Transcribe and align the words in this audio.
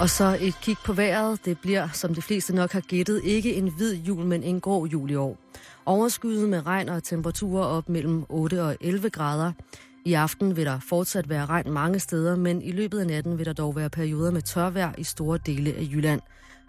Og 0.00 0.10
så 0.10 0.38
et 0.40 0.54
kig 0.62 0.76
på 0.84 0.92
vejret. 0.92 1.44
Det 1.44 1.58
bliver, 1.60 1.88
som 1.92 2.14
de 2.14 2.22
fleste 2.22 2.54
nok 2.54 2.72
har 2.72 2.80
gættet, 2.80 3.20
ikke 3.24 3.54
en 3.54 3.72
hvid 3.76 3.94
jul, 3.94 4.24
men 4.24 4.42
en 4.42 4.60
grå 4.60 4.86
jul 4.86 5.10
i 5.10 5.14
år. 5.14 5.38
Overskyet 5.86 6.48
med 6.48 6.66
regn 6.66 6.88
og 6.88 7.02
temperaturer 7.02 7.64
op 7.64 7.88
mellem 7.88 8.24
8 8.28 8.62
og 8.62 8.76
11 8.80 9.10
grader. 9.10 9.52
I 10.04 10.12
aften 10.12 10.56
vil 10.56 10.66
der 10.66 10.80
fortsat 10.88 11.28
være 11.28 11.46
regn 11.46 11.72
mange 11.72 11.98
steder, 11.98 12.36
men 12.36 12.62
i 12.62 12.72
løbet 12.72 13.00
af 13.00 13.06
natten 13.06 13.38
vil 13.38 13.46
der 13.46 13.52
dog 13.52 13.76
være 13.76 13.90
perioder 13.90 14.30
med 14.30 14.42
tørvejr 14.42 14.92
i 14.98 15.04
store 15.04 15.38
dele 15.46 15.74
af 15.74 15.88
Jylland. 15.92 16.20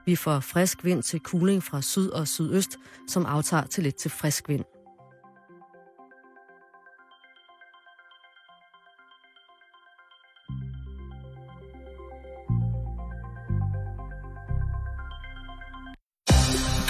Vi 0.05 0.15
får 0.15 0.39
frisk 0.39 0.83
vind 0.85 1.03
til 1.03 1.19
kuling 1.19 1.63
fra 1.63 1.81
syd 1.81 2.09
og 2.09 2.27
sydøst, 2.27 2.77
som 3.07 3.25
aftager 3.25 3.65
til 3.65 3.83
lidt 3.83 3.95
til 3.95 4.11
frisk 4.11 4.49
vind. 4.49 4.80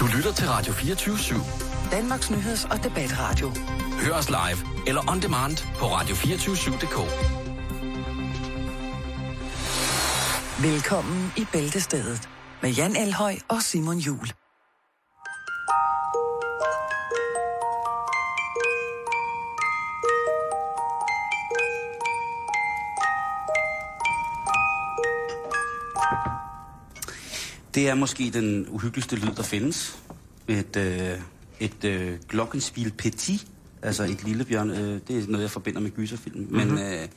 Du 0.02 0.06
lytter 0.06 0.32
til 0.32 0.48
Radio 0.48 0.72
24 0.72 1.16
/7. 1.16 1.90
Danmarks 1.90 2.30
nyheds- 2.30 2.64
og 2.70 2.84
debatradio. 2.84 3.52
Hør 4.00 4.14
os 4.14 4.28
live 4.28 4.58
eller 4.86 5.10
on 5.10 5.22
demand 5.22 5.56
på 5.78 5.84
radio247.dk. 5.86 6.98
Velkommen 10.62 11.32
i 11.36 11.46
Bæltestedet 11.52 12.28
med 12.62 12.70
Jan 12.70 12.96
Elhøj 12.96 13.36
og 13.48 13.62
Simon 13.62 13.98
Jul. 13.98 14.41
Det 27.74 27.88
er 27.88 27.94
måske 27.94 28.30
den 28.30 28.66
uhyggeligste 28.68 29.16
lyd, 29.16 29.34
der 29.36 29.42
findes. 29.42 29.98
Et, 30.48 30.76
øh, 30.76 31.18
et 31.60 31.84
øh, 31.84 32.18
glockenspil 32.28 32.92
petit, 32.98 33.46
altså 33.82 34.04
et 34.04 34.24
lille 34.24 34.44
bjørn. 34.44 34.70
Øh, 34.70 35.00
det 35.08 35.22
er 35.22 35.26
noget, 35.28 35.42
jeg 35.42 35.50
forbinder 35.50 35.80
med 35.80 35.90
gyserfilm. 35.90 36.38
Mm-hmm. 36.38 36.56
Men, 36.56 36.78
øh, 36.78 37.08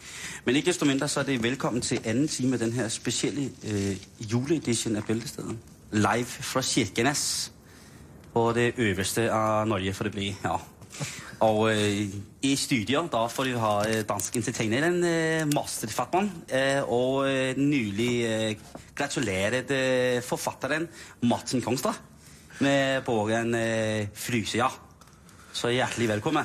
men 0.45 0.55
ikke 0.55 0.65
desto 0.65 0.85
mindre, 0.85 1.07
så 1.07 1.19
er 1.19 1.23
det 1.23 1.43
velkommen 1.43 1.81
til 1.81 1.99
anden 2.03 2.27
time 2.27 2.53
af 2.53 2.59
den 2.59 2.73
her 2.73 2.87
specielle 2.87 3.49
øh, 3.67 3.97
juleedition 4.31 4.95
af 4.95 5.03
Bæltestedet. 5.03 5.57
Live 5.91 6.25
fra 6.25 6.61
Kirkenes. 6.61 7.51
På 8.33 8.53
det 8.53 8.73
øverste 8.77 9.31
af 9.31 9.67
Norge, 9.67 9.93
for 9.93 10.03
det 10.03 10.11
bliver. 10.11 10.33
Ja. 10.43 10.55
Og 11.39 11.71
øh, 11.71 12.01
i 12.41 12.55
studio, 12.55 13.07
da 13.11 13.25
får 13.27 13.43
vi 13.43 13.51
ha 13.51 13.89
øh, 13.89 14.03
dansk 14.09 14.35
entertaineren, 14.35 15.03
øh, 15.03 15.53
masterfatteren, 15.53 16.31
øh, 16.53 16.89
og 16.89 17.29
øh, 17.29 17.57
nylig 17.57 18.25
øh, 18.25 18.55
gratuleret 18.95 19.71
øh, 19.71 20.23
forfatteren 20.23 20.87
Madsen 21.23 21.61
Kongstad 21.61 21.93
med 22.59 23.01
bogen 23.01 23.55
øh, 23.55 24.07
Frysøya. 24.15 24.67
Så 25.53 25.69
hjertelig 25.69 26.07
velkommen. 26.07 26.43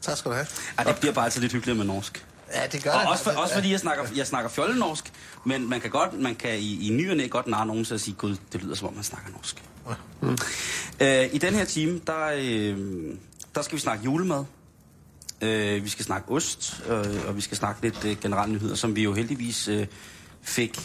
Tak 0.00 0.16
skal 0.16 0.30
du 0.30 0.34
have. 0.34 0.46
Ja, 0.78 0.84
det 0.84 1.00
bliver 1.00 1.12
bare 1.12 1.24
altid 1.24 1.40
lidt 1.40 1.52
hyggeligt 1.52 1.78
med 1.78 1.86
norsk. 1.86 2.26
Ja, 2.54 2.66
det 2.66 2.82
gør 2.82 2.90
Og 2.90 3.00
det. 3.00 3.08
også, 3.08 3.24
for, 3.24 3.30
også 3.30 3.54
fordi 3.54 3.70
jeg 3.70 3.80
snakker, 3.80 4.04
jeg 4.16 4.26
snakker 4.26 4.50
fjollenorsk, 4.50 5.12
men 5.44 5.70
man 5.70 5.80
kan 5.80 5.90
godt, 5.90 6.20
man 6.20 6.34
kan 6.34 6.58
i, 6.58 6.86
i 6.86 6.90
ny 6.90 7.10
og 7.10 7.16
næ 7.16 7.26
godt 7.26 7.46
narre 7.46 7.66
nogen 7.66 7.84
til 7.84 7.94
at 7.94 8.00
sige, 8.00 8.14
gud, 8.14 8.36
det 8.52 8.62
lyder 8.62 8.74
som 8.74 8.88
om 8.88 8.94
man 8.94 9.04
snakker 9.04 9.30
norsk. 9.30 9.62
Mm. 10.20 10.38
Øh, 11.00 11.34
I 11.34 11.38
den 11.38 11.54
her 11.54 11.64
time, 11.64 12.00
der, 12.06 12.30
øh, 12.34 12.76
der 13.54 13.62
skal 13.62 13.76
vi 13.76 13.80
snakke 13.80 14.04
julemad. 14.04 14.44
Øh, 15.42 15.84
vi 15.84 15.88
skal 15.88 16.04
snakke 16.04 16.30
ost, 16.32 16.82
øh, 16.88 17.28
og 17.28 17.36
vi 17.36 17.40
skal 17.40 17.56
snakke 17.56 17.82
lidt 17.82 18.04
øh, 18.04 18.16
generelle 18.20 18.54
nyheder, 18.54 18.74
som 18.74 18.96
vi 18.96 19.02
jo 19.02 19.12
heldigvis 19.14 19.68
øh, 19.68 19.86
fik 20.42 20.78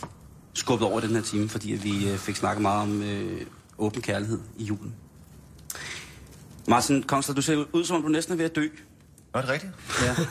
skubbet 0.53 0.87
over 0.87 0.99
den 0.99 1.09
her 1.15 1.21
time, 1.21 1.49
fordi 1.49 1.73
at 1.73 1.83
vi 1.83 2.09
øh, 2.11 2.17
fik 2.17 2.35
snakket 2.35 2.61
meget 2.61 2.81
om 2.81 3.01
øh, 3.03 3.41
åben 3.77 4.01
kærlighed 4.01 4.39
i 4.57 4.63
julen. 4.63 4.95
Martin 6.67 7.03
Kongstad, 7.03 7.35
du 7.35 7.41
ser 7.41 7.65
ud 7.73 7.85
som 7.85 7.95
om 7.95 8.01
du 8.01 8.07
næsten 8.07 8.33
er 8.33 8.37
ved 8.37 8.45
at 8.45 8.55
dø. 8.55 8.67
Er 9.33 9.41
det 9.41 9.49
rigtigt? 9.49 9.71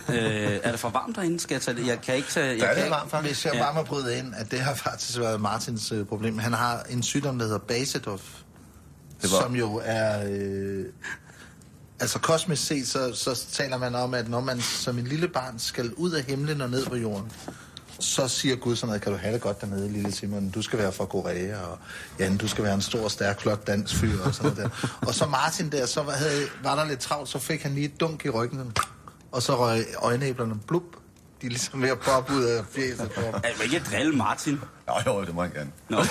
Ja. 0.09 0.15
Øh, 0.53 0.61
er 0.63 0.71
det 0.71 0.81
for 0.81 0.89
varmt 0.89 1.17
derinde? 1.17 1.41
Skal 1.41 1.55
jeg 1.55 1.63
tage 1.63 1.77
det? 1.77 1.87
Jeg 1.87 2.01
kan 2.01 2.15
ikke 2.17 2.29
tage... 2.29 2.47
Jeg 2.47 2.57
Det 2.57 2.69
er 2.71 2.75
lidt 2.75 2.91
varmt, 2.91 3.11
faktisk. 3.11 3.29
Hvis 3.35 3.45
jeg 3.45 3.55
Ja. 3.55 3.63
bare 3.63 3.75
må 3.75 3.83
bryde 3.83 4.19
ind, 4.19 4.35
at 4.37 4.51
det 4.51 4.61
har 4.61 4.75
faktisk 4.75 5.19
været 5.19 5.41
Martins 5.41 5.93
øh, 5.93 6.07
problem. 6.07 6.39
Han 6.39 6.53
har 6.53 6.83
en 6.91 7.03
sygdom, 7.03 7.39
der 7.39 7.45
hedder 7.45 7.59
var- 9.23 9.43
som 9.43 9.57
jo 9.57 9.81
er... 9.85 10.25
Øh, 10.31 10.85
altså 12.01 12.19
kosmisk 12.19 12.67
set, 12.67 12.89
så, 12.89 13.15
så 13.15 13.47
taler 13.53 13.79
man 13.79 13.95
om, 13.95 14.15
at 14.15 14.29
når 14.29 14.41
man 14.41 14.61
som 14.61 14.99
en 14.99 15.07
lille 15.07 15.29
barn 15.29 15.59
skal 15.59 15.93
ud 15.95 16.11
af 16.11 16.25
himlen 16.25 16.61
og 16.61 16.71
ned 16.71 16.87
på 16.87 16.97
jorden, 16.97 17.33
så 18.01 18.29
siger 18.29 18.57
Gud 18.57 18.77
sådan 18.77 18.87
noget, 18.87 19.03
kan 19.03 19.13
du 19.13 19.19
have 19.19 19.35
det 19.35 19.41
godt 19.41 19.61
dernede, 19.61 19.93
lille 19.93 20.13
Simon, 20.13 20.51
du 20.51 20.63
skal 20.63 20.79
være 20.79 20.93
fra 20.93 21.05
Korea, 21.05 21.61
og 21.63 21.79
Jan, 22.19 22.37
du 22.37 22.49
skal 22.49 22.65
være 22.65 22.75
en 22.75 22.81
stor, 22.81 23.09
stærk, 23.09 23.41
flot 23.41 23.67
dansk 23.67 23.95
fyr, 23.95 24.23
og 24.23 24.35
sådan 24.35 24.53
noget 24.53 24.73
der. 24.73 24.99
Og 25.07 25.15
så 25.15 25.27
Martin 25.27 25.73
der, 25.73 25.87
så 25.87 26.03
var, 26.03 26.13
havde, 26.13 26.43
var 26.63 26.77
der 26.77 26.85
lidt 26.85 27.01
travlt, 27.01 27.29
så 27.29 27.39
fik 27.39 27.63
han 27.63 27.75
lige 27.75 27.85
et 27.85 28.01
dunk 28.01 28.25
i 28.25 28.31
ryggen, 28.31 28.73
og 29.33 29.43
så 29.43 29.57
røg 29.59 29.85
øjenæblerne 29.97 30.55
blup, 30.67 30.83
De 31.41 31.47
er 31.47 31.51
ligesom 31.51 31.83
ved 31.83 31.89
at 31.89 31.99
poppe 31.99 32.35
ud 32.35 32.45
af 32.45 32.65
fjeset 32.71 33.11
på 33.11 33.21
ham. 33.21 33.35
Jeg 33.35 33.53
vil 33.59 33.75
ikke 33.75 33.87
drille 33.91 34.17
Martin. 34.17 34.61
Jo, 34.89 35.13
jo, 35.13 35.25
det 35.25 35.35
må 35.35 35.43
jeg 35.43 35.53
gerne. 35.53 35.71
Nå. 35.89 35.97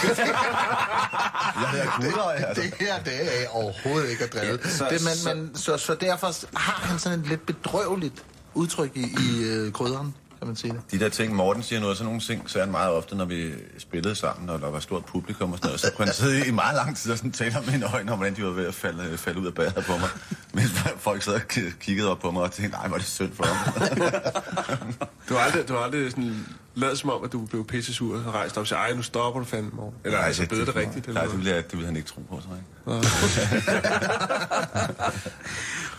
Jeg 1.62 1.70
hedder 1.72 1.96
Gudøj, 2.02 2.34
altså. 2.36 2.62
Det 2.64 2.74
her, 2.80 3.00
det 3.04 3.14
er 3.44 3.48
overhovedet 3.50 4.10
ikke 4.10 4.24
at 4.24 4.34
drille. 4.34 4.60
Ja, 4.64 4.70
så- 4.70 4.88
det, 4.90 5.02
så- 5.02 5.30
men, 5.34 5.38
men, 5.38 5.56
så, 5.56 5.78
så 5.78 5.96
derfor 5.96 6.34
har 6.58 6.88
han 6.88 7.00
sådan 7.00 7.20
et 7.20 7.28
lidt 7.28 7.46
bedrøveligt 7.46 8.24
udtryk 8.54 8.92
i, 8.98 9.02
i 9.02 9.44
øh, 9.44 9.72
krydderen, 9.72 10.16
kan 10.46 10.50
man 10.50 10.56
sige 10.56 10.74
det. 10.74 10.82
De 10.92 11.00
der 11.00 11.10
ting, 11.10 11.36
Morten 11.36 11.64
siger 11.64 11.80
noget, 11.80 11.98
sådan 11.98 12.06
nogle 12.06 12.22
ting, 12.22 12.50
så 12.50 12.60
han 12.60 12.72
meget 12.72 12.92
ofte, 12.92 13.16
når 13.16 13.26
vi 13.26 13.52
spillede 13.78 14.16
sammen, 14.16 14.50
og 14.50 14.62
der 14.62 14.70
var 14.70 14.80
stort 14.80 15.06
publikum 15.06 15.52
og 15.52 15.58
sådan 15.58 15.68
noget, 15.68 15.80
så 15.80 15.92
kunne 15.96 16.06
han 16.06 16.14
sidde 16.24 16.48
i 16.48 16.52
meget 16.52 16.76
lang 16.76 16.98
tid 16.98 17.12
og 17.12 17.18
sådan 17.18 17.32
tale 17.32 17.58
om 17.58 17.64
mine 17.72 17.94
øjne, 17.94 18.12
om 18.12 18.18
hvordan 18.18 18.36
de 18.36 18.44
var 18.44 18.50
ved 18.50 18.68
at 18.68 18.74
falde, 18.74 19.18
falde 19.18 19.40
ud 19.40 19.46
af 19.48 19.54
badet 19.54 19.84
på 19.88 19.98
mig. 19.98 20.10
Mens 20.54 20.70
folk 20.98 21.22
sad 21.24 21.34
og 21.34 21.42
ki- 21.54 21.78
kiggede 21.80 22.12
op 22.12 22.20
på 22.20 22.32
mig 22.32 22.44
og 22.44 22.52
tænkte, 22.52 22.78
nej, 22.78 22.88
hvor 22.88 22.96
er 22.96 23.00
det 23.00 23.08
synd 23.08 23.34
for 23.36 23.44
ham. 23.46 23.74
Du 25.30 25.34
har 25.34 25.42
aldrig, 25.42 25.68
du 25.68 25.74
har 25.74 25.80
aldrig 25.80 26.12
sådan 26.12 26.46
lavet 26.76 26.98
som 27.00 27.10
om, 27.10 27.24
at 27.24 27.32
du 27.32 27.46
blev 27.46 27.66
pisse 27.68 27.94
sur 27.94 28.16
og 28.28 28.34
rejst 28.34 28.58
op 28.58 28.62
og 28.62 28.68
sagde, 28.68 28.82
ej, 28.84 28.94
nu 28.94 29.02
stopper 29.02 29.40
du 29.40 29.46
fandme 29.46 29.70
morgen. 29.74 29.94
Eller 30.04 30.18
Nej, 30.18 30.28
altså, 30.28 30.48
blevet 30.48 30.68
det 30.68 30.76
rigtigt? 30.76 31.08
Eller 31.08 31.22
Nej, 31.22 31.30
det 31.30 31.38
ville, 31.38 31.54
jeg, 31.56 31.64
det 31.64 31.72
ville 31.74 31.86
han 31.86 31.96
ikke 31.96 32.10
tro 32.10 32.22
på, 32.30 32.42
så 32.42 32.48
ikke. 32.48 32.66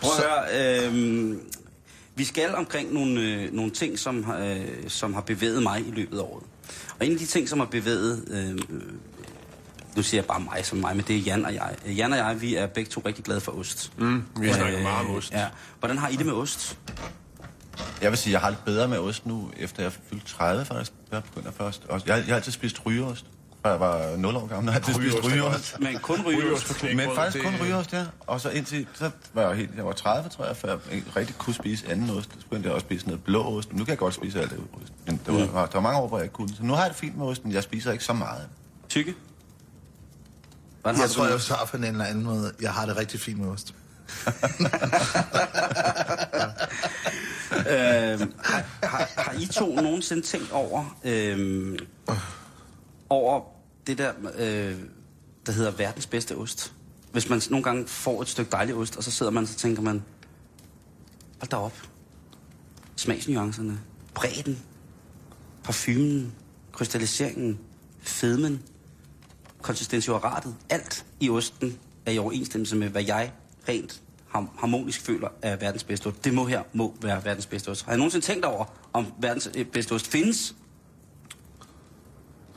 Prøv 0.01 0.11
at 0.11 0.25
høre. 0.25 0.87
Øh, 0.89 1.37
vi 2.17 2.25
skal 2.25 2.55
omkring 2.55 2.93
nogle, 2.93 3.21
øh, 3.21 3.53
nogle 3.53 3.71
ting, 3.71 3.99
som, 3.99 4.31
øh, 4.31 4.67
som 4.89 5.15
har 5.15 5.21
bevæget 5.21 5.63
mig 5.63 5.81
i 5.81 5.91
løbet 5.91 6.19
af 6.19 6.23
året. 6.23 6.45
Og 6.99 7.07
en 7.07 7.13
af 7.13 7.19
de 7.19 7.27
ting, 7.27 7.49
som 7.49 7.59
har 7.59 7.67
bevæget... 7.67 8.25
Øh, 8.31 8.59
nu 9.97 10.03
siger 10.03 10.21
jeg 10.21 10.27
bare 10.27 10.41
mig 10.41 10.65
som 10.65 10.79
mig, 10.79 10.97
men 10.97 11.05
det 11.09 11.17
er 11.17 11.21
Jan 11.21 11.45
og 11.45 11.55
jeg. 11.55 11.77
Jan 11.87 12.13
og 12.13 12.19
jeg, 12.19 12.41
vi 12.41 12.55
er 12.55 12.67
begge 12.67 12.91
to 12.91 13.03
rigtig 13.07 13.25
glade 13.25 13.41
for 13.41 13.53
ost. 13.53 13.93
Mm, 13.99 14.25
vi 14.41 14.53
snakker 14.53 14.83
meget 14.83 15.07
om 15.09 15.15
ost. 15.15 15.33
Ja. 15.33 15.47
Hvordan 15.79 15.99
har 15.99 16.09
I 16.09 16.17
det 16.17 16.27
med 16.27 16.35
ost? 16.35 16.79
Jeg 18.03 18.11
vil 18.11 18.19
sige, 18.19 18.33
jeg 18.33 18.41
har 18.41 18.51
det 18.51 18.59
bedre 18.65 18.89
med 18.89 18.99
ost 18.99 19.27
nu, 19.27 19.51
efter 19.57 19.83
jeg 19.83 19.87
er 19.87 19.97
fyldt 20.11 20.27
30 20.27 20.65
faktisk. 20.65 20.93
Jeg 21.13 21.23
begynder 21.25 21.53
først. 21.53 21.87
Jeg, 21.91 22.03
jeg 22.07 22.25
har 22.27 22.35
altid 22.35 22.53
spist 22.53 22.87
rygeost. 22.87 23.27
Jeg 23.65 23.81
var 23.81 24.17
0 24.17 24.37
år 24.37 24.47
gammel, 24.47 24.73
har 24.73 24.81
jeg 24.81 24.89
altid 24.89 25.03
spist 25.13 25.25
Rygeost. 25.33 25.77
Men 25.81 25.99
kun 25.99 26.27
Rygeost. 26.27 26.83
Men 26.83 27.09
faktisk 27.15 27.45
kun 27.45 27.55
rygeost, 27.63 27.93
ja. 27.93 28.05
Og 28.21 28.41
så 28.41 28.51
indtil, 28.51 28.87
så 28.95 29.11
var 29.33 29.43
jeg 29.43 29.57
helt, 29.57 29.71
jeg 29.77 29.87
var 29.87 29.93
30, 29.93 30.29
tror 30.29 30.45
jeg, 30.45 30.57
før 30.57 30.69
jeg 30.91 31.03
rigtig 31.17 31.39
kunne 31.39 31.55
spise 31.55 31.89
anden 31.91 32.11
ost. 32.11 32.31
Så 32.39 32.45
begyndte 32.45 32.67
jeg 32.67 32.75
også 32.75 32.85
at 32.85 32.89
spise 32.89 33.07
noget 33.07 33.25
blå 33.25 33.43
ost. 33.59 33.73
Nu 33.73 33.85
kan 33.85 33.89
jeg 33.91 33.99
godt 33.99 34.15
spise 34.15 34.41
alt 34.41 34.51
det 34.51 34.59
ost. 34.83 34.93
Men 35.07 35.21
der 35.27 35.33
var, 35.33 35.39
Mm. 35.41 35.47
der 35.53 35.69
var 35.73 35.81
mange 35.81 35.99
år, 35.99 36.09
hvor 36.09 36.19
jeg 36.19 36.25
ikke 36.25 36.33
kunne. 36.35 36.49
Så 36.49 36.63
nu 36.63 36.73
har 36.75 36.81
jeg 36.83 36.91
det 36.91 36.99
fint 36.99 37.19
med 37.19 37.27
osten. 37.27 37.53
Jeg 37.53 37.63
spiser 37.63 37.93
ikke 37.93 38.05
så 38.05 38.13
meget. 38.13 38.43
Tykke? 38.89 39.15
Hvordan 40.83 41.01
Jeg 41.01 41.11
tror, 41.11 41.27
jeg 41.27 41.41
svarer 41.41 41.67
på 41.67 41.77
en 41.77 41.85
eller 41.85 42.05
anden 42.05 42.25
måde. 42.25 42.53
Jeg 42.61 42.73
har 42.73 42.87
det 42.87 42.97
rigtig 42.97 43.21
fint 43.21 43.39
med 43.41 43.49
ost. 43.49 43.75
øh, 47.71 48.21
har, 48.43 48.65
har, 48.83 49.09
har 49.17 49.33
I 49.41 49.47
to 49.47 49.75
nogensinde 49.75 50.23
tænkt 50.23 50.53
over, 50.53 50.97
øh, 51.05 51.79
over 53.09 53.43
det 53.87 53.99
der, 53.99 54.13
øh, 54.39 54.77
der 55.47 55.53
hedder 55.53 55.71
verdens 55.71 56.07
bedste 56.07 56.37
ost? 56.37 56.73
Hvis 57.13 57.29
man 57.29 57.43
nogle 57.51 57.65
gange 57.65 57.87
får 57.87 58.23
et 58.23 58.29
stykke 58.29 58.51
dejlig 58.51 58.75
ost, 58.75 58.97
og 58.97 59.05
så 59.05 59.11
sidder 59.11 59.33
man 59.33 59.43
og 59.43 59.49
så 59.49 59.57
tænker 59.57 59.83
man, 59.83 60.03
hold 61.39 61.51
da 61.51 61.57
op. 61.57 61.89
Smagsnuancerne, 62.97 63.81
bredden, 64.15 64.63
parfumen, 65.65 66.35
krystalliseringen, 66.73 67.59
fedmen, 68.01 68.63
konsistensioratet, 69.63 70.55
alt 70.71 71.07
i 71.21 71.31
osten 71.31 71.79
er 72.07 72.11
i 72.11 72.19
overensstemmelse 72.19 72.77
med, 72.77 72.89
hvad 72.89 73.05
jeg 73.05 73.33
rent 73.69 74.03
harmonisk 74.59 75.01
føler 75.01 75.29
er 75.43 75.57
verdens 75.57 75.85
bedste 75.85 76.07
ost. 76.07 76.25
Det 76.25 76.35
må 76.35 76.47
her 76.47 76.63
må 76.73 76.95
være 77.01 77.25
verdens 77.25 77.47
bedste 77.47 77.69
ost. 77.69 77.85
Har 77.85 77.93
jeg 77.93 77.99
nogensinde 77.99 78.27
tænkt 78.27 78.45
over, 78.45 78.65
om 78.93 79.07
verdens 79.19 79.51
øh, 79.57 79.67
bedste 79.67 79.93
ost 79.93 80.07
findes? 80.07 80.55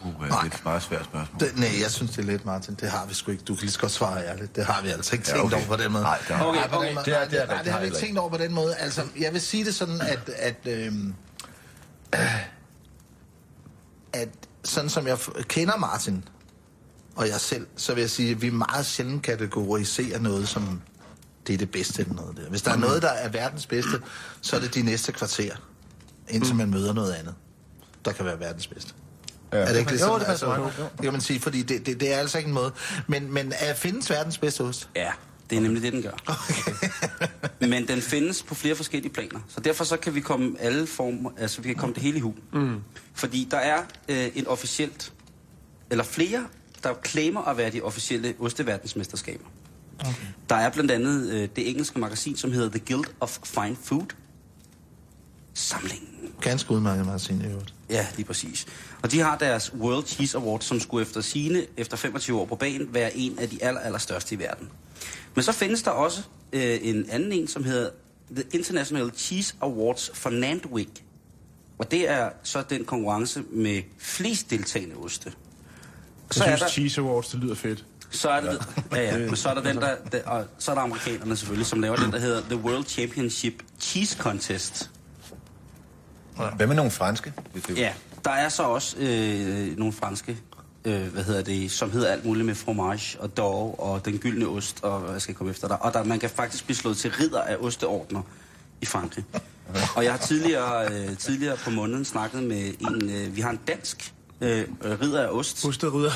Uh, 0.03 0.25
det 0.25 0.31
er 0.33 0.41
et 0.43 0.61
meget 0.65 0.83
svært 0.83 1.05
spørgsmål. 1.05 1.39
Det, 1.49 1.57
nej, 1.59 1.69
jeg 1.81 1.91
synes, 1.91 2.11
det 2.11 2.17
er 2.19 2.23
lidt, 2.23 2.45
Martin. 2.45 2.73
Det 2.81 2.89
har 2.89 3.05
vi 3.05 3.13
sgu 3.13 3.31
ikke. 3.31 3.43
Du 3.43 3.55
kan 3.55 3.61
lige 3.61 3.71
så 3.71 3.79
godt 3.79 3.91
svare 3.91 4.25
ærligt. 4.25 4.55
Det 4.55 4.65
har 4.65 4.81
vi 4.81 4.89
altså 4.89 5.15
ikke 5.15 5.25
Ja, 5.31 5.33
tænkt 5.37 5.53
okay. 5.53 5.67
over 5.67 5.77
på 5.77 5.83
den 5.83 5.91
måde. 5.91 6.03
Nej, 6.03 6.17
det 6.27 6.35
har- 6.35 6.45
Okay, 6.45 6.59
okay. 6.71 6.87
Det 7.05 7.13
er- 7.13 7.13
nej, 7.13 7.25
det 7.25 7.41
er 7.41 7.47
nej, 7.47 7.61
det 7.63 7.71
har 7.71 7.79
vi 7.79 7.85
ikke 7.85 7.97
tænkt 7.97 8.17
over 8.19 8.29
på 8.29 8.37
den 8.37 8.53
måde. 8.53 8.75
Altså, 8.75 9.01
jeg 9.19 9.33
vil 9.33 9.41
sige 9.41 9.65
det 9.65 9.75
sådan, 9.75 10.01
at, 10.01 10.29
at, 10.35 10.55
øhm, 10.65 11.13
at 14.13 14.29
sådan 14.63 14.89
som 14.89 15.07
jeg 15.07 15.17
kender 15.47 15.77
Martin, 15.77 16.23
og 17.15 17.27
jeg 17.27 17.39
selv, 17.41 17.67
så 17.77 17.93
vil 17.93 18.01
jeg 18.01 18.09
sige, 18.09 18.31
at 18.31 18.41
vi 18.41 18.49
meget 18.49 18.85
sjældent 18.85 19.23
kategoriserer 19.23 20.19
noget 20.19 20.47
som, 20.49 20.81
det 21.47 21.53
er 21.53 21.57
det 21.57 21.71
bedste 21.71 22.01
eller 22.01 22.13
noget 22.15 22.37
der. 22.37 22.49
Hvis 22.49 22.61
der 22.61 22.71
er 22.71 22.77
noget, 22.77 23.01
der 23.01 23.09
er 23.09 23.29
verdens 23.29 23.65
bedste, 23.67 24.01
så 24.41 24.55
er 24.55 24.59
det 24.59 24.75
de 24.75 24.81
næste 24.81 25.11
kvarter, 25.11 25.55
indtil 26.29 26.55
man 26.55 26.69
møder 26.69 26.93
noget 26.93 27.13
andet, 27.13 27.33
der 28.05 28.11
kan 28.11 28.25
være 28.25 28.39
verdens 28.39 28.67
bedste. 28.67 28.93
Ja. 29.53 29.57
Er 29.57 29.65
det 29.73 29.79
ikke 29.79 29.91
Jo, 29.91 29.97
sådan? 29.97 30.19
det 30.19 30.27
passer 30.27 30.29
altså, 30.29 30.45
meget 30.47 30.61
godt, 30.63 30.79
jo. 30.79 30.83
det 30.83 31.03
kan 31.03 31.11
man 31.11 31.21
sige, 31.21 31.39
fordi 31.39 31.61
det, 31.61 31.85
det, 31.85 31.99
det 31.99 32.13
er 32.13 32.17
altså 32.17 32.37
ikke 32.37 32.47
en 32.47 32.53
måde. 32.53 32.71
Men, 33.07 33.33
men 33.33 33.53
er, 33.59 33.73
findes 33.73 34.09
verdens 34.09 34.37
bedste 34.37 34.61
ost? 34.61 34.89
Ja, 34.95 35.11
det 35.49 35.57
er 35.57 35.61
nemlig 35.61 35.83
det, 35.83 35.93
den 35.93 36.01
gør. 36.01 36.45
Men 37.67 37.87
den 37.87 38.01
findes 38.01 38.43
på 38.43 38.55
flere 38.55 38.75
forskellige 38.75 39.13
planer. 39.13 39.39
Så 39.47 39.59
derfor 39.59 39.83
så 39.83 39.97
kan 39.97 40.15
vi 40.15 40.19
komme 40.21 40.55
alle 40.59 40.87
former, 40.87 41.29
altså 41.37 41.61
vi 41.61 41.67
kan 41.67 41.77
komme 41.77 41.95
det 41.95 42.03
hele 42.03 42.17
i 42.17 42.21
hu. 42.21 42.33
Mm. 42.53 42.75
Fordi 43.13 43.47
der 43.51 43.57
er 43.57 43.77
øh, 44.09 44.27
en 44.35 44.47
officielt, 44.47 45.13
eller 45.91 46.03
flere, 46.03 46.45
der 46.83 46.93
claimer 47.05 47.41
at 47.41 47.57
være 47.57 47.69
de 47.71 47.81
officielle 47.81 48.33
osteverdensmesterskaber. 48.39 49.45
Okay. 49.99 50.13
Der 50.49 50.55
er 50.55 50.69
blandt 50.69 50.91
andet 50.91 51.29
øh, 51.31 51.49
det 51.55 51.69
engelske 51.69 51.99
magasin, 51.99 52.37
som 52.37 52.51
hedder 52.51 52.69
The 52.69 52.79
Guild 52.79 53.05
of 53.19 53.37
Fine 53.43 53.77
Food. 53.83 54.05
Samlingen. 55.53 56.07
Ganske 56.41 56.71
udmærket, 56.71 57.05
Martin, 57.05 57.41
i 57.41 57.45
øvrigt. 57.45 57.73
Ja, 57.89 58.07
lige 58.15 58.25
præcis. 58.25 58.65
Og 59.01 59.11
de 59.11 59.19
har 59.19 59.37
deres 59.37 59.73
World 59.73 60.05
Cheese 60.05 60.37
Award, 60.37 60.61
som 60.61 60.79
skulle 60.79 61.01
efter 61.01 61.21
sine 61.21 61.65
efter 61.77 61.97
25 61.97 62.39
år 62.39 62.45
på 62.45 62.55
banen, 62.55 62.93
være 62.93 63.17
en 63.17 63.39
af 63.39 63.49
de 63.49 63.63
aller, 63.63 63.81
aller 63.81 63.99
største 63.99 64.35
i 64.35 64.39
verden. 64.39 64.69
Men 65.35 65.43
så 65.43 65.51
findes 65.51 65.83
der 65.83 65.91
også 65.91 66.21
øh, 66.53 66.79
en 66.81 67.09
anden 67.09 67.31
en, 67.31 67.47
som 67.47 67.63
hedder 67.63 67.89
The 68.35 68.43
International 68.53 69.11
Cheese 69.17 69.55
Awards 69.61 70.11
for 70.13 70.29
Nantwich. 70.29 70.89
Og 71.77 71.91
det 71.91 72.09
er 72.09 72.29
så 72.43 72.63
den 72.69 72.85
konkurrence 72.85 73.43
med 73.51 73.81
flest 73.97 74.49
deltagende 74.49 74.95
oste. 74.95 75.31
Så 76.31 76.43
Jeg 76.43 76.51
er, 76.53 76.57
synes, 76.57 76.61
der, 76.61 76.73
Cheese 76.73 77.01
Awards, 77.01 77.27
det 77.27 77.39
lyder 77.39 77.55
fedt. 77.55 77.85
så 78.09 78.29
er 78.29 78.41
det, 78.41 78.67
ja, 78.91 79.01
ja, 79.01 79.17
men 79.17 79.35
så 79.35 79.49
er 79.49 79.53
der 79.53 79.61
den 79.73 79.77
der, 79.77 79.95
der 80.11 80.23
og 80.25 80.45
så 80.59 80.71
er 80.71 80.75
der 80.75 80.81
amerikanerne 80.81 81.37
selvfølgelig, 81.37 81.67
som 81.67 81.81
laver 81.81 81.95
den, 81.95 82.11
der 82.11 82.19
hedder 82.19 82.41
The 82.41 82.57
World 82.57 82.85
Championship 82.85 83.63
Cheese 83.79 84.17
Contest. 84.17 84.89
Hvad 86.55 86.67
med 86.67 86.75
nogle 86.75 86.91
franske? 86.91 87.33
Ja, 87.75 87.93
der 88.25 88.31
er 88.31 88.49
så 88.49 88.63
også 88.63 88.97
øh, 88.97 89.77
nogle 89.77 89.93
franske, 89.93 90.37
øh, 90.85 91.01
hvad 91.07 91.23
hedder 91.23 91.41
det, 91.43 91.71
som 91.71 91.91
hedder 91.91 92.07
alt 92.07 92.25
muligt 92.25 92.45
med 92.45 92.55
fromage 92.55 93.19
og 93.21 93.37
dog 93.37 93.79
og 93.83 94.05
den 94.05 94.17
gyldne 94.17 94.47
ost, 94.47 94.79
og 94.83 94.99
hvad 94.99 95.19
skal 95.19 95.31
jeg 95.31 95.37
komme 95.37 95.51
efter 95.51 95.67
dig. 95.67 95.81
Og 95.81 95.93
der, 95.93 96.03
man 96.03 96.19
kan 96.19 96.29
faktisk 96.29 96.65
blive 96.65 96.75
slået 96.77 96.97
til 96.97 97.11
ridder 97.11 97.41
af 97.41 97.55
osteordner 97.59 98.21
i 98.81 98.85
Frankrig. 98.85 99.25
Og 99.95 100.03
jeg 100.03 100.13
har 100.13 100.17
tidligere, 100.19 100.91
øh, 100.91 101.17
tidligere 101.17 101.57
på 101.57 101.69
måneden 101.69 102.05
snakket 102.05 102.43
med 102.43 102.73
en, 102.79 103.09
øh, 103.09 103.35
vi 103.35 103.41
har 103.41 103.49
en 103.49 103.59
dansk 103.67 104.13
øh, 104.41 104.65
ridder 104.83 105.21
af 105.23 105.27
ost. 105.31 105.65
Osterydder. 105.65 106.11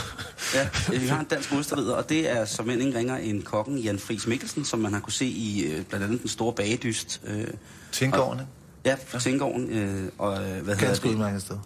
Ja, 0.56 0.70
øh, 0.94 1.02
vi 1.02 1.08
har 1.08 1.20
en 1.20 1.26
dansk 1.26 1.54
osterridder, 1.54 1.96
og 1.96 2.10
det 2.10 2.32
er 2.32 2.46
som 2.46 2.70
end 2.70 2.82
ingen 2.82 2.98
ringer 2.98 3.18
en 3.18 3.42
kokken, 3.42 3.78
Jan 3.78 4.00
Friis 4.00 4.28
Mikkelsen, 4.28 4.66
som 4.66 4.80
man 4.80 4.94
har 4.94 5.00
kunne 5.00 5.14
se 5.14 5.26
i 5.26 5.64
øh, 5.64 5.86
blandt 5.86 6.06
andet 6.06 6.22
den 6.22 6.30
store 6.30 6.54
bagedyst. 6.54 7.22
Øh, 7.26 7.48
Tingården, 7.92 8.40
ikke? 8.40 8.52
Ja, 8.86 8.96
fra 9.08 9.20
Tingården. 9.20 9.70
Øh, 9.70 10.12
og, 10.18 10.34
øh, 10.34 10.40
hvad 10.40 10.76
hedder 10.76 10.76
Ganske 10.76 11.10
udmærket 11.10 11.42
sted. 11.42 11.58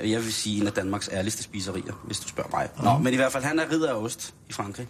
Jeg 0.00 0.24
vil 0.24 0.32
sige 0.32 0.60
en 0.60 0.66
af 0.66 0.72
Danmarks 0.72 1.08
ærligste 1.12 1.42
spiserier, 1.42 2.02
hvis 2.04 2.18
du 2.18 2.28
spørger 2.28 2.50
mig. 2.50 2.68
Nå, 2.82 2.98
men 2.98 3.12
i 3.12 3.16
hvert 3.16 3.32
fald, 3.32 3.44
han 3.44 3.58
er 3.58 3.72
ridder 3.72 3.90
af 3.90 4.02
ost 4.02 4.34
i 4.48 4.52
Frankrig. 4.52 4.88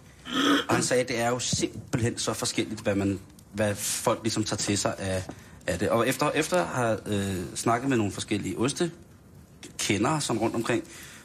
Og 0.69 0.75
han 0.75 0.83
sagde, 0.83 1.03
at 1.03 1.09
det 1.09 1.19
er 1.19 1.29
jo 1.29 1.39
simpelthen 1.39 2.17
så 2.17 2.33
forskelligt, 2.33 2.81
hvad, 2.81 2.95
man, 2.95 3.19
hvad 3.53 3.75
folk 3.75 4.19
ligesom 4.23 4.43
tager 4.43 4.57
til 4.57 4.77
sig 4.77 4.95
af, 4.97 5.23
af 5.67 5.79
det. 5.79 5.89
Og 5.89 6.07
efter, 6.07 6.31
efter 6.31 6.57
at 6.57 6.67
have 6.67 6.99
øh, 7.05 7.43
snakket 7.55 7.89
med 7.89 7.97
nogle 7.97 8.11
forskellige 8.11 8.57
oste, 8.57 8.91
kender 9.77 10.19
som 10.19 10.37
rundt 10.37 10.55
omkring, 10.55 10.83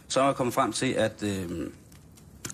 så 0.08 0.20
er 0.20 0.24
jeg 0.24 0.34
kommet 0.34 0.54
frem 0.54 0.72
til, 0.72 0.86
at, 0.86 1.22
øh, 1.22 1.70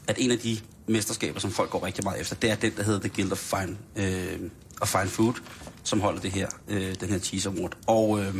at 0.06 0.16
en 0.18 0.30
af 0.30 0.38
de 0.38 0.58
mesterskaber, 0.86 1.40
som 1.40 1.50
folk 1.50 1.70
går 1.70 1.86
rigtig 1.86 2.04
meget 2.04 2.20
efter, 2.20 2.36
det 2.36 2.50
er 2.50 2.54
den, 2.54 2.72
der 2.76 2.82
hedder 2.82 3.00
The 3.00 3.08
Guild 3.08 3.32
of 3.32 3.38
Fine, 3.38 3.76
øh, 3.96 4.50
og 4.80 4.88
Fine 4.88 5.08
Food, 5.08 5.34
som 5.82 6.00
holder 6.00 6.20
det 6.20 6.30
her, 6.30 6.48
øh, 6.68 6.94
den 7.00 7.08
her 7.08 7.18
cheese 7.18 7.48
award. 7.48 7.76
Og 7.86 8.20
øh, 8.20 8.34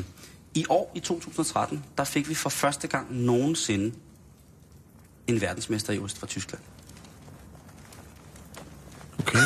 i 0.55 0.64
år, 0.69 0.93
i 0.94 1.00
2013, 1.00 1.85
der 1.99 2.05
fik 2.05 2.29
vi 2.29 2.35
for 2.35 2.49
første 2.49 2.88
gang 2.88 3.14
nogensinde 3.17 3.94
en 5.26 5.40
verdensmester 5.40 5.93
i 5.93 5.99
ost 5.99 6.19
fra 6.19 6.26
Tyskland. 6.26 6.62
Okay. 9.19 9.38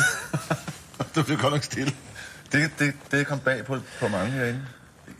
du 1.15 1.23
blev 1.23 1.37
godt 1.37 1.53
nok 1.53 1.63
stille. 1.63 1.93
Det, 2.51 2.71
det, 2.79 2.93
det 3.11 3.27
kom 3.27 3.39
bag 3.39 3.65
på, 3.65 3.79
på 3.99 4.07
mange 4.07 4.31
herinde. 4.31 4.65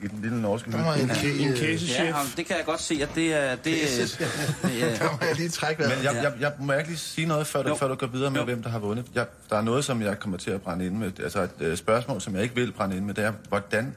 I 0.03 0.07
den 0.07 0.21
lille 0.21 0.41
norske 0.41 0.71
Der 0.71 0.77
må 0.83 0.91
jeg 0.93 1.05
hylde. 1.05 1.13
lige, 1.37 1.45
En 1.45 1.51
øh, 1.51 1.57
casechef. 1.57 1.99
Ja, 1.99 2.13
og 2.19 2.25
det 2.37 2.45
kan 2.45 2.55
jeg 2.57 2.65
godt 2.65 2.81
se, 2.81 2.99
at 3.01 3.09
det 3.15 3.33
er... 3.33 3.55
Det, 3.55 3.63
det 3.65 4.83
er 4.83 4.97
der 4.97 5.11
må 5.11 5.17
jeg 5.27 5.35
lige 5.35 5.49
trække 5.49 5.83
vejret. 5.83 5.97
Men 5.97 6.03
jeg, 6.05 6.23
jeg, 6.23 6.33
jeg 6.39 6.51
må 6.59 6.71
jeg 6.73 6.79
ikke 6.81 6.91
lige 6.91 6.99
sige 6.99 7.27
noget, 7.27 7.47
før 7.47 7.63
du, 7.63 7.69
Jo. 7.69 7.75
før 7.75 7.87
du 7.87 7.95
går 7.95 8.07
videre 8.07 8.31
med, 8.31 8.39
Jo. 8.39 8.45
hvem 8.45 8.63
der 8.63 8.69
har 8.69 8.79
vundet. 8.79 9.05
Jeg, 9.15 9.25
der 9.49 9.57
er 9.57 9.61
noget, 9.61 9.85
som 9.85 10.01
jeg 10.01 10.19
kommer 10.19 10.37
til 10.37 10.51
at 10.51 10.61
brænde 10.61 10.85
ind 10.85 10.95
med. 10.97 11.19
Altså 11.19 11.41
et 11.41 11.51
øh, 11.59 11.77
spørgsmål, 11.77 12.21
som 12.21 12.35
jeg 12.35 12.43
ikke 12.43 12.55
vil 12.55 12.71
brænde 12.71 12.97
ind 12.97 13.05
med, 13.05 13.13
det 13.13 13.23
er, 13.25 13.33
hvordan 13.49 13.95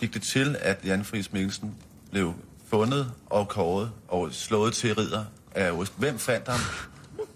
gik 0.00 0.14
det 0.14 0.22
til, 0.22 0.56
at 0.60 0.78
Jan 0.84 1.04
Friis 1.04 1.32
Mikkelsen 1.32 1.74
blev 2.10 2.34
fundet 2.70 3.10
og 3.26 3.48
kåret 3.48 3.90
og 4.08 4.28
slået 4.32 4.72
til 4.74 4.94
ridder 4.94 5.24
af 5.54 5.70
ost? 5.70 5.92
Hvem 5.96 6.18
fandt 6.18 6.48
ham? 6.48 6.60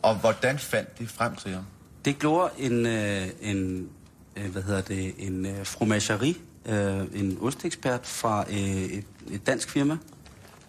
Og 0.03 0.15
hvordan 0.15 0.59
fandt 0.59 0.99
de 0.99 1.07
frem 1.07 1.37
til 1.37 1.51
ham? 1.51 1.65
Det 2.05 2.19
gjorde 2.19 2.51
en, 2.59 2.87
øh, 2.87 3.23
en 3.41 3.89
øh, 4.37 4.51
hvad 4.53 4.63
hedder 4.63 4.81
det, 4.81 5.15
en 5.19 5.47
øh, 5.47 5.67
fromagerie, 5.67 6.35
øh, 6.69 7.21
en 7.21 7.39
ostekspert 7.41 8.07
fra 8.07 8.45
øh, 8.51 8.57
et, 8.57 9.05
et 9.31 9.47
dansk 9.47 9.71
firma, 9.71 9.97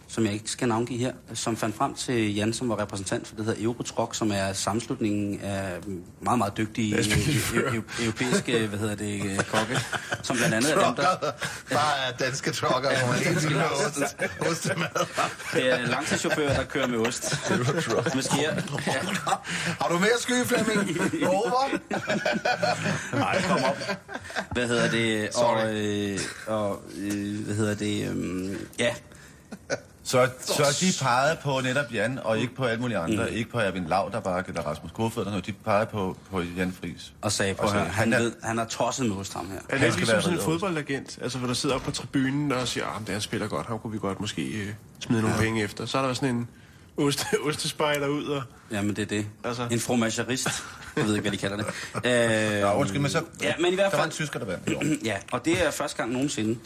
som 0.10 0.26
jeg 0.26 0.34
ikke 0.34 0.52
skal 0.52 0.68
navngive 0.68 1.00
her, 1.00 1.12
som 1.34 1.58
fandt 1.58 1.76
frem 1.76 1.94
til 1.96 2.36
Jan, 2.36 2.54
som 2.54 2.70
var 2.70 2.80
repræsentant 2.80 3.28
for 3.28 3.36
det 3.36 3.46
hedder 3.46 3.64
Eurotrok, 3.64 4.16
som 4.16 4.32
er 4.32 4.54
sammenslutningen 4.54 5.40
af 5.42 5.78
meget, 6.22 6.38
meget 6.38 6.58
dygtige 6.58 6.98
eu- 6.98 7.02
eu- 7.02 8.04
europæiske, 8.04 8.68
hvad 8.68 8.80
hedder 8.80 8.96
det, 8.96 9.26
øh, 9.26 9.38
kokke, 9.38 9.80
som 10.24 10.38
blandt 10.38 10.56
andet 10.56 10.72
er 10.74 10.86
dem, 10.86 10.96
der... 10.96 11.32
Bare 11.72 12.12
danske 12.20 12.52
trucker, 12.52 12.90
hvor 13.00 13.08
man 13.08 13.20
ikke 13.20 13.42
skal 13.42 13.56
med 13.56 13.62
ost- 13.64 14.48
ostemad. 14.52 14.88
Det 15.54 15.74
er 15.74 15.88
langtidschauffører, 15.88 16.56
der 16.56 16.64
kører 16.64 16.88
med 16.88 17.00
ost. 17.00 17.50
Med 18.16 18.24
skier. 18.24 18.54
Ja. 18.88 18.94
Har 19.82 19.88
du 19.90 20.00
mere 20.00 20.10
sky, 20.20 20.46
Flemming? 20.46 20.98
Over? 21.28 21.80
Nej, 23.16 23.42
kom 23.42 23.64
op. 23.64 23.78
Hvad 24.52 24.68
hedder 24.68 24.92
det? 24.92 25.30
Og, 25.36 25.76
øh, 25.76 26.20
og 26.48 26.82
øh, 26.98 27.46
hvad 27.46 27.56
hedder 27.56 27.76
det? 27.76 28.10
Øh, 28.10 28.56
ja, 28.80 28.94
Så, 30.08 30.30
så 30.42 30.78
de 30.82 31.04
pegede 31.06 31.38
på 31.44 31.60
netop 31.64 31.86
Jan, 31.94 32.20
og 32.24 32.40
ikke 32.40 32.56
på 32.56 32.66
alle 32.66 32.82
mulige 32.82 32.98
andre. 32.98 33.28
Mm. 33.30 33.36
Ikke 33.36 33.50
på 33.50 33.60
Erwin 33.60 33.86
Lauterbach 33.88 34.50
eller 34.50 34.62
Rasmus 34.62 34.92
Kofod, 34.92 35.24
eller 35.24 35.32
noget. 35.32 35.46
De 35.46 35.52
pegede 35.54 35.86
på, 35.86 36.18
på 36.32 36.42
Jan 36.42 36.76
Friis. 36.82 37.14
og 37.22 37.32
sagde 37.32 37.54
på 37.54 37.68
han, 37.68 37.88
han 37.88 38.14
er- 38.14 38.20
ved, 38.20 38.32
han 38.44 38.60
er 38.60 38.66
tosset 38.66 39.06
med 39.06 39.16
ost, 39.16 39.34
ham 39.34 39.48
her. 39.52 39.56
Er 39.56 39.62
Han 39.70 39.82
det 39.82 39.94
skal 39.94 40.00
ligesom 40.00 40.14
være 40.14 40.22
sådan 40.22 40.38
en 40.38 40.44
fodboldagent, 40.44 41.20
altså 41.22 41.38
hvor 41.38 41.48
der 41.48 41.54
sidder 41.54 41.76
op 41.76 41.82
på 41.82 41.92
tribunen 41.92 42.52
og 42.52 42.68
siger, 42.68 42.86
at 43.08 43.14
han 43.14 43.22
spiller 43.22 43.48
godt, 43.48 43.68
ham 43.68 43.80
kunne 43.80 43.94
vi 43.94 44.00
godt 44.00 44.20
måske 44.20 44.42
øh, 44.48 44.68
smide 45.00 45.22
nogle 45.22 45.38
penge 45.38 45.64
efter. 45.64 45.86
Så 45.86 45.98
er 45.98 46.02
der 46.08 46.14
sådan 46.14 46.36
en 46.36 46.48
oste, 46.98 47.26
ostespejder 47.48 48.08
ud 48.08 48.24
og... 48.26 48.44
Jamen, 48.72 48.96
det 48.96 49.02
er 49.02 49.06
det. 49.06 49.26
Altså. 49.44 49.68
En 49.72 49.80
fromagerist. 49.80 50.48
Jeg 50.96 51.06
ved 51.06 51.16
ikke, 51.16 51.22
hvad 51.22 51.32
de 51.32 51.38
kalder 51.38 51.58
det. 51.58 51.66
Øh, 52.56 52.62
Nå, 52.74 52.74
undskyld, 52.80 53.02
men 53.02 53.12
så... 53.12 53.22
Ja, 53.42 53.54
men 53.60 53.72
i 53.72 53.76
hvert 53.76 53.92
Der 53.92 53.98
var 53.98 54.04
en 54.06 54.12
fald... 54.12 54.28
tysker, 54.28 54.40
der 54.40 54.76
år. 54.76 54.84
Ja, 55.06 55.16
og 55.32 55.46
det 55.46 55.66
er 55.68 55.72
første 55.72 55.98
gang 55.98 56.12
nogensinde. 56.12 56.60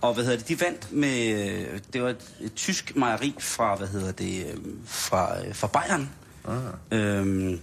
Og 0.00 0.14
hvad 0.14 0.24
hedder 0.24 0.38
det, 0.38 0.48
de 0.48 0.60
vandt 0.60 0.92
med, 0.92 1.80
det 1.92 2.02
var 2.02 2.08
et, 2.08 2.32
et 2.40 2.54
tysk 2.54 2.96
mejeri 2.96 3.34
fra, 3.38 3.76
hvad 3.76 3.88
hedder 3.88 4.12
det, 4.12 4.46
øh, 4.46 4.56
fra, 4.86 5.46
øh, 5.46 5.54
fra 5.54 5.66
Bayern. 5.66 6.10
Ah. 6.48 6.56
Øhm, 6.90 7.60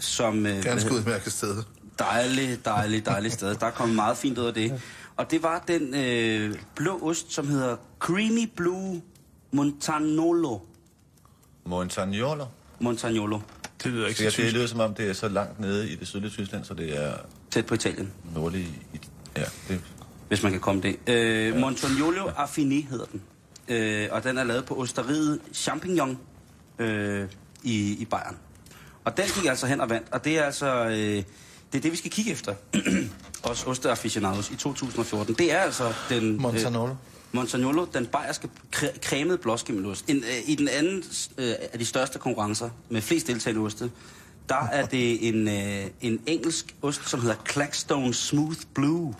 som, 0.00 0.46
øh, 0.46 0.52
hvad 0.52 0.62
Ganske 0.62 0.92
udmærket 0.94 1.32
sted. 1.32 1.62
Dejligt, 1.98 2.64
dejligt, 2.64 3.06
dejligt 3.06 3.34
sted. 3.34 3.54
Der 3.54 3.70
kom 3.70 3.88
meget 3.88 4.16
fint 4.16 4.38
ud 4.38 4.44
af 4.44 4.54
det. 4.54 4.82
Og 5.16 5.30
det 5.30 5.42
var 5.42 5.64
den 5.68 5.94
øh, 5.94 6.54
blå 6.74 6.98
ost, 7.02 7.32
som 7.32 7.48
hedder 7.48 7.76
Creamy 7.98 8.50
Blue 8.56 9.02
Montagnolo. 9.52 10.58
Montagnolo. 11.64 12.44
Montagnolo. 12.80 13.38
Det 13.82 13.92
lyder 13.92 14.06
ikke 14.08 14.24
Det, 14.24 14.32
så 14.32 14.36
det 14.42 14.46
tysk. 14.46 14.54
lyder 14.56 14.66
som 14.66 14.80
om, 14.80 14.94
det 14.94 15.08
er 15.10 15.12
så 15.12 15.28
langt 15.28 15.60
nede 15.60 15.90
i 15.90 15.96
det 15.96 16.08
sydlige 16.08 16.30
Tyskland, 16.30 16.64
så 16.64 16.74
det 16.74 17.04
er 17.04 17.12
Tæt 17.50 17.66
på 17.66 17.74
Italien, 17.74 18.12
nordlige... 18.34 18.68
Ja, 19.36 19.44
det, 19.68 19.80
hvis 20.32 20.42
man 20.42 20.52
kan 20.52 20.60
komme 20.60 20.82
det. 20.82 20.96
Øh, 21.06 21.56
Montagnolo 21.56 22.28
Affiné 22.28 22.88
hedder 22.90 23.04
den. 23.12 23.22
Øh, 23.68 24.08
og 24.10 24.24
den 24.24 24.38
er 24.38 24.44
lavet 24.44 24.64
på 24.64 24.80
osteriet 24.80 25.40
Champignon 25.54 26.18
øh, 26.78 27.28
i, 27.62 27.96
i 27.98 28.04
Bayern. 28.04 28.36
Og 29.04 29.16
den 29.16 29.24
gik 29.34 29.44
altså 29.44 29.66
hen 29.66 29.80
og 29.80 29.90
vandt. 29.90 30.06
Og 30.10 30.24
det 30.24 30.38
er 30.38 30.42
altså... 30.42 30.84
Øh, 30.84 31.22
det 31.72 31.78
er 31.78 31.80
det, 31.80 31.92
vi 31.92 31.96
skal 31.96 32.10
kigge 32.10 32.30
efter. 32.32 32.54
Os 33.50 33.66
osteaficionados 33.66 34.50
i 34.50 34.56
2014. 34.56 35.34
Det 35.34 35.52
er 35.52 35.58
altså 35.58 35.92
den... 36.08 36.42
Montanolo. 36.42 36.94
Montagnolo, 37.32 37.86
den 37.94 38.06
bayerske 38.06 38.48
cremede 39.02 39.38
blåskimmelost. 39.38 40.04
En, 40.08 40.16
øh, 40.16 40.50
I 40.50 40.54
den 40.54 40.68
anden 40.68 41.04
øh, 41.38 41.54
af 41.72 41.78
de 41.78 41.84
største 41.84 42.18
konkurrencer 42.18 42.70
med 42.88 43.00
flest 43.00 43.26
deltagende 43.26 43.64
oste, 43.64 43.90
der 44.48 44.68
er 44.72 44.86
det 44.86 45.28
en, 45.28 45.48
øh, 45.48 45.86
en 46.00 46.20
engelsk 46.26 46.74
ost, 46.82 47.08
som 47.08 47.20
hedder 47.20 47.36
Clackstone 47.50 48.14
Smooth 48.14 48.60
Blue. 48.74 49.14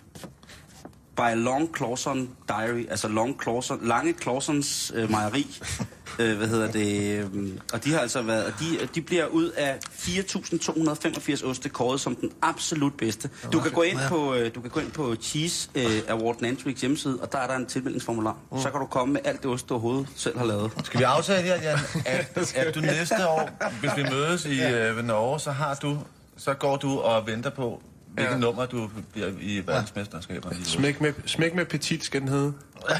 By 1.15 1.35
Long 1.35 1.77
Clawson 1.77 2.29
Diary, 2.47 2.85
altså 2.89 3.07
Long 3.07 3.41
Clawson, 3.43 3.79
Lange 3.87 4.13
Clawsons 4.21 4.91
øh, 4.95 5.11
mejeri. 5.11 5.59
øh, 6.19 6.37
hvad 6.37 6.47
hedder 6.47 6.71
det? 6.71 7.19
øh, 7.33 7.49
Og 7.73 7.83
de 7.83 7.91
har 7.93 7.99
altså 7.99 8.21
været, 8.21 8.53
de, 8.59 8.87
de 8.95 9.01
bliver 9.01 9.25
ud 9.25 9.49
af 9.49 9.77
4.285 9.91 11.47
oste 11.49 11.69
kåret 11.69 11.99
som 12.01 12.15
den 12.15 12.31
absolut 12.41 12.93
bedste. 12.97 13.29
Du 13.53 13.59
kan 13.59 13.71
gå 13.71 13.81
ind 13.81 13.99
på, 14.09 14.33
øh, 14.33 14.55
du 14.55 14.61
kan 14.61 14.69
gå 14.69 14.79
ind 14.79 14.91
på 14.91 15.15
Cheese 15.15 15.69
øh, 15.75 16.01
Award 16.09 16.41
Nantwicks 16.41 16.81
hjemmeside, 16.81 17.19
og 17.21 17.31
der 17.31 17.37
er 17.37 17.47
der 17.47 17.55
en 17.55 17.65
tilmeldingsformular. 17.65 18.37
Så 18.57 18.69
kan 18.71 18.79
du 18.79 18.85
komme 18.85 19.13
med 19.13 19.21
alt 19.23 19.43
det 19.43 19.51
ost, 19.51 19.69
du 19.69 19.73
overhovedet 19.73 20.07
selv 20.15 20.37
har 20.37 20.45
lavet. 20.45 20.71
Skal 20.83 20.99
vi 20.99 21.03
aftale 21.03 21.41
her, 21.41 21.61
Jan, 21.61 21.79
at, 22.05 22.55
at 22.55 22.75
du 22.75 22.79
næste 22.79 23.27
år, 23.27 23.49
hvis 23.79 23.91
vi 23.97 24.03
mødes 24.11 24.45
i 24.45 24.61
øh, 24.63 25.05
Norge, 25.05 25.39
så 25.39 25.51
har 25.51 25.75
du, 25.75 25.97
så 26.37 26.53
går 26.53 26.77
du 26.77 26.99
og 26.99 27.27
venter 27.27 27.49
på, 27.49 27.81
hvilket 28.13 28.33
Ja. 28.33 28.37
nummer 28.37 28.65
du 28.65 28.89
bliver 29.11 29.29
i 29.41 29.61
verdensmesterskaberne. 29.67 30.57
i. 30.59 30.63
Smæk 30.63 31.01
med, 31.01 31.13
smæk 31.25 31.55
med 31.55 31.65
petit, 31.65 32.03
skal 32.05 32.21
den 32.21 32.27
hedde. 32.29 32.53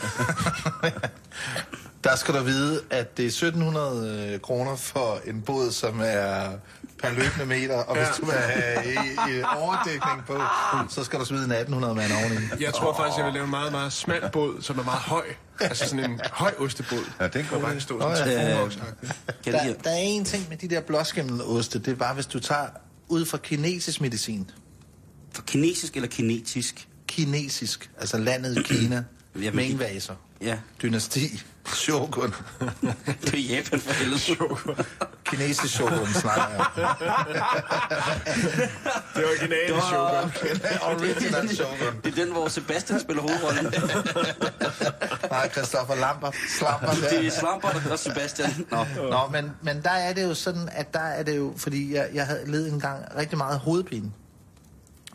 Der 2.04 2.16
skal 2.16 2.34
du 2.34 2.40
vide, 2.44 2.82
at 2.90 3.18
det 3.18 3.24
er 3.24 3.28
1700 3.28 4.30
øh, 4.34 4.40
kroner 4.40 4.76
for 4.76 5.20
en 5.26 5.42
båd, 5.42 5.72
som 5.72 6.00
er 6.04 6.50
per 7.04 7.10
løbende 7.10 7.46
meter, 7.46 7.76
og 7.76 7.96
hvis 7.98 8.08
Ja. 8.08 8.12
du 8.20 8.26
vil 8.26 8.34
have 8.36 8.86
i, 8.94 8.98
i 9.38 9.44
overdækning 9.58 10.26
på, 10.28 10.40
så 10.90 11.04
skal 11.04 11.20
du 11.20 11.26
smide 11.26 11.46
en 11.46 11.52
1800 11.52 11.96
mand 11.96 12.12
oveni. 12.14 12.64
Jeg 12.64 12.74
tror 12.74 12.96
faktisk, 12.98 13.18
jeg 13.18 13.26
vil 13.26 13.34
lave 13.34 13.44
en 13.44 13.50
meget, 13.50 13.72
meget 13.72 13.94
smal 13.94 14.30
båd, 14.34 14.62
som 14.62 14.80
er 14.80 14.84
meget 14.84 15.00
høj. 15.00 15.24
Altså 15.60 15.88
sådan 15.90 16.12
en 16.12 16.22
høj 16.32 16.54
ostebåd. 16.60 16.98
Ja, 17.20 17.28
det 17.28 17.36
er 17.36 17.40
en 17.40 17.46
god 17.50 17.60
Hvor 17.60 17.68
bare 17.68 17.80
stå 17.80 17.98
Nå, 17.98 18.16
sådan 18.16 18.32
ja. 18.34 18.62
en 18.64 18.66
Øh, 18.66 19.54
Der, 19.54 19.64
de, 19.64 19.76
der 19.84 19.90
er 19.90 19.96
en 19.98 20.26
ting 20.26 20.46
med 20.50 20.58
de 20.58 20.68
der 20.68 20.82
blåskimmeloste, 20.82 21.80
det 21.80 21.88
er 21.92 21.96
bare, 21.96 22.14
hvis 22.14 22.26
du 22.26 22.40
tager 22.40 22.66
ud 23.08 23.26
fra 23.26 23.38
kinesisk 23.38 24.02
medicin, 24.02 24.52
for 25.34 25.42
kinesisk 25.42 25.96
eller 25.96 26.10
kinetisk? 26.10 26.88
kinesisk, 27.08 27.90
altså 28.00 28.18
landet 28.18 28.66
Kina, 28.66 29.04
Jamen, 29.42 29.56
Ming-vaser, 29.56 30.14
Ja, 30.42 30.58
dynasti, 30.82 31.44
shogun, 31.74 32.34
det 33.22 33.34
er 33.34 33.56
Japan 33.56 33.80
for 33.80 33.92
helvede. 33.94 34.86
kinesisk 35.26 35.74
shogun 35.74 36.08
snakker 36.08 36.46
jeg. 36.50 36.66
Det 39.16 39.24
er 39.24 39.28
originale 39.28 39.82
shogun. 39.82 40.32
Original 40.90 41.50
shogun. 41.56 42.02
Det 42.04 42.12
er 42.20 42.24
den, 42.26 42.32
hvor 42.32 42.48
Sebastian 42.48 43.00
spiller 43.00 43.22
hovedrollen. 43.22 43.74
Nej, 45.30 45.50
Christoffer 45.52 45.96
Lambert, 45.96 46.36
slamper 46.58 46.88
der. 46.88 47.10
Det 47.10 47.26
er 47.26 47.32
Slampert 47.32 47.92
og 47.92 48.00
Sebastian. 48.00 48.66
Nå. 48.72 48.86
Nå, 49.10 49.28
men, 49.32 49.52
men 49.62 49.82
der 49.84 49.90
er 49.90 50.14
det 50.14 50.24
jo 50.24 50.34
sådan, 50.34 50.70
at 50.72 50.94
der 50.94 51.00
er 51.00 51.24
det 51.24 51.38
jo, 51.38 51.54
fordi 51.58 51.94
jeg, 51.96 52.10
jeg 52.14 52.26
havde 52.26 52.44
ledet 52.52 52.74
en 52.74 52.80
gang 52.80 53.06
rigtig 53.18 53.38
meget 53.38 53.60
hovedpine. 53.60 54.12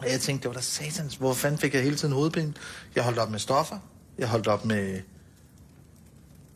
Og 0.00 0.10
jeg 0.10 0.20
tænkte, 0.20 0.42
det 0.42 0.48
var 0.48 0.60
da 0.60 0.60
satans, 0.60 1.14
hvor 1.14 1.34
fanden 1.34 1.58
fik 1.60 1.74
jeg 1.74 1.82
hele 1.82 1.96
tiden 1.96 2.14
hovedpine? 2.14 2.54
Jeg 2.94 3.04
holdt 3.04 3.18
op 3.18 3.30
med 3.30 3.38
stoffer, 3.38 3.78
jeg 4.18 4.28
holdt 4.28 4.46
op 4.46 4.64
med 4.64 5.00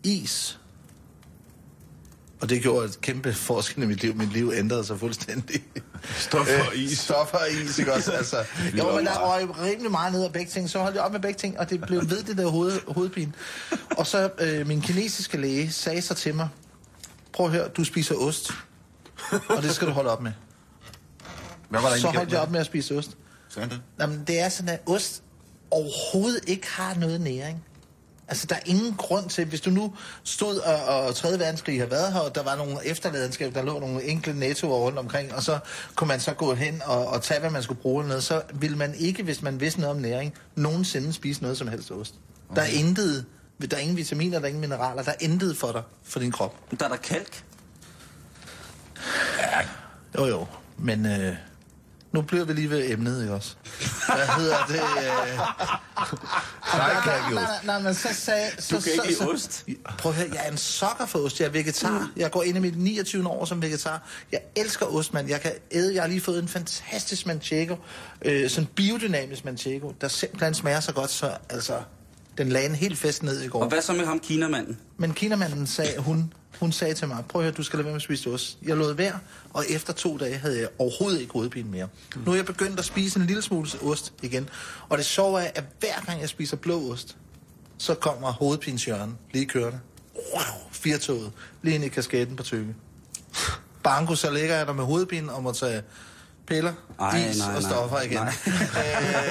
is. 0.05 0.59
Og 2.41 2.49
det 2.49 2.63
gjorde 2.63 2.85
et 2.87 3.01
kæmpe 3.01 3.33
forskel 3.33 3.83
i 3.83 3.87
mit 3.87 4.03
liv. 4.03 4.15
Mit 4.15 4.33
liv 4.33 4.53
ændrede 4.55 4.85
sig 4.85 4.99
fuldstændig. 4.99 5.65
Stoffer 6.17 6.67
og 6.67 6.77
is. 6.85 6.99
Stoffer 6.99 7.39
og 7.39 7.51
is, 7.51 7.79
ikke 7.79 7.95
også? 7.95 8.13
Altså, 8.13 8.37
jo, 8.79 8.97
men 8.97 9.07
der 9.07 9.33
røg 9.33 9.61
rimelig 9.61 9.91
meget 9.91 10.13
ned 10.13 10.25
af 10.25 10.33
begge 10.33 10.51
ting. 10.51 10.71
Så 10.71 10.79
holdt 10.79 10.97
jeg 10.97 11.05
op 11.05 11.13
med 11.13 11.21
begge 11.21 11.39
ting, 11.39 11.59
og 11.59 11.71
det 11.71 11.81
blev 11.81 12.11
ved 12.11 12.23
det 12.23 12.37
der 12.37 12.49
hoved, 12.49 12.81
hovedpine. 12.89 13.33
Og 13.97 14.07
så 14.07 14.31
øh, 14.39 14.67
min 14.67 14.81
kinesiske 14.81 15.39
læge 15.39 15.73
sagde 15.73 16.03
så 16.03 16.15
til 16.15 16.35
mig, 16.35 16.49
prøv 17.33 17.47
at 17.47 17.53
høre, 17.53 17.69
du 17.69 17.85
spiser 17.85 18.15
ost. 18.15 18.51
Og 19.49 19.63
det 19.63 19.75
skal 19.75 19.89
du 19.89 19.93
holde 19.93 20.11
op 20.11 20.23
med. 20.23 20.33
Hvad 21.69 21.81
var 21.81 21.89
der 21.89 21.97
Så 21.97 22.09
holdt 22.09 22.33
jeg 22.33 22.41
op 22.41 22.51
med 22.51 22.61
at 22.61 22.67
spise 22.67 22.99
ost. 22.99 23.17
Sagde 23.55 23.69
han 23.69 23.77
det? 23.77 23.83
Jamen, 24.01 24.25
det 24.27 24.41
er 24.41 24.49
sådan, 24.49 24.69
at 24.69 24.81
ost 24.87 25.23
overhovedet 25.71 26.49
ikke 26.49 26.67
har 26.71 26.95
noget 26.95 27.21
næring. 27.21 27.65
Altså, 28.29 28.47
der 28.47 28.55
er 28.55 28.61
ingen 28.65 28.95
grund 28.95 29.29
til, 29.29 29.45
hvis 29.45 29.61
du 29.61 29.71
nu 29.71 29.95
stod 30.25 30.59
og, 30.59 31.07
og 31.07 31.15
3. 31.15 31.29
verdenskrig 31.39 31.81
har 31.81 31.87
været 31.87 32.13
her, 32.13 32.21
og 32.21 32.35
der 32.35 32.43
var 32.43 32.57
nogle 32.57 32.87
efterladenskaber, 32.87 33.53
der 33.53 33.63
lå 33.63 33.79
nogle 33.79 34.05
enkelte 34.05 34.39
nettoer 34.39 34.79
rundt 34.79 34.99
omkring, 34.99 35.35
og 35.35 35.43
så 35.43 35.59
kunne 35.95 36.09
man 36.09 36.21
så 36.21 36.35
gå 36.35 36.55
hen 36.55 36.83
og, 36.85 37.07
og 37.07 37.23
tage, 37.23 37.41
hvad 37.41 37.51
man 37.51 37.63
skulle 37.63 37.81
bruge 37.81 38.05
noget, 38.05 38.25
så 38.25 38.43
ville 38.55 38.77
man 38.77 38.95
ikke, 38.95 39.23
hvis 39.23 39.43
man 39.43 39.61
vidste 39.61 39.81
noget 39.81 39.97
om 39.97 40.03
næring, 40.03 40.35
nogensinde 40.57 41.13
spise 41.13 41.43
noget 41.43 41.59
som 41.59 41.69
helst 41.69 41.91
ost. 41.91 42.15
Okay. 42.49 42.61
Der 42.61 42.69
er 42.69 42.73
intet, 42.73 43.27
der 43.71 43.77
er 43.77 43.81
ingen 43.81 43.97
vitaminer, 43.97 44.39
der 44.39 44.45
er 44.45 44.49
ingen 44.49 44.61
mineraler, 44.61 45.03
der 45.03 45.11
er 45.11 45.17
intet 45.21 45.57
for 45.57 45.73
dig, 45.73 45.83
for 46.03 46.21
din 46.21 46.33
krop. 46.33 46.55
Der 46.81 46.85
er 46.85 46.89
der 46.89 46.97
kalk. 46.97 47.45
Jo, 50.19 50.27
jo, 50.27 50.47
men 50.79 51.07
øh, 51.07 51.37
nu 52.13 52.23
bliver 52.23 52.45
vi 52.45 52.53
lige 52.53 52.71
ved 52.71 52.91
emnet, 52.91 53.23
ikke 53.23 53.35
også? 53.35 53.55
Hvad 54.07 54.27
hedder 54.27 54.57
det? 54.69 54.75
Øh... 54.75 55.39
Nej, 56.77 57.01
kan 57.03 57.13
jeg 57.13 57.21
ikke 57.21 57.35
nej, 57.35 57.45
nej, 57.45 57.61
nej, 57.65 57.79
men 57.79 57.95
så 57.95 58.09
sagde... 58.13 58.51
Så, 58.59 58.77
Du 58.77 58.81
kan 58.81 58.93
ikke 58.93 59.03
så, 59.03 59.09
lide 59.09 59.19
så, 59.19 59.29
ost. 59.29 59.65
Prøv 59.99 60.13
at 60.13 60.19
høre, 60.19 60.29
jeg 60.33 60.47
er 60.47 60.51
en 60.51 60.57
sokker 60.57 61.07
for 61.07 61.19
ost. 61.19 61.41
Jeg 61.41 61.47
er 61.47 61.51
vegetar. 61.51 62.11
Jeg 62.17 62.31
går 62.31 62.43
ind 62.43 62.57
i 62.57 62.61
mit 62.61 62.79
29. 62.79 63.29
år 63.29 63.45
som 63.45 63.63
vegetar. 63.63 64.09
Jeg 64.33 64.41
elsker 64.57 64.87
ost, 64.87 65.15
mand. 65.15 65.29
Jeg 65.29 65.41
kan 65.41 65.53
æde. 65.71 65.95
Jeg 65.95 66.03
har 66.03 66.09
lige 66.09 66.21
fået 66.21 66.43
en 66.43 66.49
fantastisk 66.49 67.27
manchego. 67.27 67.77
Øh, 68.25 68.51
sådan 68.51 68.69
biodynamisk 68.75 69.45
manchego, 69.45 69.93
der 70.01 70.09
simpelthen 70.09 70.55
smager 70.55 70.81
så 70.81 70.93
godt, 70.93 71.11
så 71.11 71.37
altså... 71.51 71.75
Den 72.39 72.49
lagde 72.49 72.69
en 72.69 72.75
helt 72.75 72.99
fest 72.99 73.23
ned 73.23 73.43
i 73.43 73.49
går. 73.49 73.63
Og 73.63 73.69
hvad 73.69 73.83
så 73.83 73.93
med 73.93 74.07
ham, 74.07 74.21
kinamanden? 74.21 74.79
Men 74.97 75.15
kinamanden 75.15 75.67
sagde, 75.67 76.01
hun, 76.01 76.33
hun 76.61 76.73
sagde 76.73 76.95
til 76.95 77.09
mig, 77.09 77.25
prøv 77.29 77.41
at 77.41 77.45
høre, 77.45 77.55
du 77.55 77.63
skal 77.63 77.77
lade 77.77 77.85
være 77.85 77.93
med 77.93 77.97
at 77.97 78.03
spise 78.03 78.31
ost. 78.31 78.59
Jeg 78.63 78.77
lod 78.77 78.95
være, 78.95 79.19
og 79.53 79.65
efter 79.69 79.93
to 79.93 80.19
dage 80.19 80.37
havde 80.37 80.61
jeg 80.61 80.69
overhovedet 80.79 81.21
ikke 81.21 81.33
hovedpine 81.33 81.71
mere. 81.71 81.89
Nu 82.27 82.33
er 82.33 82.37
jeg 82.37 82.47
begyndt 82.47 82.79
at 82.79 82.85
spise 82.85 83.21
en 83.21 83.27
lille 83.27 83.43
smule 83.43 83.69
ost 83.83 84.13
igen. 84.23 84.49
Og 84.89 84.99
det 84.99 85.07
sjove 85.07 85.43
er, 85.43 85.51
at 85.55 85.65
hver 85.81 86.01
gang 86.07 86.21
jeg 86.21 86.29
spiser 86.29 86.57
blå 86.57 86.93
ost, 86.93 87.17
så 87.79 87.95
kommer 87.95 88.33
hovedpinshjørnen 88.33 89.19
lige 89.33 89.47
kørende. 89.47 89.81
Wow, 90.15 90.71
firtoget, 90.71 91.33
lige 91.63 91.75
ind 91.75 91.85
i 91.85 91.89
kasketten 91.89 92.37
på 92.37 92.43
tykke. 92.43 92.75
Banko, 93.83 94.15
så 94.15 94.31
ligger 94.31 94.57
jeg 94.57 94.67
der 94.67 94.73
med 94.73 94.85
hovedpine 94.85 95.33
og 95.33 95.43
må 95.43 95.53
tage 95.53 95.83
piller, 96.47 96.73
Ej, 97.01 97.31
is 97.31 97.39
nej, 97.39 97.47
og 97.47 97.63
nej. 97.63 97.71
stoffer 97.71 98.01
igen. 98.01 98.17
Nej. 98.17 98.27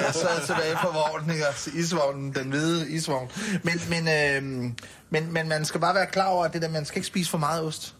øh, 0.08 0.14
så 0.14 0.28
jeg 0.38 0.42
tilbage 0.46 0.78
på 0.82 0.88
vognen, 0.88 1.32
ikke? 1.32 1.46
Altså, 1.46 1.70
isvognen, 1.74 2.36
den 2.36 2.50
hvide 2.50 2.90
isvogn. 2.92 3.32
Men, 3.64 3.82
men, 3.90 4.08
øh, 4.08 4.72
men, 5.10 5.34
men 5.34 5.50
man 5.50 5.66
skal 5.66 5.82
bare 5.82 5.96
være 5.96 6.06
klar 6.06 6.28
over, 6.28 6.46
at 6.46 6.54
det 6.54 6.62
der, 6.62 6.70
man 6.70 6.86
skal 6.86 6.98
ikke 6.98 7.08
spise 7.08 7.30
for 7.30 7.38
meget 7.38 7.64
ost. 7.64 7.96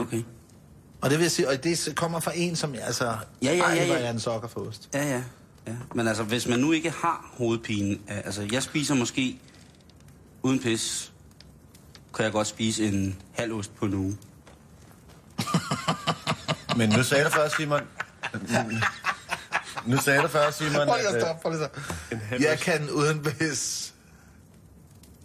Okay. 0.00 0.22
Og 1.00 1.10
det 1.10 1.18
vil 1.18 1.24
jeg 1.24 1.30
sige, 1.30 1.48
og 1.48 1.64
det 1.64 1.92
kommer 1.96 2.20
fra 2.20 2.32
en, 2.34 2.56
som 2.56 2.74
altså... 2.82 3.04
Ja, 3.04 3.16
ja, 3.42 3.56
ja, 3.56 3.62
Ej, 3.62 3.74
ja. 3.74 4.06
er 4.06 4.10
en 4.10 4.20
sokker 4.20 4.48
for 4.48 4.60
ost. 4.60 4.88
Ja, 4.94 5.08
ja. 5.08 5.22
ja. 5.66 5.74
Men 5.94 6.08
altså, 6.08 6.22
hvis 6.22 6.48
man 6.48 6.58
nu 6.58 6.72
ikke 6.72 6.90
har 6.90 7.30
hovedpine, 7.32 7.90
øh, 7.90 8.16
altså 8.16 8.48
jeg 8.52 8.62
spiser 8.62 8.94
måske 8.94 9.38
uden 10.42 10.60
pis, 10.60 11.12
kan 12.14 12.24
jeg 12.24 12.32
godt 12.32 12.46
spise 12.46 12.88
en 12.88 13.16
halv 13.32 13.52
ost 13.52 13.74
på 13.74 13.84
en 13.84 13.94
uge. 13.94 14.16
Men 16.78 16.88
nu 16.88 17.02
sagde 17.02 17.24
du 17.24 17.30
først, 17.30 17.56
Simon... 17.56 17.80
Nu 19.86 19.96
sagde 19.96 20.22
du 20.22 20.28
først, 20.28 20.58
Simon... 20.58 20.72
Prøv 20.74 20.96
lige 20.96 21.08
at, 21.08 21.22
stoppe, 21.22 21.42
prøv 21.42 21.52
lige 21.52 21.64
at 21.64 21.70
En 22.12 22.20
stoppe. 22.28 22.44
Jeg 22.44 22.58
kan 22.58 22.90
uden 22.90 23.22
pis 23.22 23.94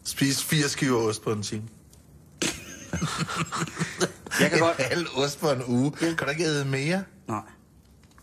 spise 0.04 0.46
fire 0.46 0.70
skiver 0.70 0.98
ost 1.00 1.24
på 1.24 1.32
en 1.32 1.44
time. 1.44 1.64
Jeg 4.40 4.50
kan 4.50 4.54
en 4.54 4.60
godt... 4.60 4.78
halv 4.78 5.08
ost 5.16 5.40
på 5.40 5.52
en 5.52 5.64
uge. 5.68 5.92
Kan 5.92 6.18
du 6.18 6.30
ikke 6.30 6.44
æde 6.44 6.66
mere? 6.66 7.04
Nej. 7.28 7.42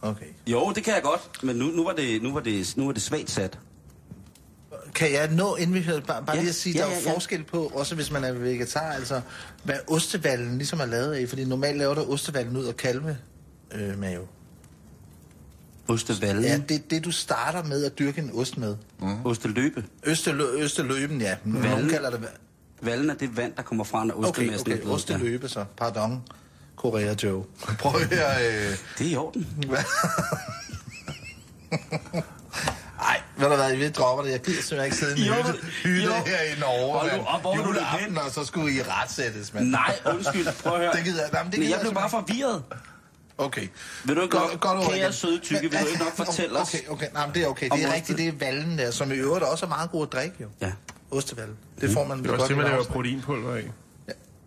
Okay. 0.02 0.26
Jo, 0.46 0.72
det 0.74 0.84
kan 0.84 0.94
jeg 0.94 1.02
godt, 1.02 1.42
men 1.42 1.56
nu, 1.56 1.64
nu, 1.64 1.84
var, 1.84 1.92
det, 1.92 2.22
nu, 2.22 2.32
var, 2.32 2.40
det, 2.40 2.76
nu 2.76 2.84
var 2.84 2.92
det 2.92 3.02
svagt 3.02 3.30
sat. 3.30 3.58
Kan 4.94 5.12
jeg 5.12 5.28
nå, 5.30 5.56
inden 5.56 5.74
vi 5.74 5.82
hører, 5.82 6.00
bare, 6.00 6.24
bare 6.24 6.36
Ja, 6.36 6.40
lige 6.42 6.48
at 6.48 6.54
sige, 6.54 6.74
ja, 6.74 6.80
der 6.80 6.86
er 6.86 6.90
ja, 6.90 6.96
jo 7.00 7.08
ja. 7.08 7.14
forskel 7.14 7.44
på, 7.44 7.66
også 7.74 7.94
hvis 7.94 8.10
man 8.10 8.24
er 8.24 8.32
vegetar, 8.32 8.92
altså 8.92 9.20
hvad 9.62 9.78
ostevallen 9.88 10.56
ligesom 10.58 10.80
er 10.80 10.86
lavet 10.86 11.14
af, 11.14 11.28
fordi 11.28 11.44
normalt 11.44 11.78
laver 11.78 11.94
du 11.94 12.12
ostevallen 12.12 12.56
ud 12.56 12.64
af 12.64 12.76
kalve 12.76 13.18
øh, 13.72 13.98
mave. 13.98 14.26
Ostevallen. 15.90 16.44
Ja, 16.44 16.50
Ja. 16.50 16.58
det 16.68 16.90
det, 16.90 17.04
du 17.04 17.10
starter 17.10 17.62
med 17.64 17.84
at 17.84 17.98
dyrke 17.98 18.20
en 18.20 18.30
ost 18.34 18.58
med. 18.58 18.76
Mm. 19.00 19.26
Osteløbe. 19.26 19.84
Østelø, 20.04 20.44
østeløben, 20.58 21.20
ja. 21.20 21.36
Nogen 21.44 21.70
Vallen? 21.70 21.90
kalder 21.90 22.10
det... 22.10 22.20
Vallen 22.82 23.10
er 23.10 23.14
det 23.14 23.36
vand, 23.36 23.52
der 23.56 23.62
kommer 23.62 23.84
fra, 23.84 24.04
når 24.04 24.14
Okay, 24.14 24.28
ostemassen 24.28 24.70
er 24.70 24.74
okay, 24.74 24.82
blevet... 24.82 24.94
osteløbe 24.94 25.48
så. 25.48 25.64
Pardon. 25.76 26.22
Korea 26.76 27.14
Joe. 27.22 27.44
Prøv 27.78 28.00
at 28.00 28.06
høre... 28.06 28.46
Øh... 28.46 28.76
Det 28.98 29.06
er 29.06 29.10
i 29.10 29.16
orden. 29.16 29.46
Ej, 33.00 33.20
ved 33.38 33.48
du 33.48 33.54
hvad, 33.56 33.70
jeg 33.70 33.94
dropper 33.94 34.24
det. 34.24 34.30
Jeg 34.32 34.40
gider 34.40 34.62
simpelthen 34.62 34.84
ikke 34.84 34.96
sidde 34.96 35.18
i 35.18 35.26
en 35.28 35.34
hytte, 35.34 35.66
hytte 35.84 36.02
jo. 36.04 36.12
her 36.26 36.40
i 36.56 36.60
Norge, 36.60 36.98
Hold 36.98 37.16
nu 37.18 37.24
op, 37.24 37.40
hvor 37.40 37.52
er 37.52 37.56
du 37.56 37.62
Juleaften, 37.66 38.18
og 38.18 38.30
så 38.30 38.44
skulle 38.44 38.74
I 38.74 38.82
retsættes, 38.82 39.54
mand. 39.54 39.66
Nej, 39.68 39.98
undskyld. 40.06 40.46
Prøv 40.62 40.72
at 40.72 40.78
høre. 40.80 40.92
Det 40.92 41.04
gider 41.04 41.22
Jamen, 41.34 41.52
det 41.52 41.58
Men 41.58 41.66
gider 41.66 41.76
jeg 41.76 41.80
blev 41.80 41.94
bare 41.94 42.10
forvirret. 42.10 42.62
Okay. 43.40 43.68
Vil 44.04 44.16
du 44.16 44.22
ikke 44.22 44.38
Godt- 44.38 44.50
nok, 44.52 44.60
godt 44.60 44.86
kære 44.88 44.98
igen. 44.98 45.12
søde 45.12 45.38
tykke, 45.38 45.70
vil 45.70 45.80
du 45.80 45.86
ikke 45.86 45.98
nok 45.98 46.16
fortælle 46.16 46.58
os? 46.58 46.74
Okay, 46.74 46.88
okay. 46.88 47.06
Nej, 47.14 47.26
men 47.26 47.34
det 47.34 47.42
er 47.42 47.46
okay. 47.46 47.68
Det 47.70 47.84
er 47.84 47.94
rigtigt, 47.94 48.18
det 48.18 48.28
er 48.28 48.32
vallen 48.38 48.78
der, 48.78 48.90
som 48.90 49.10
i 49.12 49.14
øvrigt 49.14 49.44
også 49.44 49.64
er 49.66 49.68
meget 49.68 49.90
god 49.90 50.06
at 50.06 50.12
drikke, 50.12 50.36
jo. 50.40 50.46
Ja. 50.60 50.72
Ostevallen. 51.10 51.56
Det 51.80 51.90
får 51.92 52.04
man 52.04 52.26
er 52.26 52.30
også 52.32 52.36
godt 52.38 52.48
det, 52.48 52.56
man 52.56 52.66
i 52.66 52.68
laver 52.68 52.84
proteinpulver 52.84 53.54
af. 53.54 53.64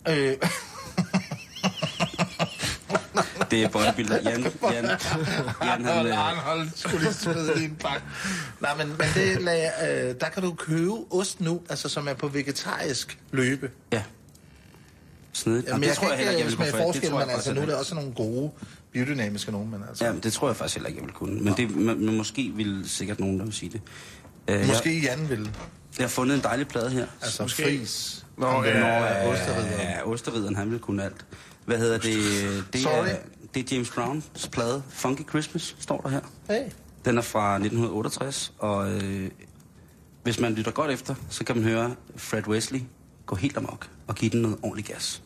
Øh, 0.10 0.38
Det 3.52 3.64
er 3.64 3.70
bodybuilder. 3.70 4.20
Jan, 4.30 4.42
Jan, 4.74 4.86
Jan 5.64 5.86
han, 5.86 6.08
øh, 6.08 6.18
Arnold 6.20 6.70
skulle 6.76 7.00
lige 7.04 7.14
smide 7.14 7.54
i 7.62 7.64
en 7.64 7.76
pakke. 7.76 8.06
Nej, 8.60 8.78
men, 8.78 8.88
men 8.88 9.08
det 9.16 9.42
lag, 9.42 9.72
øh, 9.90 10.16
der 10.22 10.30
kan 10.30 10.44
du 10.44 10.54
købe 10.54 10.92
ost 11.12 11.42
nu, 11.42 11.62
altså 11.70 11.90
som 11.90 12.08
er 12.08 12.14
på 12.14 12.28
vegetarisk 12.28 13.18
løbe. 13.32 13.72
ja. 13.92 14.04
Snedigt. 15.36 15.68
Jamen, 15.68 15.84
Og 15.84 15.88
jeg 15.88 15.96
tror 15.96 16.08
kan 16.08 16.18
heller 16.18 16.32
ikke 16.32 16.40
jeg 16.46 16.52
ville 16.52 16.70
smage 16.70 16.84
forskel, 16.84 17.10
jeg 17.10 17.14
men 17.20 17.30
altså 17.30 17.54
nu 17.54 17.62
er 17.62 17.66
der 17.66 17.76
også 17.76 17.96
nogle 17.96 18.14
gode 18.14 18.52
biodynamiske 18.94 19.52
nogen, 19.52 19.72
men 19.72 19.84
altså... 19.90 20.06
ikke. 20.06 20.16
Ja, 20.16 20.22
det 20.22 20.34
tror 20.34 20.48
jeg 20.48 20.56
faktisk 20.56 20.76
heller 20.76 20.88
ikke, 20.88 21.00
jeg 21.00 21.06
vil 21.08 21.14
kunne. 21.14 21.44
Men, 21.44 21.54
det, 21.54 21.76
men, 21.76 22.06
men 22.06 22.18
måske 22.18 22.52
vil 22.56 22.90
sikkert 22.90 23.20
nogen, 23.20 23.40
der 23.40 23.46
vil 23.46 23.54
sige 23.54 23.70
det. 23.70 23.82
Uh, 24.52 24.60
jeg, 24.60 24.68
Måske 24.68 25.00
Jan 25.02 25.30
vil. 25.30 25.50
jeg 25.98 26.04
har 26.04 26.08
fundet 26.10 26.36
en 26.36 26.44
dejlig 26.44 26.68
plade 26.68 26.90
her. 26.90 27.08
Altså 27.22 27.48
fris. 27.48 28.26
Nå, 28.38 28.46
Om 28.46 28.64
ja, 28.64 28.70
ja, 28.70 28.86
er. 28.86 29.90
Ja, 29.90 30.08
Osterrideren, 30.08 30.56
han 30.56 30.72
vil 30.72 30.80
kunne 30.80 31.04
alt. 31.04 31.26
Hvad 31.66 31.78
hedder 31.78 31.98
det? 31.98 32.64
Det 32.74 32.82
Sorry. 32.82 33.08
er, 33.08 33.16
det 33.54 33.72
er 33.72 33.76
James 33.76 33.92
Browns 33.92 34.50
plade. 34.52 34.84
Funky 34.90 35.30
Christmas, 35.30 35.76
står 35.80 36.02
der 36.02 36.10
her. 36.10 36.22
Hey. 36.50 36.64
Den 37.06 37.18
er 37.18 37.22
fra 37.22 37.54
1968, 37.56 38.54
og 38.60 38.92
øh, 38.92 39.32
hvis 40.24 40.40
man 40.40 40.54
lytter 40.54 40.72
godt 40.72 40.92
efter, 40.92 41.16
så 41.30 41.44
kan 41.44 41.56
man 41.56 41.66
høre 41.66 41.96
Fred 42.16 42.48
Wesley 42.48 42.80
gå 43.26 43.36
helt 43.36 43.58
amok 43.58 43.90
og 44.08 44.16
give 44.16 44.32
den 44.32 44.42
noget 44.42 44.58
ordentlig 44.64 44.86
gas. 44.86 45.24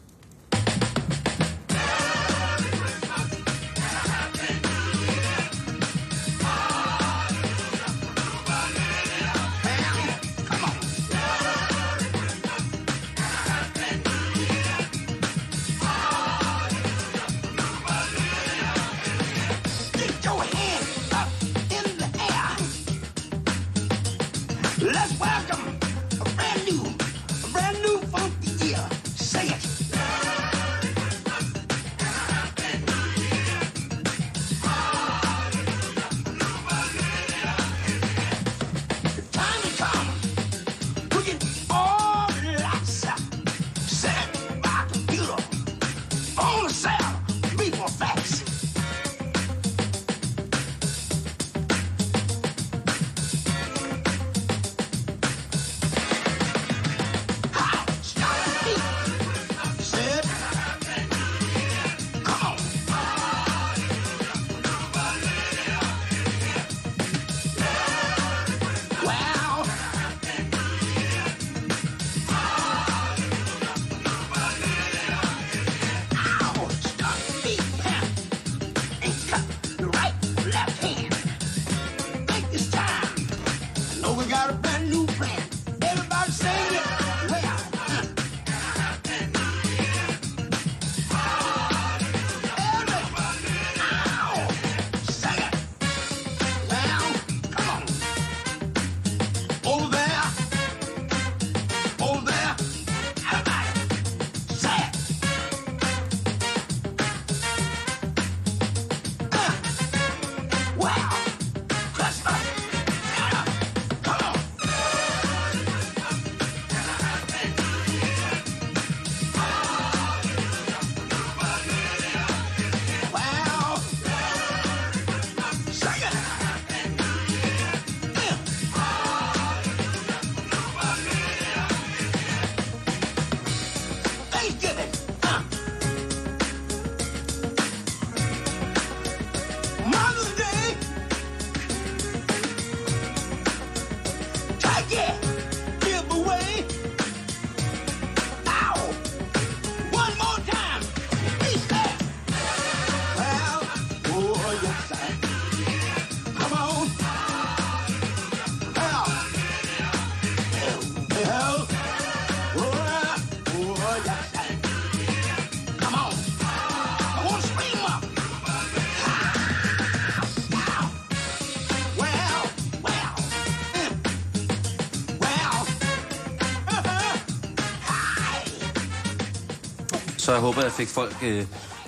Jeg 180.37 180.45
håber, 180.45 180.61
jeg 180.61 180.71
fik 180.71 180.87
folk... 180.87 181.15
Øh, 181.23 181.45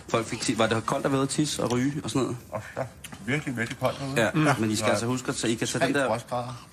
folk 0.10 0.26
fik, 0.26 0.58
var 0.58 0.68
det 0.68 0.86
koldt 0.86 1.06
at 1.06 1.12
være 1.12 1.20
ude 1.20 1.24
at 1.24 1.30
tisse 1.30 1.64
og 1.64 1.72
ryge 1.72 1.94
og 2.04 2.10
sådan 2.10 2.22
noget? 2.22 2.38
Og 2.52 2.62
er 2.76 2.84
virkelig, 3.26 3.58
virkelig 3.58 3.80
koldt 3.80 4.00
derude. 4.00 4.22
Ja, 4.22 4.32
mm. 4.34 4.62
men 4.62 4.72
I 4.72 4.76
skal 4.76 4.90
altså 4.90 5.06
huske 5.06 5.30
at 5.30 5.36
tage, 5.36 5.54
I 5.54 5.56
kan 5.56 5.68
tage 5.68 5.86
den 5.86 5.96
der... 5.96 6.08
frostgrader. 6.08 6.68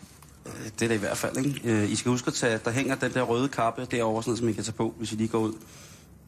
Øh, 0.46 0.52
Det 0.64 0.82
er 0.82 0.88
det 0.88 0.94
i 0.94 0.98
hvert 0.98 1.16
fald, 1.16 1.36
ikke? 1.36 1.60
Øh, 1.64 1.90
I 1.90 1.96
skal 1.96 2.10
huske 2.10 2.28
at 2.28 2.34
tage, 2.34 2.60
der 2.64 2.70
hænger 2.70 2.94
den 2.94 3.14
der 3.14 3.22
røde 3.22 3.48
kappe 3.48 3.84
derovre, 3.90 4.22
sådan 4.22 4.30
noget, 4.30 4.38
som 4.38 4.48
I 4.48 4.52
kan 4.52 4.64
tage 4.64 4.72
på, 4.72 4.94
hvis 4.98 5.12
I 5.12 5.14
lige 5.14 5.28
går 5.28 5.38
ud. 5.38 5.52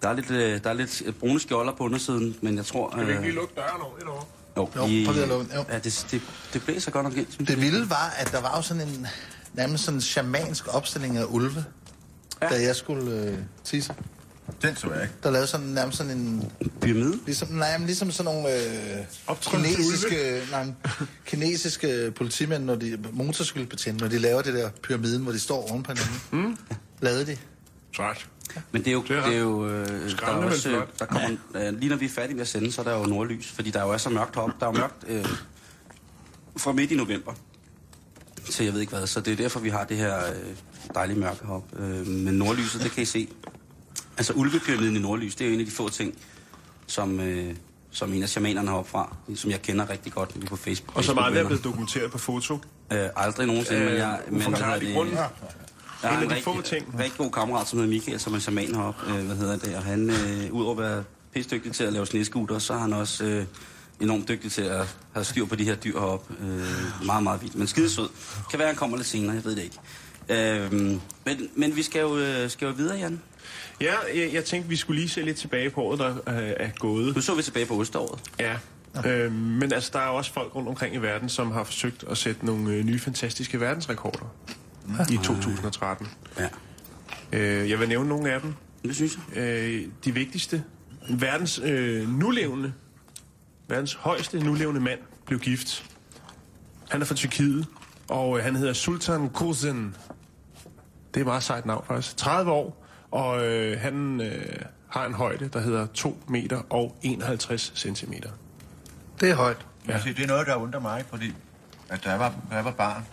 Der 0.02 0.08
er 0.08 0.12
lidt, 0.12 0.30
øh, 0.30 0.64
der 0.64 0.70
er 0.70 0.74
lidt 0.74 1.02
brune 1.20 1.40
skjolder 1.40 1.72
på 1.72 1.84
undersiden, 1.84 2.36
men 2.42 2.56
jeg 2.56 2.64
tror... 2.66 2.90
Kan 2.90 3.06
vi 3.06 3.10
ikke 3.12 3.22
lige 3.22 3.34
lukke 3.34 3.54
døren 3.56 3.80
over 3.80 4.14
år? 4.14 4.28
jo, 4.56 4.68
Jo, 4.76 4.86
I, 4.86 5.04
prøv 5.04 5.12
lige 5.12 5.22
at 5.22 5.28
lukke 5.28 5.54
jo. 5.54 5.64
Ja, 5.68 5.78
det, 5.78 6.06
det, 6.10 6.22
det 6.52 6.62
blæser 6.62 6.90
godt 6.90 7.04
nok 7.04 7.16
ind, 7.16 7.26
Det 7.38 7.50
jeg. 7.50 7.60
vilde 7.60 7.90
var, 7.90 8.14
at 8.18 8.32
der 8.32 8.40
var 8.40 8.56
jo 8.56 8.62
sådan 8.62 8.88
en 8.88 9.06
nærmest 9.54 9.84
sådan 9.84 9.98
en 9.98 10.02
shamansk 10.02 10.74
opstilling 10.74 11.16
af 11.16 11.24
ulve, 11.28 11.64
ja. 12.42 12.48
da 12.48 12.62
jeg 12.62 12.76
skulle 12.76 13.12
øh, 13.12 13.38
tisse. 13.64 13.94
Den 14.62 14.76
så 14.76 14.92
jeg 14.92 15.02
ikke. 15.02 15.14
Der 15.22 15.30
lavede 15.30 15.46
sådan 15.46 15.66
nærmest 15.66 15.98
sådan 15.98 16.18
en... 16.18 16.52
Pyramide? 16.80 17.18
Ligesom, 17.26 17.48
nej, 17.48 17.78
men 17.78 17.86
ligesom 17.86 18.10
sådan 18.10 18.34
nogle 18.34 18.54
øh, 18.54 19.04
kinesiske, 19.40 20.42
nej, 20.50 20.66
kinesiske 21.26 22.12
politimænd, 22.16 22.64
når 22.64 22.74
de, 22.74 22.98
motorcykelbetjente, 23.12 24.04
når 24.04 24.10
de 24.10 24.18
laver 24.18 24.42
det 24.42 24.54
der 24.54 24.70
pyramiden, 24.82 25.22
hvor 25.22 25.32
de 25.32 25.38
står 25.38 25.70
oven 25.70 25.82
på 25.82 25.92
hinanden. 25.92 26.48
Mm. 26.48 26.56
Lavede 27.00 27.26
de. 27.26 27.36
Sejt. 27.96 28.28
Men 28.72 28.84
det 28.84 28.88
er 28.88 28.92
jo... 28.92 29.02
Det 29.08 29.16
er 29.16 29.24
Det 29.24 29.34
er 29.34 29.38
jo 29.38 29.68
øh, 29.68 29.86
der, 29.86 30.26
er 30.26 30.30
også, 30.30 30.70
øh, 30.70 30.82
der 30.98 31.04
kommer, 31.04 31.30
øh, 31.54 31.78
lige 31.78 31.88
når 31.88 31.96
vi 31.96 32.04
er 32.04 32.10
færdige 32.10 32.34
med 32.34 32.42
at 32.42 32.48
sende, 32.48 32.72
så 32.72 32.80
er 32.80 32.84
der 32.84 32.98
jo 32.98 33.04
nordlys, 33.04 33.48
fordi 33.48 33.70
der 33.70 33.82
jo 33.82 33.90
er 33.90 33.96
så 33.96 34.10
mørkt 34.10 34.34
heroppe. 34.34 34.54
Der 34.60 34.66
er 34.66 34.70
jo 34.72 34.78
mørkt 34.78 35.04
øh, 35.08 35.26
fra 36.56 36.72
midt 36.72 36.90
i 36.90 36.94
november 36.94 37.34
til 38.50 38.64
jeg 38.64 38.74
ved 38.74 38.80
ikke 38.80 38.96
hvad. 38.96 39.06
Så 39.06 39.20
det 39.20 39.32
er 39.32 39.36
derfor, 39.36 39.60
vi 39.60 39.68
har 39.68 39.84
det 39.84 39.96
her 39.96 40.16
øh, 40.16 40.56
dejlige 40.94 41.18
mørke 41.18 41.46
heroppe. 41.46 41.82
Øh, 41.82 42.06
men 42.06 42.34
nordlyset, 42.34 42.82
det 42.82 42.90
kan 42.90 43.02
I 43.02 43.06
se. 43.06 43.28
Altså 44.18 44.32
ulvepyramiden 44.32 44.96
i 44.96 44.98
nordlys, 44.98 45.34
det 45.34 45.44
er 45.44 45.48
jo 45.48 45.54
en 45.54 45.60
af 45.60 45.66
de 45.66 45.72
få 45.72 45.88
ting, 45.88 46.14
som, 46.86 47.20
øh, 47.20 47.54
som 47.90 48.12
en 48.12 48.22
af 48.22 48.28
shamanerne 48.28 48.70
heroppe 48.70 48.90
fra, 48.90 49.16
som 49.34 49.50
jeg 49.50 49.62
kender 49.62 49.90
rigtig 49.90 50.12
godt 50.12 50.46
på 50.46 50.56
Facebook. 50.56 50.96
Og 50.96 51.04
som 51.04 51.18
aldrig 51.18 51.40
er 51.40 51.46
blevet 51.46 51.64
dokumenteret 51.64 52.10
på 52.10 52.18
foto. 52.18 52.54
Øh, 52.92 53.08
aldrig 53.16 53.46
nogensinde, 53.46 53.84
men 53.84 53.94
jeg... 53.94 54.20
Men, 54.30 54.40
hvad 54.42 54.46
hedder 54.52 54.78
de 54.78 54.86
det? 54.86 54.94
grunden? 54.94 55.14
Jeg 55.14 56.10
har 56.10 56.10
En 56.10 56.16
en, 56.16 56.22
af 56.22 56.28
de 56.28 56.34
rigtig, 56.34 56.44
få 56.54 56.62
ting. 56.62 56.94
rigtig 56.98 57.18
god 57.18 57.30
kammerat, 57.30 57.68
som 57.68 57.78
hedder 57.78 57.92
Michael, 57.92 58.20
som 58.20 58.34
er 58.34 58.38
shaman 58.38 58.74
heroppe, 58.74 59.00
øh, 59.14 59.26
hvad 59.26 59.36
hedder 59.36 59.56
det, 59.56 59.76
og 59.76 59.82
han, 59.82 60.10
øh, 60.10 60.52
udover 60.52 60.72
at 60.72 60.78
være 60.78 61.04
pisse 61.34 61.50
dygtig 61.50 61.72
til 61.72 61.84
at 61.84 61.92
lave 61.92 62.06
sneskuter, 62.06 62.58
så 62.58 62.72
er 62.74 62.78
han 62.78 62.92
også 62.92 63.24
øh, 63.24 63.44
enormt 64.00 64.28
dygtig 64.28 64.52
til 64.52 64.62
at 64.62 64.96
have 65.12 65.24
styr 65.24 65.46
på 65.46 65.56
de 65.56 65.64
her 65.64 65.74
dyr 65.74 66.00
heroppe. 66.00 66.34
Øh, 66.40 67.06
meget, 67.06 67.22
meget 67.22 67.42
vildt. 67.42 67.54
Men 67.54 67.66
skidesød. 67.66 68.08
Kan 68.50 68.58
være, 68.58 68.68
han 68.68 68.76
kommer 68.76 68.96
lidt 68.96 69.06
senere, 69.08 69.34
jeg 69.36 69.44
ved 69.44 69.56
det 69.56 69.62
ikke. 69.62 69.78
Øh, 70.28 70.72
men, 71.26 71.48
men 71.54 71.76
vi 71.76 71.82
skal 71.82 72.00
jo, 72.00 72.18
øh, 72.18 72.50
skal 72.50 72.66
jo 72.66 72.72
videre, 72.72 72.98
Jan. 72.98 73.20
Ja, 73.80 73.94
jeg, 74.14 74.30
jeg 74.32 74.44
tænkte, 74.44 74.68
vi 74.68 74.76
skulle 74.76 75.00
lige 75.00 75.08
se 75.08 75.22
lidt 75.22 75.36
tilbage 75.36 75.70
på 75.70 75.82
året, 75.82 75.98
der 75.98 76.10
øh, 76.10 76.52
er 76.56 76.70
gået. 76.78 77.14
Nu 77.14 77.20
så 77.20 77.34
vi 77.34 77.42
tilbage 77.42 77.66
på 77.66 77.80
Østeråret. 77.80 78.20
Ja. 78.40 78.56
Øh, 79.06 79.32
men 79.32 79.72
altså, 79.72 79.90
der 79.92 79.98
er 79.98 80.08
også 80.08 80.32
folk 80.32 80.54
rundt 80.54 80.68
omkring 80.68 80.94
i 80.94 80.98
verden, 80.98 81.28
som 81.28 81.50
har 81.50 81.64
forsøgt 81.64 82.04
at 82.10 82.18
sætte 82.18 82.46
nogle 82.46 82.70
øh, 82.70 82.84
nye 82.84 82.98
fantastiske 82.98 83.60
verdensrekorder 83.60 84.34
i 85.10 85.16
2013. 85.16 86.08
Ja. 86.38 86.48
Øh, 87.32 87.70
jeg 87.70 87.80
vil 87.80 87.88
nævne 87.88 88.08
nogle 88.08 88.32
af 88.32 88.40
dem. 88.40 88.54
Det 88.84 88.96
synes 88.96 89.18
jeg. 89.34 89.42
Øh, 89.42 89.86
de 90.04 90.14
vigtigste. 90.14 90.64
Verdens 91.10 91.60
øh, 91.64 92.18
nulevende, 92.18 92.72
verdens 93.68 93.94
højeste 93.94 94.38
nulevende 94.38 94.80
mand 94.80 94.98
blev 95.26 95.38
gift. 95.38 95.84
Han 96.90 97.00
er 97.00 97.06
fra 97.06 97.14
Tyrkiet, 97.14 97.66
og 98.08 98.38
øh, 98.38 98.44
han 98.44 98.56
hedder 98.56 98.72
Sultan 98.72 99.28
Kozen. 99.28 99.94
Det 101.14 101.16
er 101.16 101.20
et 101.20 101.26
meget 101.26 101.42
sejt 101.42 101.66
navn 101.66 101.84
faktisk. 101.86 102.16
30 102.16 102.50
år, 102.50 102.87
og 103.10 103.46
øh, 103.46 103.80
han 103.80 104.20
øh, 104.20 104.58
har 104.88 105.06
en 105.06 105.14
højde, 105.14 105.48
der 105.48 105.60
hedder 105.60 105.86
2 105.94 106.18
meter 106.28 106.62
og 106.70 106.96
51 107.02 107.72
centimeter. 107.76 108.30
Det 109.20 109.30
er 109.30 109.34
højt. 109.34 109.66
Ja. 109.88 109.92
Altså, 109.92 110.08
det 110.08 110.22
er 110.22 110.26
noget, 110.26 110.46
der 110.46 110.54
undrer 110.54 110.80
mig, 110.80 111.04
fordi 111.10 111.34
at 111.88 112.04
da 112.04 112.10
jeg 112.10 112.18
var, 112.20 112.34
da 112.50 112.56
jeg 112.56 112.64
var 112.64 112.70
barn, 112.70 113.04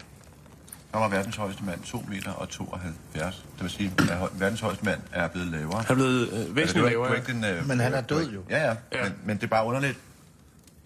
der 0.94 1.00
var 1.00 1.08
verdens 1.08 1.36
højeste 1.36 1.64
mand 1.64 1.82
2 1.84 2.06
meter 2.10 2.32
og 2.32 2.50
72. 2.50 3.46
Det 3.56 3.62
vil 3.64 3.72
sige, 3.72 3.92
at 4.00 4.18
verdens 4.40 4.60
højeste 4.60 4.86
mand 4.86 5.00
er 5.12 5.28
blevet 5.28 5.48
lavere. 5.48 5.78
Han 5.78 5.86
er 5.90 5.96
blevet 5.96 6.28
øh, 6.30 6.38
Altså, 6.40 6.54
væsentligt 6.54 6.90
lavere. 6.90 7.18
ikke 7.18 7.32
den, 7.34 7.44
øh, 7.44 7.68
Men 7.68 7.80
han 7.80 7.94
er 7.94 8.02
død 8.02 8.30
jo. 8.32 8.42
Ja, 8.50 8.58
ja. 8.68 8.76
Ja. 8.94 9.04
Men, 9.04 9.14
men 9.26 9.38
det 9.38 9.44
er 9.44 9.48
bare 9.48 9.66
underligt, 9.66 9.98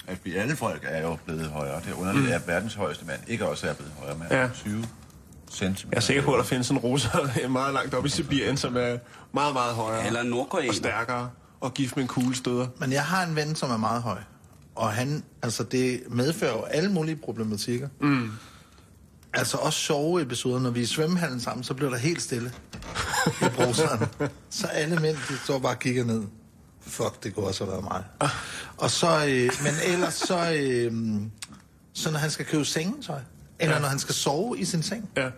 at 0.08 0.18
vi 0.24 0.36
alle 0.36 0.56
folk 0.56 0.86
er 0.88 1.02
jo 1.02 1.18
blevet 1.26 1.48
højere. 1.50 1.82
Det 1.82 1.90
er 1.92 2.00
underligt, 2.00 2.26
mm. 2.26 2.32
at 2.32 2.48
verdens 2.48 2.74
højeste 2.74 3.06
mand 3.06 3.20
ikke 3.28 3.48
også 3.48 3.68
er 3.70 3.74
blevet 3.74 3.94
højere. 4.00 4.18
Men 4.18 4.28
ja. 4.32 4.50
20 4.54 4.86
centimeter. 5.52 5.88
Jeg 5.92 5.98
er 5.98 6.02
sikker 6.02 6.24
på, 6.24 6.34
at 6.34 6.38
der 6.38 6.44
findes 6.44 6.70
en 6.70 6.78
russer 6.78 7.48
meget 7.48 7.74
langt 7.74 7.94
oppe 7.94 8.08
i 8.08 8.10
Sibirien, 8.10 8.58
som 8.58 8.78
er 8.78 8.98
meget, 9.34 9.54
meget 9.54 9.76
højere 9.76 10.06
Eller 10.08 10.22
en 10.22 10.34
og 10.34 10.50
stærkere 10.72 11.30
og 11.62 11.74
gift 11.74 11.96
med 11.96 12.04
en 12.04 12.08
kuglestøder. 12.08 12.68
Men 12.78 12.92
jeg 12.92 13.04
har 13.04 13.26
en 13.26 13.36
ven, 13.36 13.56
som 13.56 13.72
er 13.72 13.78
meget 13.78 14.02
høj. 14.02 14.18
Og 14.76 14.94
han, 14.94 15.24
altså 15.42 15.64
det 15.64 16.02
medfører 16.10 16.52
jo 16.52 16.64
alle 16.64 16.92
mulige 16.92 17.16
problematikker. 17.16 17.88
Mm. 18.02 18.32
Altså 19.34 19.58
også 19.58 19.80
sjove 19.80 20.22
episoder, 20.22 20.60
når 20.60 20.70
vi 20.70 20.80
er 20.80 20.84
i 20.84 20.86
svømmehallen 20.86 21.40
sammen, 21.40 21.64
så 21.64 21.74
bliver 21.74 21.90
der 21.90 21.98
helt 21.98 22.22
stille 22.22 22.52
i 23.42 23.46
bruseren. 23.56 24.08
så 24.50 24.68
alle 24.68 24.96
mænd, 24.96 25.18
de 25.30 25.38
står 25.44 25.60
bare 25.60 25.72
og 25.72 25.80
kigger 25.80 26.04
ned. 26.04 26.24
Fuck, 26.82 27.24
det 27.24 27.36
kunne 27.36 27.46
også 27.46 27.64
have 27.66 27.72
været 27.72 27.84
mig. 27.84 28.04
Og 28.78 28.92
så, 28.92 29.26
øh, 29.26 29.52
men 29.64 29.74
ellers 29.94 30.14
så, 30.14 30.54
øh, 30.54 31.22
så 31.94 32.12
når 32.12 32.20
han 32.20 32.32
skal 32.32 32.46
købe 32.46 32.66
sengetøj, 32.66 33.20
eller 33.60 33.76
Ja. 33.76 33.82
når 33.82 33.88
han 33.88 34.00
skal 34.00 34.16
sove 34.16 34.60
i 34.60 34.66
sin 34.66 34.84
seng, 34.84 35.10
Ja. 35.18 35.30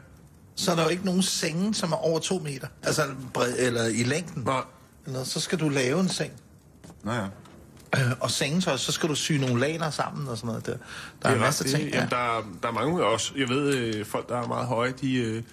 så 0.55 0.71
er 0.71 0.75
der 0.75 0.83
jo 0.83 0.89
ikke 0.89 1.05
nogen 1.05 1.21
senge, 1.21 1.73
som 1.73 1.91
er 1.91 1.95
over 1.95 2.19
to 2.19 2.39
meter. 2.39 2.67
Altså 2.83 3.03
bred, 3.33 3.53
eller 3.57 3.85
i 3.85 4.03
længden. 4.03 4.43
Nej. 4.43 4.61
Eller, 5.05 5.23
så 5.23 5.39
skal 5.39 5.59
du 5.59 5.69
lave 5.69 5.99
en 5.99 6.09
seng. 6.09 6.31
Nå 7.03 7.11
ja. 7.11 7.25
Øh, 7.97 8.11
og 8.19 8.31
sengetøj, 8.31 8.77
så 8.77 8.91
skal 8.91 9.09
du 9.09 9.15
sy 9.15 9.31
nogle 9.31 9.59
laner 9.59 9.89
sammen 9.89 10.27
og 10.27 10.37
sådan 10.37 10.47
noget 10.47 10.65
der. 10.65 10.71
Der 10.71 10.77
er, 11.21 11.27
Det 11.29 11.33
en 11.35 11.39
masse 11.41 11.63
ret, 11.63 11.71
ting. 11.71 11.83
det, 11.85 11.93
jamen, 11.95 12.09
der, 12.09 12.37
er, 12.37 12.41
der 12.61 12.67
er 12.67 12.71
mange 12.73 13.05
også. 13.05 13.31
Jeg 13.37 13.49
ved, 13.49 13.73
øh, 13.75 14.05
folk, 14.05 14.29
der 14.29 14.37
er 14.41 14.47
meget 14.47 14.67
høje, 14.67 14.93
de 15.01 15.15
øh, 15.15 15.43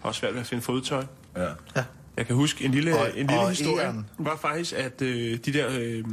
har 0.00 0.08
også 0.08 0.18
svært 0.20 0.34
ved 0.34 0.40
at 0.40 0.46
finde 0.46 0.62
fodtøj. 0.62 1.04
ja. 1.36 1.42
ja. 1.76 1.84
Jeg 2.16 2.26
kan 2.26 2.36
huske 2.36 2.64
en 2.64 2.70
lille, 2.70 2.98
Og- 2.98 3.08
en 3.08 3.26
lille 3.26 3.40
og 3.40 3.50
historie, 3.50 3.82
egern. 3.84 4.06
var 4.18 4.36
faktisk, 4.36 4.72
at 4.72 5.02
øh, 5.02 5.38
de 5.44 5.52
der 5.52 5.66
øh, 5.70 6.04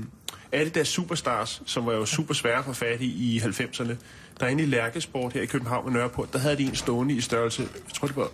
Adidas 0.52 0.88
Superstars, 0.88 1.62
som 1.66 1.86
var 1.86 1.94
jo 1.94 2.06
super 2.06 2.34
svære 2.34 2.58
at 2.60 2.66
få 2.66 2.74
fat 2.74 3.02
i 3.02 3.06
i 3.36 3.40
90'erne, 3.40 3.94
der 4.40 4.48
inde 4.48 4.64
i 4.64 4.66
Lærkesport 4.66 5.34
her 5.34 5.42
i 5.42 5.46
København 5.46 5.86
med 5.86 5.94
Nørreport, 5.94 6.34
der 6.34 6.40
havde 6.40 6.58
de 6.58 6.64
en 6.64 6.76
stående 6.76 7.14
i 7.14 7.22
størrelse, 7.22 7.62
jeg 7.62 7.94
tror 7.94 8.08
det 8.08 8.16
var 8.16 8.30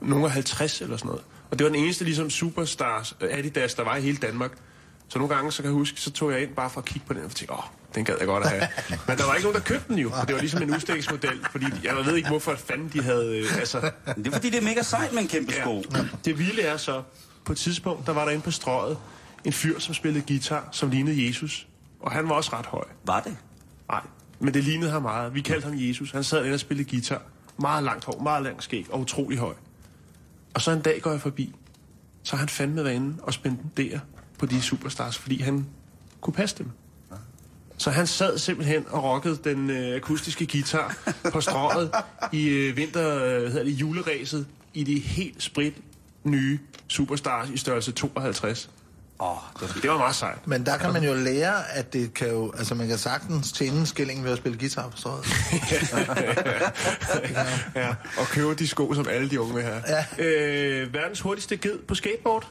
nogle 0.00 0.24
af 0.24 0.30
50 0.30 0.80
eller 0.80 0.96
sådan 0.96 1.08
noget. 1.08 1.22
Og 1.50 1.58
det 1.58 1.64
var 1.64 1.70
den 1.70 1.82
eneste 1.82 2.04
ligesom 2.04 2.30
Superstars 2.30 3.16
øh, 3.20 3.38
Adidas, 3.38 3.74
der 3.74 3.84
var 3.84 3.96
i 3.96 4.00
hele 4.00 4.16
Danmark. 4.16 4.50
Så 5.08 5.18
nogle 5.18 5.34
gange, 5.34 5.52
så 5.52 5.62
kan 5.62 5.70
jeg 5.70 5.78
huske, 5.78 6.00
så 6.00 6.10
tog 6.10 6.32
jeg 6.32 6.42
ind 6.42 6.54
bare 6.54 6.70
for 6.70 6.80
at 6.80 6.84
kigge 6.84 7.06
på 7.06 7.14
den, 7.14 7.24
og 7.24 7.30
tænkte, 7.30 7.54
åh, 7.54 7.64
den 7.94 8.04
gad 8.04 8.14
jeg 8.18 8.26
godt 8.26 8.44
at 8.44 8.50
have. 8.50 8.68
Men 9.08 9.18
der 9.18 9.26
var 9.26 9.34
ikke 9.34 9.44
nogen, 9.44 9.54
der 9.54 9.64
købte 9.64 9.88
den 9.88 9.98
jo, 9.98 10.10
og 10.20 10.26
det 10.26 10.34
var 10.34 10.40
ligesom 10.40 10.62
en 10.62 10.74
udstillingsmodel, 10.74 11.46
fordi 11.50 11.66
jeg 11.84 11.96
ved 11.96 12.16
ikke, 12.16 12.28
hvorfor 12.28 12.54
fanden 12.54 12.90
de 12.92 13.02
havde, 13.02 13.38
øh, 13.38 13.58
altså, 13.58 13.90
Det 14.16 14.26
er 14.26 14.30
fordi, 14.30 14.50
det 14.50 14.58
er 14.58 14.62
mega 14.62 14.82
sejt 14.82 15.12
med 15.12 15.22
en 15.22 15.28
kæmpe 15.28 15.52
sko. 15.52 15.84
Ja. 15.94 16.04
Det 16.24 16.38
vilde 16.38 16.62
er 16.62 16.76
så, 16.76 17.02
på 17.44 17.52
et 17.52 17.58
tidspunkt, 17.58 18.06
der 18.06 18.12
var 18.12 18.24
der 18.24 18.30
inde 18.30 18.42
på 18.42 18.50
strøget 18.50 18.98
en 19.44 19.52
fyr, 19.52 19.78
som 19.78 19.94
spillede 19.94 20.24
guitar, 20.26 20.68
som 20.72 20.90
lignede 20.90 21.26
Jesus. 21.26 21.66
Og 22.00 22.12
han 22.12 22.28
var 22.28 22.34
også 22.34 22.50
ret 22.52 22.66
høj. 22.66 22.84
Var 23.04 23.20
det? 23.20 23.36
Men 24.40 24.54
det 24.54 24.64
lignede 24.64 24.90
ham 24.90 25.02
meget. 25.02 25.34
Vi 25.34 25.40
kaldte 25.40 25.68
ham 25.68 25.74
Jesus. 25.76 26.10
Han 26.10 26.24
sad 26.24 26.44
inde 26.44 26.54
og 26.54 26.60
spillede 26.60 26.90
guitar. 26.90 27.22
Meget 27.58 27.84
langt 27.84 28.04
hår, 28.04 28.20
meget 28.22 28.42
langt 28.42 28.64
skæg 28.64 28.86
og 28.90 29.00
utrolig 29.00 29.38
høj. 29.38 29.54
Og 30.54 30.60
så 30.60 30.70
en 30.70 30.80
dag 30.80 31.00
går 31.02 31.10
jeg 31.10 31.20
forbi. 31.20 31.54
Så 32.22 32.32
har 32.32 32.38
han 32.38 32.48
fandme 32.48 32.84
været 32.84 32.94
inde 32.94 33.16
og 33.22 33.34
der 33.76 33.98
på 34.38 34.46
de 34.46 34.62
superstars, 34.62 35.18
fordi 35.18 35.40
han 35.40 35.66
kunne 36.20 36.34
passe 36.34 36.58
dem. 36.58 36.70
Så 37.76 37.90
han 37.90 38.06
sad 38.06 38.38
simpelthen 38.38 38.84
og 38.88 39.04
rockede 39.04 39.38
den 39.44 39.70
øh, 39.70 39.96
akustiske 39.96 40.46
guitar 40.46 40.96
på 41.32 41.40
strået 41.40 41.90
i 42.32 42.48
øh, 42.48 42.76
vinter, 42.76 43.24
øh, 43.24 43.42
hedder 43.42 43.64
det, 43.64 43.72
juleræset 43.72 44.46
i 44.74 44.84
de 44.84 44.98
helt 44.98 45.42
sprit 45.42 45.74
nye 46.24 46.58
superstars 46.88 47.50
i 47.50 47.56
størrelse 47.56 47.92
52. 47.92 48.70
Åh, 49.22 49.30
oh, 49.30 49.38
det 49.54 49.62
var 49.62 49.80
Det 49.82 49.90
var 49.90 49.98
meget 49.98 50.14
sejt. 50.14 50.46
Men 50.46 50.66
der 50.66 50.76
kan 50.76 50.92
man 50.92 51.04
jo 51.04 51.14
lære, 51.14 51.72
at 51.72 51.92
det 51.92 52.14
kan 52.14 52.28
jo... 52.28 52.52
Altså, 52.58 52.74
man 52.74 52.88
kan 52.88 52.98
sagtens 52.98 53.52
tjene 53.52 53.78
en 53.78 53.86
skilling 53.86 54.24
ved 54.24 54.32
at 54.32 54.38
spille 54.38 54.58
guitar 54.58 54.88
på 54.88 54.96
strøget. 54.96 55.26
ja, 57.82 57.88
og 58.18 58.26
købe 58.26 58.54
de 58.54 58.68
sko, 58.68 58.94
som 58.94 59.08
alle 59.08 59.30
de 59.30 59.40
unge 59.40 59.54
vil 59.54 59.62
have. 59.62 59.82
Ja. 59.88 60.24
Øh, 60.24 60.94
verdens 60.94 61.20
hurtigste 61.20 61.56
ged 61.56 61.78
på 61.88 61.94
skateboard. 61.94 62.48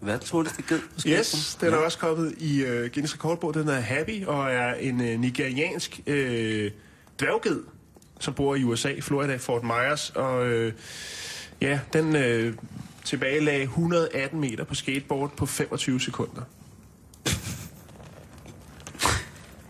Verdens 0.00 0.30
hurtigste 0.30 0.62
ged 0.62 0.78
på 0.78 1.00
skateboard. 1.00 1.18
Yes, 1.18 1.58
den 1.60 1.72
er 1.72 1.76
også 1.76 1.98
kommet 1.98 2.34
i 2.38 2.62
uh, 2.62 2.68
Guinness 2.68 3.14
Rekordbog. 3.14 3.54
Den 3.54 3.68
er 3.68 3.80
Happy 3.80 4.26
og 4.26 4.52
er 4.52 4.74
en 4.74 5.00
uh, 5.00 5.06
nigeriansk 5.06 6.00
uh, 6.06 6.14
dværgged, 7.18 7.62
som 8.20 8.34
bor 8.34 8.54
i 8.54 8.64
USA, 8.64 8.92
Florida, 9.00 9.36
Fort 9.36 9.62
Myers. 9.62 10.10
Og 10.10 10.46
uh, 10.46 10.72
ja, 11.60 11.80
den 11.92 12.16
uh, 12.16 12.54
tilbagelagde 13.10 13.62
118 13.62 14.40
meter 14.40 14.64
på 14.64 14.74
skateboard 14.74 15.36
på 15.36 15.46
25 15.46 16.00
sekunder. 16.00 16.42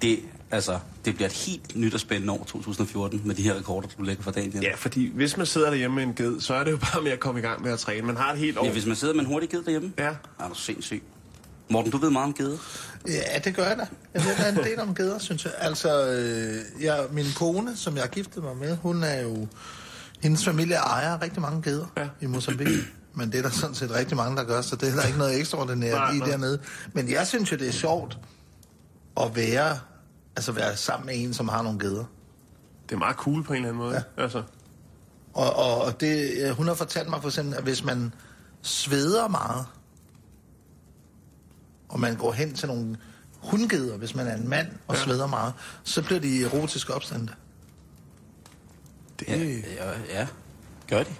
Det, 0.03 0.18
altså, 0.50 0.79
det 1.05 1.14
bliver 1.14 1.29
et 1.29 1.33
helt 1.33 1.76
nyt 1.76 1.94
og 1.94 2.00
spændende 2.00 2.33
år 2.33 2.44
2014 2.44 3.22
med 3.24 3.35
de 3.35 3.42
her 3.42 3.55
rekorder, 3.55 3.88
du 3.98 4.03
lægger 4.03 4.22
for 4.22 4.31
dagen. 4.31 4.62
Ja, 4.62 4.74
fordi 4.74 5.11
hvis 5.14 5.37
man 5.37 5.46
sidder 5.46 5.70
derhjemme 5.70 5.94
med 5.94 6.03
en 6.03 6.14
ged, 6.14 6.40
så 6.40 6.55
er 6.55 6.64
det 6.64 6.70
jo 6.70 6.76
bare 6.76 7.03
med 7.03 7.12
at 7.12 7.20
komme 7.20 7.40
i 7.40 7.42
gang 7.42 7.62
med 7.62 7.72
at 7.72 7.79
træne. 7.79 8.07
Man 8.07 8.16
har 8.16 8.33
et 8.33 8.38
helt 8.38 8.59
år. 8.59 8.64
Ja, 8.64 8.72
hvis 8.72 8.87
man 8.87 8.96
sidder 8.96 9.14
med 9.14 9.20
en 9.20 9.26
hurtig 9.26 9.48
ged 9.48 9.62
derhjemme. 9.62 9.92
Ja. 9.98 10.14
Er 10.38 10.48
du 10.48 10.55
sindssyg. 10.55 11.03
Morten, 11.70 11.90
du 11.90 11.98
ved 11.98 12.11
meget 12.11 12.24
om 12.24 12.35
geder. 12.35 12.59
Ja, 13.09 13.38
det 13.44 13.55
gør 13.55 13.64
jeg 13.68 13.76
da. 13.76 13.87
Jeg 14.14 14.24
ved, 14.24 14.31
er 14.46 14.48
en 14.48 14.64
del 14.64 14.81
om 14.81 14.94
geder, 14.94 15.18
synes 15.18 15.44
jeg. 15.44 15.53
Altså, 15.59 16.07
øh, 16.07 16.85
jeg, 16.85 17.07
min 17.11 17.26
kone, 17.37 17.76
som 17.76 17.94
jeg 17.94 18.03
har 18.03 18.09
giftet 18.09 18.42
mig 18.42 18.57
med, 18.57 18.76
hun 18.76 19.03
er 19.03 19.20
jo... 19.20 19.48
Hendes 20.22 20.44
familie 20.44 20.76
ejer 20.76 21.22
rigtig 21.22 21.40
mange 21.42 21.62
geder 21.62 21.87
ja. 21.96 22.09
i 22.20 22.26
Mozambique. 22.26 22.85
Men 23.14 23.33
det 23.33 23.38
er 23.38 23.42
der 23.42 23.51
sådan 23.51 23.75
set 23.75 23.90
rigtig 23.90 24.16
mange, 24.16 24.37
der 24.37 24.44
gør, 24.44 24.61
så 24.61 24.77
det 24.77 24.83
er 24.83 24.87
heller 24.87 25.07
ikke 25.07 25.18
noget 25.18 25.38
ekstraordinært 25.38 25.94
Nej, 25.94 26.11
i 26.11 26.18
nej. 26.18 26.29
dernede. 26.29 26.61
Men 26.92 27.11
jeg 27.11 27.27
synes 27.27 27.53
jo, 27.53 27.57
det 27.57 27.68
er 27.68 27.73
sjovt 27.73 28.18
at 29.20 29.37
være, 29.37 29.79
altså 30.37 30.53
være 30.53 30.77
sammen 30.77 31.07
med 31.07 31.14
en, 31.16 31.35
som 31.35 31.49
har 31.49 31.62
nogle 31.62 31.79
geder. 31.79 32.05
Det 32.88 32.94
er 32.94 32.99
meget 32.99 33.16
cool 33.16 33.44
på 33.44 33.53
en 33.53 33.57
eller 33.57 33.68
anden 33.68 33.83
måde. 33.83 34.05
Ja. 34.16 34.23
Altså. 34.23 34.42
Og, 35.35 35.57
og, 35.57 35.81
og 35.83 36.01
det, 36.01 36.31
øh, 36.42 36.51
hun 36.51 36.66
har 36.66 36.75
fortalt 36.75 37.09
mig 37.11 37.20
for 37.20 37.29
eksempel, 37.29 37.55
at 37.55 37.62
hvis 37.62 37.85
man 37.85 38.14
sveder 38.62 39.29
meget, 39.29 39.66
og 41.88 42.01
man 42.01 42.16
går 42.16 42.33
hen 42.33 42.55
til 42.55 42.68
nogle 42.68 42.96
hundgeder, 43.38 43.96
hvis 43.96 44.14
man 44.14 44.27
er 44.27 44.37
en 44.37 44.49
mand 44.49 44.68
og 44.87 44.94
Ja. 44.94 45.01
ja. 45.01 45.05
sveder 45.07 45.27
meget, 45.27 45.53
så 45.85 46.03
bliver 46.03 46.20
de 46.20 46.44
erotiske 46.44 46.94
opstande. 46.94 47.33
Det, 49.20 49.29
Ja, 49.29 49.37
ja, 49.85 49.90
ja. 50.09 50.27
gør 50.88 51.03
de. 51.03 51.14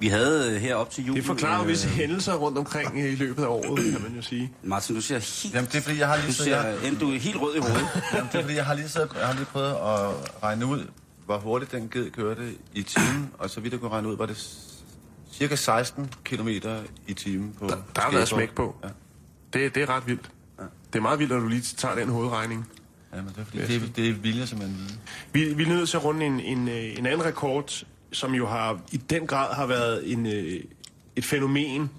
Vi 0.00 0.08
havde 0.08 0.54
øh, 0.54 0.60
her 0.60 0.74
op 0.74 0.90
til 0.90 1.06
jul... 1.06 1.16
det 1.16 1.24
forklarer 1.24 1.62
øh, 1.62 1.68
visse 1.68 1.88
hændelser 1.88 2.34
rundt 2.34 2.58
omkring 2.58 2.98
øh, 2.98 3.12
i 3.12 3.14
løbet 3.14 3.42
af 3.42 3.46
året, 3.46 3.92
kan 3.92 4.02
man 4.02 4.16
jo 4.16 4.22
sige. 4.22 4.52
Martin, 4.62 4.94
du 4.94 5.00
ser 5.00 5.14
helt... 5.14 5.54
Jamen, 5.54 5.68
det 5.72 5.74
er 5.78 5.82
fordi, 5.82 5.98
jeg 5.98 6.08
har 6.08 6.16
lige 6.16 6.26
du, 6.26 6.32
ser, 6.32 6.62
jeg, 6.62 6.78
jamen, 6.84 6.98
du 7.00 7.10
er 7.12 7.18
helt 7.18 7.36
rød 7.36 7.56
i 7.56 7.58
hovedet. 7.58 7.88
jamen, 8.14 8.28
det 8.32 8.38
er 8.38 8.42
fordi, 8.42 8.56
jeg 8.56 8.64
har 8.64 8.74
lige, 8.74 8.88
så, 8.88 9.08
jeg 9.18 9.26
har 9.26 9.34
lige 9.34 9.44
prøvet 9.44 9.70
at 9.70 10.42
regne 10.42 10.66
ud, 10.66 10.86
hvor 11.26 11.38
hurtigt 11.38 11.72
den 11.72 11.88
ged 11.88 12.10
kørte 12.10 12.52
i 12.74 12.82
timen, 12.82 13.30
og 13.38 13.50
så 13.50 13.60
vidt 13.60 13.72
jeg 13.72 13.80
kunne 13.80 13.90
regne 13.90 14.08
ud, 14.08 14.16
var 14.16 14.26
det 14.26 14.58
cirka 15.32 15.56
16 15.56 16.12
km 16.24 16.48
i 17.06 17.14
timen 17.14 17.54
på 17.58 17.66
Der, 17.66 17.76
der 17.96 18.00
har 18.00 18.12
været 18.12 18.28
smæk 18.28 18.54
på. 18.54 18.76
Ja. 18.84 18.88
Det, 19.52 19.74
det 19.74 19.82
er 19.82 19.88
ret 19.88 20.06
vildt. 20.06 20.30
Det 20.92 20.98
er 20.98 21.02
meget 21.02 21.18
vildt, 21.18 21.32
at 21.32 21.40
du 21.40 21.48
lige 21.48 21.62
tager 21.62 21.94
den 21.94 22.08
hovedregning. 22.08 22.68
Ja, 23.14 23.16
men 23.16 23.28
det 23.28 23.38
er 23.38 23.44
fordi, 23.44 23.58
det, 23.58 23.76
er, 23.76 23.92
det 23.96 24.08
er 24.08 24.12
vilje, 24.12 24.46
som 24.46 24.58
man 24.58 24.76
Vi, 25.32 25.54
vi 25.54 25.62
er 25.62 25.68
nødt 25.68 25.88
til 25.88 25.96
at 25.96 26.04
runde 26.04 26.26
en, 26.26 26.40
en, 26.40 26.68
øh, 26.68 26.98
en 26.98 27.06
anden 27.06 27.24
rekord, 27.24 27.84
som 28.12 28.34
jo 28.34 28.46
har 28.46 28.80
i 28.92 28.96
den 28.96 29.26
grad 29.26 29.54
har 29.54 29.66
været 29.66 30.12
en, 30.12 30.26
øh, 30.26 30.60
et 31.16 31.24
fænomen 31.24 31.90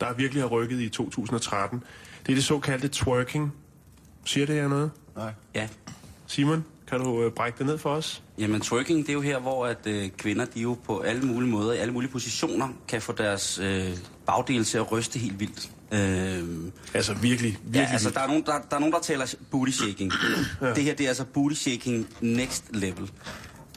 der 0.00 0.12
virkelig 0.14 0.42
har 0.42 0.48
rykket 0.48 0.80
i 0.80 0.88
2013. 0.88 1.82
Det 2.26 2.32
er 2.32 2.36
det 2.36 2.44
såkaldte 2.44 2.88
twerking. 2.88 3.52
Siger 4.24 4.46
det 4.46 4.54
her 4.54 4.68
noget? 4.68 4.90
Nej. 5.16 5.32
Ja. 5.54 5.68
Simon, 6.26 6.64
kan 6.88 7.00
du 7.00 7.22
øh, 7.22 7.32
brække 7.32 7.58
det 7.58 7.66
ned 7.66 7.78
for 7.78 7.90
os? 7.90 8.22
Jamen, 8.38 8.60
twerking, 8.60 9.00
det 9.00 9.08
er 9.08 9.12
jo 9.14 9.20
her, 9.20 9.38
hvor 9.38 9.66
at 9.66 9.86
øh, 9.86 10.08
kvinder, 10.18 10.44
de 10.44 10.60
jo 10.60 10.76
på 10.84 10.98
alle 11.00 11.22
mulige 11.22 11.50
måder, 11.50 11.72
i 11.72 11.76
alle 11.76 11.92
mulige 11.92 12.10
positioner, 12.10 12.68
kan 12.88 13.02
få 13.02 13.12
deres 13.12 13.58
øh, 13.58 13.90
bagdel 14.26 14.64
til 14.64 14.78
at 14.78 14.92
ryste 14.92 15.18
helt 15.18 15.40
vildt. 15.40 15.70
Øh, 15.92 16.72
Altså 16.94 17.14
virkelig, 17.14 17.58
virkelig. 17.64 17.74
ja, 17.74 17.92
altså, 17.92 18.10
der 18.10 18.20
er, 18.20 18.26
nogen, 18.26 18.42
der, 18.46 18.52
der 18.70 18.76
er 18.76 18.80
nogen, 18.80 18.92
der 18.92 19.00
taler 19.00 19.34
booty 19.50 19.72
shaking. 19.72 20.12
ja. 20.60 20.74
Det 20.74 20.82
her, 20.84 20.94
det 20.94 21.04
er 21.04 21.08
altså 21.08 21.24
booty 21.24 21.54
shaking 21.54 22.08
next 22.20 22.64
level. 22.72 23.10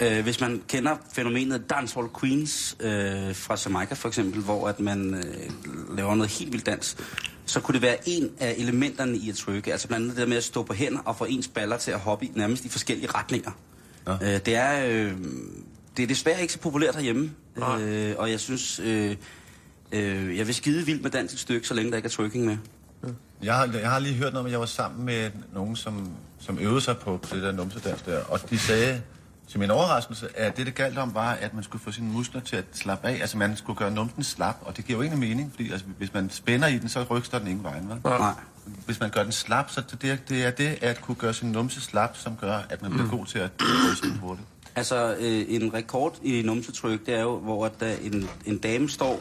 Øh, 0.01 0.23
hvis 0.23 0.41
man 0.41 0.61
kender 0.67 0.97
fænomenet 1.13 1.69
Dancehall 1.69 2.07
Queens 2.19 2.77
øh, 2.79 3.35
fra 3.35 3.57
Jamaica 3.65 3.93
for 3.93 4.07
eksempel, 4.07 4.41
hvor 4.41 4.67
at 4.67 4.79
man 4.79 5.13
øh, 5.13 5.95
laver 5.97 6.15
noget 6.15 6.31
helt 6.31 6.51
vildt 6.51 6.65
dans, 6.65 6.97
så 7.45 7.59
kunne 7.59 7.73
det 7.73 7.81
være 7.81 7.97
en 8.05 8.31
af 8.39 8.55
elementerne 8.57 9.17
i 9.17 9.29
at 9.29 9.35
trykke. 9.35 9.71
Altså 9.71 9.87
blandt 9.87 10.03
andet 10.03 10.15
det 10.15 10.21
der 10.21 10.29
med 10.29 10.37
at 10.37 10.43
stå 10.43 10.63
på 10.63 10.73
hænder 10.73 10.99
og 10.99 11.15
få 11.15 11.25
ens 11.25 11.47
baller 11.47 11.77
til 11.77 11.91
at 11.91 11.99
hoppe 11.99 12.25
i 12.25 12.31
nærmest 12.35 12.65
i 12.65 12.69
forskellige 12.69 13.11
retninger. 13.11 13.51
Ja. 14.07 14.13
Øh, 14.13 14.39
det 14.45 14.55
er... 14.55 14.85
Øh, 14.85 15.13
det 15.97 16.03
er 16.03 16.07
desværre 16.07 16.41
ikke 16.41 16.53
så 16.53 16.59
populært 16.59 16.95
herhjemme, 16.95 17.31
Nej. 17.57 17.81
øh, 17.81 18.15
og 18.17 18.31
jeg 18.31 18.39
synes, 18.39 18.79
øh, 18.79 19.15
øh, 19.91 20.37
jeg 20.37 20.47
vil 20.47 20.55
skide 20.55 20.85
vildt 20.85 21.03
med 21.03 21.11
dans 21.11 21.33
et 21.33 21.39
stykke, 21.39 21.67
så 21.67 21.73
længe 21.73 21.91
der 21.91 21.97
ikke 21.97 22.07
er 22.07 22.09
twerking 22.09 22.45
med. 22.45 22.57
Jeg 23.43 23.55
har, 23.55 23.69
jeg 23.73 23.89
har 23.89 23.99
lige 23.99 24.15
hørt 24.15 24.33
noget, 24.33 24.43
men 24.43 24.51
jeg 24.51 24.59
var 24.59 24.65
sammen 24.65 25.05
med 25.05 25.31
nogen, 25.53 25.75
som, 25.75 26.09
som 26.39 26.59
øvede 26.59 26.81
sig 26.81 26.97
på, 26.97 27.17
på 27.17 27.35
det 27.35 27.43
der 27.43 27.51
numsedans 27.51 28.01
der, 28.01 28.23
og 28.23 28.49
de 28.49 28.57
sagde 28.57 29.01
til 29.51 29.59
min 29.59 29.71
overraskelse, 29.71 30.27
at 30.39 30.57
det, 30.57 30.65
det 30.65 30.75
galt 30.75 30.97
om, 30.97 31.13
var, 31.13 31.31
at 31.31 31.53
man 31.53 31.63
skulle 31.63 31.83
få 31.83 31.91
sine 31.91 32.07
muskler 32.11 32.41
til 32.41 32.55
at 32.55 32.65
slappe 32.73 33.07
af. 33.07 33.13
Altså, 33.21 33.37
man 33.37 33.57
skulle 33.57 33.77
gøre 33.77 33.91
numsen 33.91 34.23
slap, 34.23 34.57
og 34.61 34.77
det 34.77 34.85
giver 34.85 34.97
jo 34.99 35.03
ingen 35.03 35.19
mening, 35.19 35.51
fordi 35.51 35.71
altså, 35.71 35.85
hvis 35.97 36.13
man 36.13 36.29
spænder 36.29 36.67
i 36.67 36.77
den, 36.77 36.89
så 36.89 37.03
ryster 37.09 37.39
den 37.39 37.47
ingen 37.47 37.63
vejen, 37.63 37.89
vel? 37.89 37.97
Nej. 38.03 38.33
Hvis 38.85 38.99
man 38.99 39.09
gør 39.09 39.23
den 39.23 39.31
slap, 39.31 39.69
så 39.71 39.81
det, 39.81 40.01
det, 40.01 40.11
er- 40.11 40.15
det 40.29 40.45
er 40.45 40.51
det 40.51 40.77
at 40.81 41.01
kunne 41.01 41.15
gøre 41.15 41.33
sin 41.33 41.51
numse 41.51 41.81
slap, 41.81 42.17
som 42.17 42.35
gør, 42.41 42.59
at 42.69 42.81
man 42.81 42.91
bliver 42.91 43.09
god 43.09 43.25
til 43.25 43.39
at 43.39 43.49
ryste 43.91 44.09
den 44.09 44.17
hurtigt. 44.17 44.47
Altså, 44.75 45.15
øh, 45.19 45.45
en 45.47 45.73
rekord 45.73 46.15
i 46.23 46.41
numsetryk, 46.41 47.05
det 47.05 47.15
er 47.15 47.21
jo, 47.21 47.37
hvor 47.39 47.65
at, 47.65 47.79
der 47.79 47.93
en, 48.01 48.29
en 48.45 48.57
dame 48.57 48.89
står, 48.89 49.19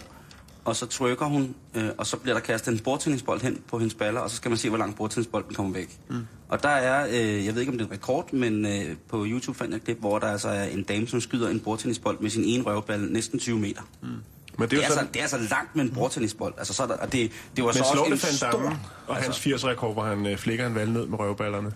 og 0.65 0.77
så 0.77 0.87
trykker 0.87 1.27
hun, 1.27 1.55
øh, 1.75 1.89
og 1.99 2.07
så 2.07 2.17
bliver 2.17 2.35
der 2.35 2.41
kastet 2.41 2.73
en 2.73 2.79
bordtennisbold 2.79 3.41
hen 3.41 3.63
på 3.69 3.79
hendes 3.79 3.95
baller, 3.95 4.21
og 4.21 4.31
så 4.31 4.37
skal 4.37 4.49
man 4.49 4.59
se, 4.59 4.69
hvor 4.69 4.79
langt 4.79 4.97
bordtennisbolden 4.97 5.55
kommer 5.55 5.73
væk. 5.73 5.99
Mm. 6.09 6.27
Og 6.49 6.63
der 6.63 6.69
er, 6.69 7.07
øh, 7.11 7.47
jeg 7.47 7.55
ved 7.55 7.61
ikke 7.61 7.73
om 7.73 7.79
det 7.79 7.85
er 7.85 7.89
en 7.89 7.93
rekord, 7.93 8.33
men 8.33 8.67
øh, 8.67 8.97
på 9.09 9.25
YouTube 9.27 9.59
fandt 9.59 9.71
jeg 9.71 9.77
et 9.77 9.85
klip, 9.85 9.99
hvor 9.99 10.19
der 10.19 10.27
altså 10.27 10.49
er 10.49 10.65
en 10.65 10.83
dame, 10.83 11.09
som 11.09 11.21
skyder 11.21 11.49
en 11.49 11.61
bordtennisbold 11.61 12.19
med 12.21 12.31
sin 12.31 12.45
ene 12.45 12.65
røvballe 12.65 13.13
næsten 13.13 13.39
20 13.39 13.59
meter. 13.59 13.83
Mm. 14.03 14.09
Men 14.09 14.69
Det, 14.69 14.71
det 14.71 14.77
er 14.77 14.77
er 14.77 14.81
jo 14.81 14.85
altså, 14.85 14.99
sådan, 14.99 15.13
det 15.13 15.19
er 15.19 15.23
altså 15.23 15.39
langt 15.51 15.77
med 15.77 15.85
en 15.85 15.91
bordtennisbold. 15.91 16.55
Altså, 16.59 16.75
så 16.75 16.83
er 16.83 16.87
der, 16.87 16.97
og 16.97 17.13
det, 17.13 17.33
det 17.57 17.65
var 17.65 17.71
men 17.71 17.75
så 17.75 17.81
også 17.81 18.05
det 18.05 18.45
en 18.45 18.51
Damme 18.53 18.67
stor... 18.67 18.81
og 19.07 19.17
hans 19.17 19.47
80-rekord, 19.47 19.93
hvor 19.93 20.05
han 20.05 20.27
øh, 20.27 20.37
flikker 20.39 20.67
en 20.67 20.75
valnød 20.75 21.07
med 21.07 21.19
røvballerne. 21.19 21.73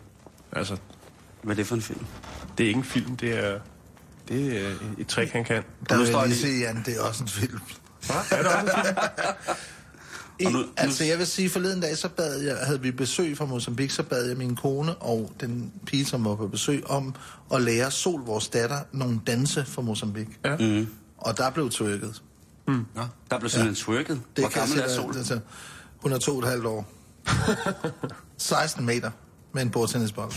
Altså, 0.53 0.77
Hvad 1.43 1.55
er 1.55 1.57
det 1.57 1.67
for 1.67 1.75
en 1.75 1.83
film? 1.83 2.05
det 2.59 2.65
er 2.65 2.69
ikke 2.69 2.79
en 2.79 2.85
film, 2.85 3.17
det 3.17 3.45
er, 3.45 3.59
det 4.29 4.63
er 4.63 4.69
øh, 4.69 4.75
et 4.99 5.07
trick, 5.07 5.33
han 5.33 5.45
kan. 5.45 5.63
Der 5.89 5.99
vil 5.99 6.09
jeg 6.09 6.27
lige 6.27 6.39
se, 6.39 6.49
Jan, 6.49 6.83
det 6.87 6.97
er 6.97 7.03
også 7.03 7.23
en 7.23 7.29
film. 7.29 7.61
Hva? 8.07 8.37
Er 8.37 8.43
det 8.43 8.53
også? 8.53 8.95
I, 10.39 10.45
Og 10.47 10.53
nu- 10.53 10.59
nu- 10.59 10.65
altså, 10.77 11.05
jeg 11.05 11.19
vil 11.19 11.27
sige, 11.27 11.51
forleden 11.51 11.81
dag, 11.81 11.97
så 11.99 12.09
bad 12.09 12.41
jeg, 12.41 12.57
havde 12.63 12.81
vi 12.81 12.91
besøg 12.91 13.37
fra 13.37 13.45
Mozambique, 13.45 13.95
så 13.95 14.03
bad 14.03 14.27
jeg 14.29 14.37
min 14.37 14.57
kone 14.57 14.95
og 14.95 15.33
den 15.41 15.73
pige, 15.87 16.05
som 16.05 16.25
var 16.25 16.35
på 16.35 16.49
besøg, 16.49 16.87
om 16.87 17.15
at 17.55 17.63
lære 17.63 17.91
Sol, 17.91 18.21
vores 18.21 18.49
datter, 18.49 18.81
nogle 18.93 19.21
danse 19.27 19.65
fra 19.69 19.83
Mozambique. 19.83 20.35
Ja. 20.45 20.57
Mm. 20.57 20.87
Og 21.19 21.37
der 21.39 21.51
blev 21.51 21.71
twerket. 21.71 22.23
Der 23.31 23.39
blev 23.39 23.51
simpelthen 23.51 23.75
twerket. 23.75 24.21
Hvor 24.39 24.49
kan 24.49 24.61
jeg 24.61 24.69
gammel 24.69 24.79
er 24.91 24.95
Sol? 24.95 25.17
Altså, 25.17 25.39
hun 26.03 26.13
er 26.13 26.19
to 26.19 26.33
og 26.37 26.43
et 26.43 26.49
halvt 26.49 26.67
år. 26.67 26.87
16 28.39 28.87
meter 28.87 29.11
med 29.53 29.63
en 29.63 29.71
bordtennisbold. 29.71 30.33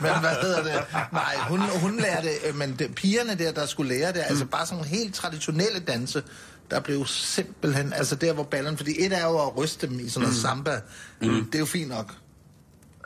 men 0.00 0.20
hvad 0.20 0.34
hedder 0.42 0.62
det? 0.62 0.72
Nej, 1.12 1.36
hun, 1.48 1.60
hun 1.60 1.96
lærte, 2.00 2.28
øh, 2.48 2.54
men 2.56 2.76
det, 2.78 2.94
pigerne 2.94 3.34
der, 3.34 3.52
der 3.52 3.66
skulle 3.66 3.94
lære 3.98 4.12
det, 4.12 4.22
altså 4.26 4.44
bare 4.44 4.66
sådan 4.66 4.84
helt 4.84 5.14
traditionelle 5.14 5.80
danse, 5.80 6.22
der 6.70 6.80
blev 6.80 7.06
simpelthen, 7.06 7.92
altså 7.92 8.16
der 8.16 8.32
hvor 8.32 8.42
ballerne, 8.42 8.76
fordi 8.76 9.04
et 9.04 9.12
er 9.12 9.26
jo 9.26 9.46
at 9.46 9.56
ryste 9.56 9.86
dem 9.86 10.00
i 10.00 10.08
sådan 10.08 10.22
noget 10.22 10.36
samba, 10.36 10.80
mm. 11.22 11.44
det 11.44 11.54
er 11.54 11.58
jo 11.58 11.64
fint 11.64 11.88
nok. 11.88 12.14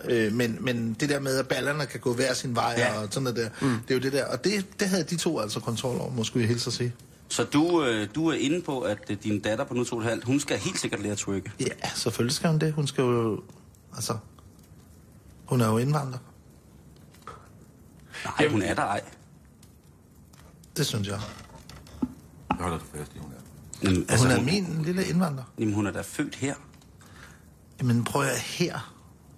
Øh, 0.04 0.32
men, 0.32 0.58
men 0.60 0.96
det 1.00 1.08
der 1.08 1.20
med, 1.20 1.38
at 1.38 1.48
ballerne 1.48 1.86
kan 1.86 2.00
gå 2.00 2.14
hver 2.14 2.34
sin 2.34 2.56
vej 2.56 2.74
Ja. 2.78 2.98
og 3.00 3.08
sådan 3.10 3.22
noget 3.22 3.36
der, 3.36 3.66
mm. 3.66 3.78
det 3.80 3.90
er 3.90 3.94
jo 3.94 4.00
det 4.00 4.12
der. 4.12 4.24
Og 4.26 4.44
det, 4.44 4.80
det 4.80 4.88
havde 4.88 5.04
de 5.04 5.16
to 5.16 5.40
altså 5.40 5.60
kontrol 5.60 6.00
over, 6.00 6.10
måske 6.10 6.38
jeg 6.38 6.48
hilse 6.48 6.68
at 6.68 6.72
sige. 6.74 6.94
Så 7.28 7.44
du, 7.44 7.84
øh, 7.84 8.08
du 8.14 8.28
er 8.28 8.34
inde 8.34 8.62
på, 8.62 8.80
at 8.80 8.98
øh, 9.10 9.16
din 9.22 9.40
datter 9.40 9.64
på 9.64 9.74
nu 9.74 9.84
to 9.84 10.00
halvt, 10.00 10.24
hun 10.24 10.40
skal 10.40 10.58
helt 10.58 10.78
sikkert 10.80 11.00
lære 11.00 11.12
at 11.12 11.18
twerke. 11.18 11.52
Ja, 11.60 11.88
selvfølgelig 11.94 12.34
skal 12.34 12.50
hun 12.50 12.58
det. 12.58 12.72
Hun 12.72 12.86
skal 12.86 13.02
jo, 13.02 13.42
altså, 13.94 14.16
hun 15.44 15.60
er 15.60 15.68
jo 15.68 15.78
indvandrer. 15.78 16.18
Nej, 18.24 18.48
hun 18.48 18.62
er 18.62 18.74
der 18.74 18.82
ej. 18.82 19.00
Det 20.76 20.86
synes 20.86 21.08
jeg. 21.08 21.20
Jeg 22.50 22.58
holder 22.60 22.78
fast 22.94 23.12
i, 23.14 23.18
hun 23.18 23.32
er. 23.32 23.37
Jamen, 23.82 24.06
Altså, 24.08 24.28
hun 24.28 24.36
er 24.36 24.42
min 24.42 24.82
lille 24.84 25.04
indvandrer. 25.06 25.44
Jamen, 25.58 25.74
hun 25.74 25.86
er 25.86 25.90
da 25.90 26.00
født 26.00 26.34
her. 26.34 26.54
Jamen 27.80 28.04
prøv 28.04 28.22
at 28.22 28.38
her, 28.38 28.92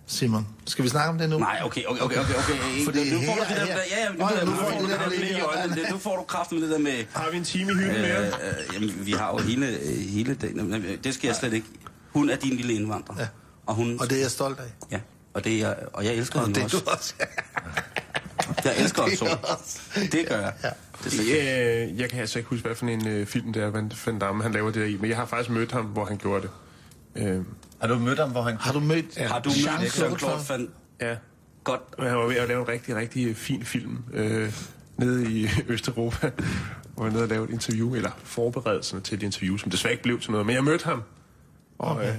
Simon. 0.07 0.47
Skal 0.67 0.85
vi 0.85 0.89
snakke 0.89 1.11
om 1.11 1.19
det 1.19 1.31
nu? 1.31 1.39
Nej, 1.39 1.61
okay, 1.65 1.85
okay, 1.85 2.01
okay, 2.03 2.19
okay. 2.19 2.35
okay. 2.35 2.85
Fordi 2.85 3.11
nu 3.15 3.21
får 3.27 3.35
du 3.35 3.41
det 3.41 3.57
der, 3.57 3.65
her- 3.65 3.67
ja, 3.67 4.05
ja, 4.05 4.13
nu, 4.19 4.29
ja, 4.39 4.45
nu, 4.45 4.51
nu 4.51 4.57
får 4.57 4.79
du 4.81 4.91
det 4.91 5.01
der 5.01 5.09
blik 5.09 5.31
i 5.31 5.41
øjnene. 5.41 5.91
Nu 5.91 5.99
får 5.99 6.17
du 6.17 6.23
kraften 6.23 6.61
med 6.61 6.69
det 6.69 6.75
der 6.75 6.83
med... 6.83 7.05
Har 7.13 7.31
vi 7.31 7.37
en 7.37 7.45
time 7.45 7.73
i 7.73 7.75
hylden 7.75 8.01
mere? 8.03 8.21
Øh, 8.21 8.27
øh, 8.27 8.75
jamen, 8.75 9.07
vi 9.07 9.13
har 9.13 9.31
jo 9.33 9.39
hele, 9.39 9.67
øh, 9.67 9.97
hele 9.99 10.35
dagen. 10.35 10.85
Det 11.05 11.15
skal 11.15 11.29
jeg 11.29 11.37
slet 11.37 11.53
ikke. 11.53 11.67
Hun 12.13 12.31
er 12.31 12.37
din 12.37 12.57
lille 12.57 12.73
indvandrer. 12.73 13.15
Ja. 13.19 13.27
Og 13.67 13.75
hun... 13.75 14.01
Og 14.01 14.11
det 14.11 14.17
er 14.17 14.21
jeg 14.23 14.31
stolt 14.31 14.59
af. 14.61 14.65
Ja, 14.91 15.01
og, 15.35 15.45
det 15.45 15.53
er, 15.55 15.59
jeg- 15.69 15.77
og 15.93 16.05
jeg 16.05 16.15
elsker 16.15 16.41
Og 16.41 16.47
hende 16.47 16.61
det 16.61 16.75
er 16.75 16.79
du 16.79 16.91
også. 16.91 17.15
Jeg 18.65 18.75
elsker 18.79 19.03
er 19.27 19.37
også. 19.43 19.81
Det 20.13 20.27
gør 20.29 20.41
jeg. 20.41 20.53
Ja. 20.65 20.69
Det 21.05 21.41
er 21.41 21.45
ja. 21.45 21.85
Øh, 21.85 22.01
jeg 22.01 22.11
kan 22.11 22.21
altså 22.21 22.39
ikke 22.39 22.49
huske, 22.51 22.67
hvad 22.67 22.77
for 22.77 22.87
en 22.87 23.09
øh, 23.09 23.27
film 23.27 23.53
det 23.53 23.63
er, 23.63 23.71
Van, 23.71 23.93
Van 24.07 24.19
Damme, 24.19 24.43
han 24.43 24.53
laver 24.53 24.67
det 24.71 24.75
der 24.81 24.87
i. 24.87 24.97
Men 25.01 25.09
jeg 25.11 25.17
har 25.17 25.27
faktisk 25.27 25.51
mødt 25.51 25.73
ham, 25.73 25.85
hvor 25.85 26.05
han 26.05 26.17
gjorde 26.19 26.43
det. 26.43 26.51
Øh, 27.23 27.45
Har 27.81 27.89
du 27.89 27.99
mødt 27.99 28.19
ham, 28.19 28.31
hvor 28.31 28.43
han... 28.43 28.57
Har 28.57 28.73
du 28.73 28.81
mødt 28.81 29.19
Har 29.19 29.39
du 29.41 29.49
mødt 29.49 29.59
Jean-Claude 29.59 30.53
Van... 30.53 30.69
ja, 31.01 31.17
Godt. 31.65 31.81
og 31.99 32.05
han 32.05 32.19
var 32.19 32.27
ved 32.27 32.37
at 32.37 32.49
lave 32.49 32.61
en 32.63 32.69
rigtig, 32.69 32.97
rigtig 32.97 33.29
øh, 33.29 33.35
fin 33.35 33.65
film 33.65 33.99
øh, 34.13 34.53
nede 34.97 35.33
i 35.33 35.49
Østeuropa, 35.69 36.31
hvor 36.95 37.05
han 37.05 37.13
nede 37.13 37.23
og 37.25 37.29
lave 37.29 37.45
et 37.45 37.51
interview, 37.51 37.95
eller 37.95 38.11
forberedelserne 38.25 39.03
til 39.03 39.17
et 39.17 39.23
interview, 39.23 39.57
som 39.57 39.71
desværre 39.71 39.93
ikke 39.93 40.03
blev 40.03 40.21
til 40.21 40.31
noget. 40.31 40.47
Men 40.47 40.55
jeg 40.55 40.65
mødte 40.65 40.85
ham, 40.85 41.03
og 41.79 42.05
øh, 42.07 42.15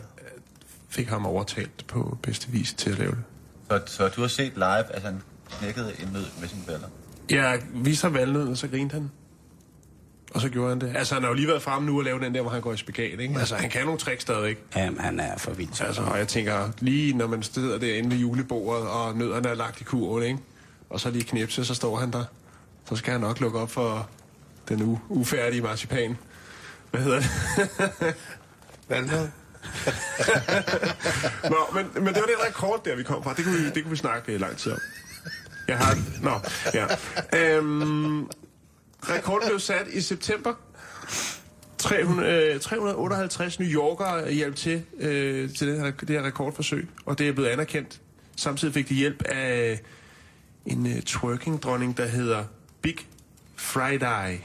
fik 0.90 1.08
ham 1.08 1.26
overtalt 1.26 1.88
på 1.88 2.18
bedste 2.24 2.50
vis 2.52 2.74
til 2.74 2.90
at 2.90 2.98
lave 3.00 3.12
det. 3.12 3.24
Så, 3.70 3.82
så 3.98 4.08
du 4.08 4.22
har 4.22 4.28
set 4.28 4.54
live, 4.56 4.92
at 4.96 5.02
han 5.02 5.22
knækkede 5.60 5.94
en 6.00 6.10
nød 6.14 6.26
med 6.40 6.48
sine 6.48 6.62
baller? 6.68 6.88
Jeg 7.30 7.62
viste 7.74 8.06
ham 8.06 8.14
valgnøden, 8.14 8.52
og 8.52 8.58
så 8.58 8.68
grinte 8.68 8.94
han. 8.94 9.12
Og 10.34 10.42
så 10.42 10.50
gjorde 10.50 10.70
han 10.70 10.82
det. 10.82 10.94
Altså, 10.96 11.14
han 11.14 11.24
har 11.24 11.30
jo 11.30 11.36
lige 11.36 11.48
været 11.48 11.62
frem 11.62 11.84
nu 11.84 11.98
og 11.98 12.04
lave 12.04 12.20
den 12.20 12.36
der, 12.36 12.42
hvor 12.42 12.52
han 12.52 12.62
går 12.62 12.74
i 12.74 12.78
spagat, 12.78 13.20
ikke? 13.20 13.40
Altså, 13.40 13.56
han 13.56 13.70
kan 13.70 13.86
nogle 13.86 14.00
tricks 14.00 14.22
stadig, 14.22 14.56
Jamen, 14.76 15.00
han 15.00 15.20
er 15.20 15.38
for 15.38 15.52
vildt. 15.52 15.82
Altså, 15.82 16.02
og 16.02 16.18
jeg 16.18 16.28
tænker, 16.28 16.70
lige 16.80 17.14
når 17.18 17.28
man 17.28 17.44
sidder 17.44 17.78
derinde 17.78 18.10
ved 18.12 18.18
julebordet, 18.18 18.88
og 18.88 19.16
nødderne 19.18 19.50
er 19.50 19.54
lagt 19.54 19.82
i 19.82 19.84
kurven, 19.84 20.24
ikke? 20.24 20.40
Og 20.90 21.00
så 21.00 21.10
lige 21.10 21.24
knipse, 21.24 21.66
så 21.66 21.74
står 21.76 21.96
han 21.98 22.12
der. 22.12 22.24
Så 22.90 22.96
skal 22.96 23.12
han 23.12 23.22
nok 23.22 23.40
lukke 23.40 23.60
op 23.60 23.72
for 23.72 24.10
den 24.70 24.82
u- 24.96 25.00
ufærdige 25.10 25.62
marcipan. 25.62 26.18
Hvad 26.92 27.02
hedder 27.02 27.20
det? 27.20 27.30
Valnød? 28.90 29.28
Nå, 31.50 31.58
men, 31.74 31.86
men 32.04 32.14
det 32.14 32.22
var 32.22 32.28
den 32.28 32.46
rekord 32.48 32.86
der, 32.86 32.96
vi 32.96 33.04
kom 33.04 33.24
fra. 33.24 33.34
Det 33.34 33.46
kunne 33.46 33.58
vi, 33.58 33.66
det 33.66 33.84
kunne 33.84 33.92
vi 33.92 33.96
snakke 33.98 34.38
lang 34.38 34.58
tid 34.58 34.72
om. 34.72 34.80
Jeg 35.68 35.78
har... 35.78 35.98
Nå, 36.22 36.40
ja. 36.74 36.86
Øhm, 37.58 38.24
rekorden 39.10 39.48
blev 39.48 39.60
sat 39.60 39.88
i 39.94 40.02
september. 40.02 40.54
300, 41.78 42.54
øh, 42.54 42.60
358 42.60 43.60
New 43.60 43.70
Yorkere 43.70 44.32
hjalp 44.32 44.56
til, 44.56 44.84
øh, 45.00 45.54
til 45.54 45.68
det, 45.68 45.80
her, 45.80 45.92
det 45.92 46.10
her 46.10 46.24
rekordforsøg, 46.24 46.90
og 47.06 47.18
det 47.20 47.28
er 47.28 47.32
blevet 47.34 47.50
anerkendt. 47.50 48.00
Samtidig 48.38 48.74
fik 48.74 48.90
de 48.90 48.94
hjælp 48.94 49.22
af 49.26 49.80
en 50.66 50.88
øh, 50.88 51.02
twerking-dronning, 51.02 51.98
der 51.98 52.06
hedder 52.08 52.44
Big 52.82 52.96
Friday. 53.56 54.38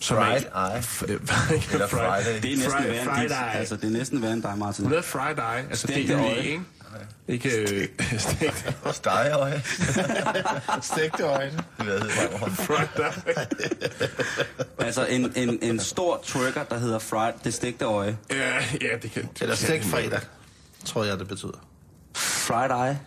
Som 0.00 0.16
er- 0.16 0.22
Fried 0.80 1.10
Eye. 1.10 1.62
Eller 1.72 1.86
Friday. 1.88 2.42
Det 2.42 2.52
er 2.52 2.56
næsten 2.56 2.84
værre 2.84 3.22
end 3.22 3.28
dit. 3.28 3.36
Altså, 3.54 3.76
det 3.76 3.84
er 3.84 3.90
næsten 3.90 4.22
værre 4.22 4.32
end 4.32 4.42
dig, 4.42 4.58
Martin. 4.58 4.84
Hun 4.84 4.90
hedder 4.92 5.02
Friday, 5.04 5.68
altså 5.70 5.86
det 5.86 6.10
er 6.10 6.18
øje. 6.24 6.36
ikke? 6.42 6.60
Ikke 7.28 7.60
øh, 7.60 7.88
stegt 8.18 8.74
Stegeøje. 8.92 9.62
Stegte 10.82 11.22
øjne. 11.22 11.64
Hvad 11.76 11.86
hedder 11.86 12.44
det? 12.44 12.52
Friday. 12.56 13.12
Altså, 14.78 15.06
en, 15.06 15.32
en, 15.36 15.58
en 15.62 15.80
stor 15.80 16.20
twerker, 16.24 16.64
der 16.64 16.78
hedder 16.78 16.98
Fried, 16.98 17.32
det 17.44 17.54
stegte 17.54 17.84
øje. 17.84 18.18
Ja, 18.30 18.54
ja, 18.80 18.96
det 19.02 19.10
kan... 19.12 19.28
Eller 19.40 19.54
stegt 19.54 19.84
fredag, 19.84 20.20
tror 20.84 21.04
jeg, 21.04 21.18
det 21.18 21.28
betyder. 21.28 21.64
Fried 22.16 22.70
eye. 22.70 22.98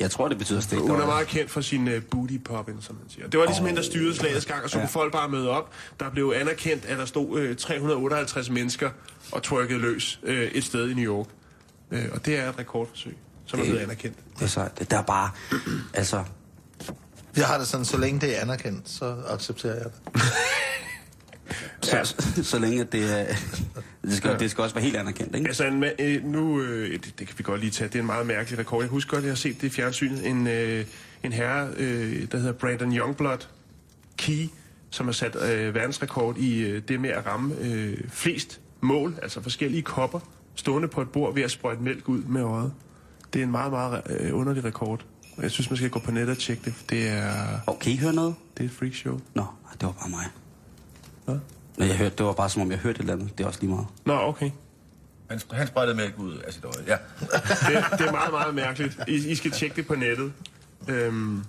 Jeg 0.00 0.10
tror, 0.10 0.28
det 0.28 0.38
betyder 0.38 0.60
stegt 0.60 0.82
Hun 0.82 1.00
er 1.00 1.06
meget 1.06 1.26
kendt 1.26 1.50
for 1.50 1.60
sin 1.60 1.88
uh, 1.88 2.02
booty 2.10 2.36
popping, 2.44 2.84
som 2.84 2.94
man 2.96 3.04
siger. 3.10 3.28
Det 3.28 3.40
var 3.40 3.46
ligesom 3.46 3.62
oh. 3.64 3.68
hende, 3.68 3.82
der 3.82 3.86
styrede 3.86 4.16
slagets 4.16 4.46
gang, 4.46 4.64
og 4.64 4.70
så 4.70 4.78
Ja. 4.78 4.84
kunne 4.84 4.90
folk 4.90 5.12
bare 5.12 5.28
møde 5.28 5.50
op. 5.50 5.72
Der 6.00 6.10
blev 6.10 6.32
anerkendt, 6.36 6.84
at 6.84 6.98
der 6.98 7.04
stod 7.04 7.38
øh, 7.40 7.56
358 7.56 8.50
mennesker 8.50 8.90
og 9.32 9.42
twerkede 9.42 9.78
løs 9.78 10.20
øh, 10.22 10.42
et 10.44 10.64
sted 10.64 10.90
i 10.90 10.94
New 10.94 11.14
York. 11.16 11.26
Øh, 11.90 12.04
og 12.12 12.26
det 12.26 12.38
er 12.38 12.48
et 12.48 12.58
rekordforsøg, 12.58 13.16
som 13.46 13.60
er 13.60 13.64
blevet 13.64 13.78
anerkendt. 13.80 14.16
Det 14.38 14.42
er 14.42 14.46
sejt. 14.46 14.90
Der 14.90 14.98
er 14.98 15.02
bare... 15.02 15.30
Altså, 15.94 16.24
Jeg 17.36 17.46
har 17.46 17.58
det 17.58 17.66
sådan, 17.66 17.84
så 17.84 17.96
længe 17.98 18.20
det 18.20 18.36
er 18.38 18.42
anerkendt, 18.42 18.88
så 18.88 19.16
accepterer 19.28 19.74
jeg 19.74 19.84
det. 19.84 20.22
så, 21.82 22.00
så, 22.04 22.44
så 22.44 22.58
længe 22.58 22.84
det 22.84 23.20
er... 23.20 23.34
Det 24.02 24.16
skal, 24.16 24.38
det 24.40 24.50
skal 24.50 24.62
også 24.62 24.74
være 24.74 24.84
helt 24.84 24.96
anerkendt, 24.96 25.34
ikke? 25.36 25.48
Altså, 25.48 25.64
en, 25.64 25.84
øh, 25.98 26.24
nu, 26.24 26.60
øh, 26.60 26.92
det, 26.92 27.14
det 27.18 27.26
kan 27.26 27.38
vi 27.38 27.42
godt 27.42 27.60
lige 27.60 27.70
tage, 27.70 27.88
det 27.88 27.94
er 27.94 28.00
en 28.00 28.06
meget 28.06 28.26
mærkelig 28.26 28.58
rekord. 28.58 28.82
Jeg 28.82 28.90
husker 28.90 29.10
godt, 29.10 29.24
jeg 29.24 29.30
har 29.30 29.36
set 29.36 29.60
det 29.60 29.66
i 29.66 29.70
fjernsynet. 29.70 30.26
En, 30.26 30.46
øh, 30.46 30.84
en 31.22 31.32
herre, 31.32 31.68
øh, 31.76 32.26
der 32.32 32.38
hedder 32.38 32.52
Brandon 32.52 32.96
Youngblood 32.96 33.46
Key, 34.16 34.48
som 34.90 35.06
har 35.06 35.12
sat 35.12 35.36
øh, 35.36 35.74
verdensrekord 35.74 36.36
i 36.36 36.58
øh, 36.60 36.82
det 36.88 37.00
med 37.00 37.10
at 37.10 37.26
ramme 37.26 37.54
øh, 37.60 37.98
flest 38.08 38.60
mål, 38.80 39.18
altså 39.22 39.42
forskellige 39.42 39.82
kopper, 39.82 40.20
stående 40.58 40.88
på 40.88 41.00
et 41.00 41.10
bord 41.10 41.34
ved 41.34 41.42
at 41.42 41.50
sprøjte 41.50 41.82
mælk 41.82 42.08
ud 42.08 42.22
med 42.22 42.42
øjet. 42.42 42.72
Det 43.32 43.38
er 43.38 43.42
en 43.44 43.50
meget, 43.50 43.72
meget 43.72 44.02
øh, 44.10 44.38
underlig 44.38 44.64
rekord. 44.64 45.00
Jeg 45.42 45.50
synes, 45.50 45.70
man 45.70 45.76
skal 45.76 45.90
gå 45.90 45.98
på 45.98 46.10
nettet 46.10 46.36
og 46.36 46.38
tjekke 46.42 46.62
det. 46.64 46.74
Det 46.90 47.08
er, 47.08 47.58
Og 47.66 47.78
kan 47.78 47.92
I 47.92 47.96
høre 47.96 48.12
noget? 48.12 48.34
det 48.56 48.64
er 48.64 48.68
et 48.68 48.74
freakshow. 48.74 49.20
Nå, 49.34 49.44
det 49.72 49.82
var 49.82 49.92
bare 49.92 50.08
mig. 50.08 50.24
Hvad? 51.24 51.38
Men 51.78 51.88
jeg 51.88 51.96
hørte, 51.96 52.14
det 52.18 52.26
var 52.26 52.32
bare 52.32 52.50
som 52.50 52.62
om, 52.62 52.70
jeg 52.70 52.78
hørte 52.78 52.96
et 52.96 53.00
eller 53.00 53.12
andet. 53.12 53.38
Det 53.38 53.44
er 53.44 53.48
også 53.48 53.60
lige 53.60 53.70
meget. 53.70 53.86
Nå, 54.04 54.12
okay. 54.14 54.50
Han, 55.30 55.40
han 55.52 55.66
sprøjtede 55.66 55.96
mælk 55.96 56.14
ud 56.18 56.36
af 56.36 56.52
sit 56.52 56.64
øje. 56.64 56.74
Ja. 56.86 56.96
det, 57.20 57.98
det 57.98 58.06
er 58.06 58.12
meget, 58.12 58.30
meget 58.32 58.54
mærkeligt. 58.54 58.98
I, 59.08 59.30
I 59.30 59.34
skal 59.34 59.50
tjekke 59.50 59.76
det 59.76 59.86
på 59.86 59.94
nettet. 59.94 60.32
Øhm, 60.88 61.44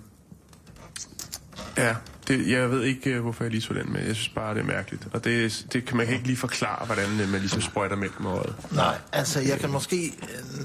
ja, 1.76 1.96
det, 2.30 2.48
jeg 2.48 2.70
ved 2.70 2.82
ikke, 2.82 3.10
øh, 3.10 3.22
hvorfor 3.22 3.44
jeg 3.44 3.50
lige 3.50 3.60
så 3.60 3.74
den 3.74 3.92
med. 3.92 4.00
Jeg 4.06 4.16
synes 4.16 4.28
bare, 4.28 4.54
det 4.54 4.60
er 4.60 4.64
mærkeligt. 4.64 5.08
Og 5.12 5.24
det, 5.24 5.66
det 5.72 5.84
kan 5.84 5.96
man 5.96 6.06
kan 6.06 6.14
ikke 6.14 6.26
lige 6.26 6.36
forklare, 6.36 6.86
hvordan 6.86 7.20
øh, 7.20 7.28
man 7.28 7.40
ligesom 7.40 7.60
sprøjter 7.60 7.96
mælk 7.96 8.20
med 8.20 8.30
øjet. 8.30 8.54
Nej, 8.70 8.98
altså 9.12 9.40
jeg 9.40 9.58
kan 9.58 9.70
måske, 9.70 10.12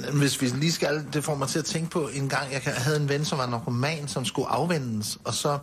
øh, 0.07 0.17
hvis 0.19 0.41
vi 0.41 0.47
lige 0.47 0.71
skal, 0.71 1.05
det 1.13 1.23
får 1.23 1.35
mig 1.35 1.47
til 1.47 1.59
at 1.59 1.65
tænke 1.65 1.89
på 1.89 2.09
en 2.13 2.29
gang, 2.29 2.51
jeg 2.51 2.61
havde 2.65 2.97
en 2.97 3.09
ven, 3.09 3.25
som 3.25 3.37
var 3.37 3.45
narkoman, 3.45 4.07
som 4.07 4.25
skulle 4.25 4.47
afvendes, 4.47 5.17
og 5.23 5.33
så 5.33 5.57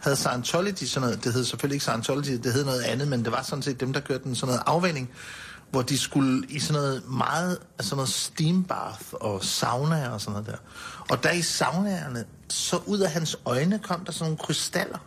havde 0.00 0.16
Scientology 0.16 0.84
sådan 0.84 1.08
noget, 1.08 1.24
det 1.24 1.32
hed 1.32 1.44
selvfølgelig 1.44 1.74
ikke 1.74 1.84
Scientology, 1.84 2.40
det 2.44 2.52
hed 2.52 2.64
noget 2.64 2.82
andet, 2.82 3.08
men 3.08 3.24
det 3.24 3.32
var 3.32 3.42
sådan 3.42 3.62
set 3.62 3.80
dem, 3.80 3.92
der 3.92 4.00
kørte 4.00 4.24
den 4.24 4.34
sådan 4.34 4.48
noget 4.48 4.62
afvending, 4.66 5.10
hvor 5.70 5.82
de 5.82 5.98
skulle 5.98 6.46
i 6.48 6.58
sådan 6.58 6.82
noget 6.82 7.02
meget, 7.10 7.58
altså 7.78 7.88
sådan 7.88 7.96
noget 7.96 8.08
steam 8.08 8.64
bath 8.64 9.04
og 9.12 9.44
sauna 9.44 10.08
og 10.08 10.20
sådan 10.20 10.32
noget 10.32 10.46
der. 10.46 10.56
Og 11.10 11.22
der 11.22 11.30
i 11.30 11.42
saunaerne, 11.42 12.24
så 12.48 12.80
ud 12.86 12.98
af 12.98 13.10
hans 13.10 13.36
øjne 13.44 13.78
kom 13.78 14.04
der 14.04 14.12
sådan 14.12 14.24
nogle 14.24 14.38
krystaller. 14.38 14.98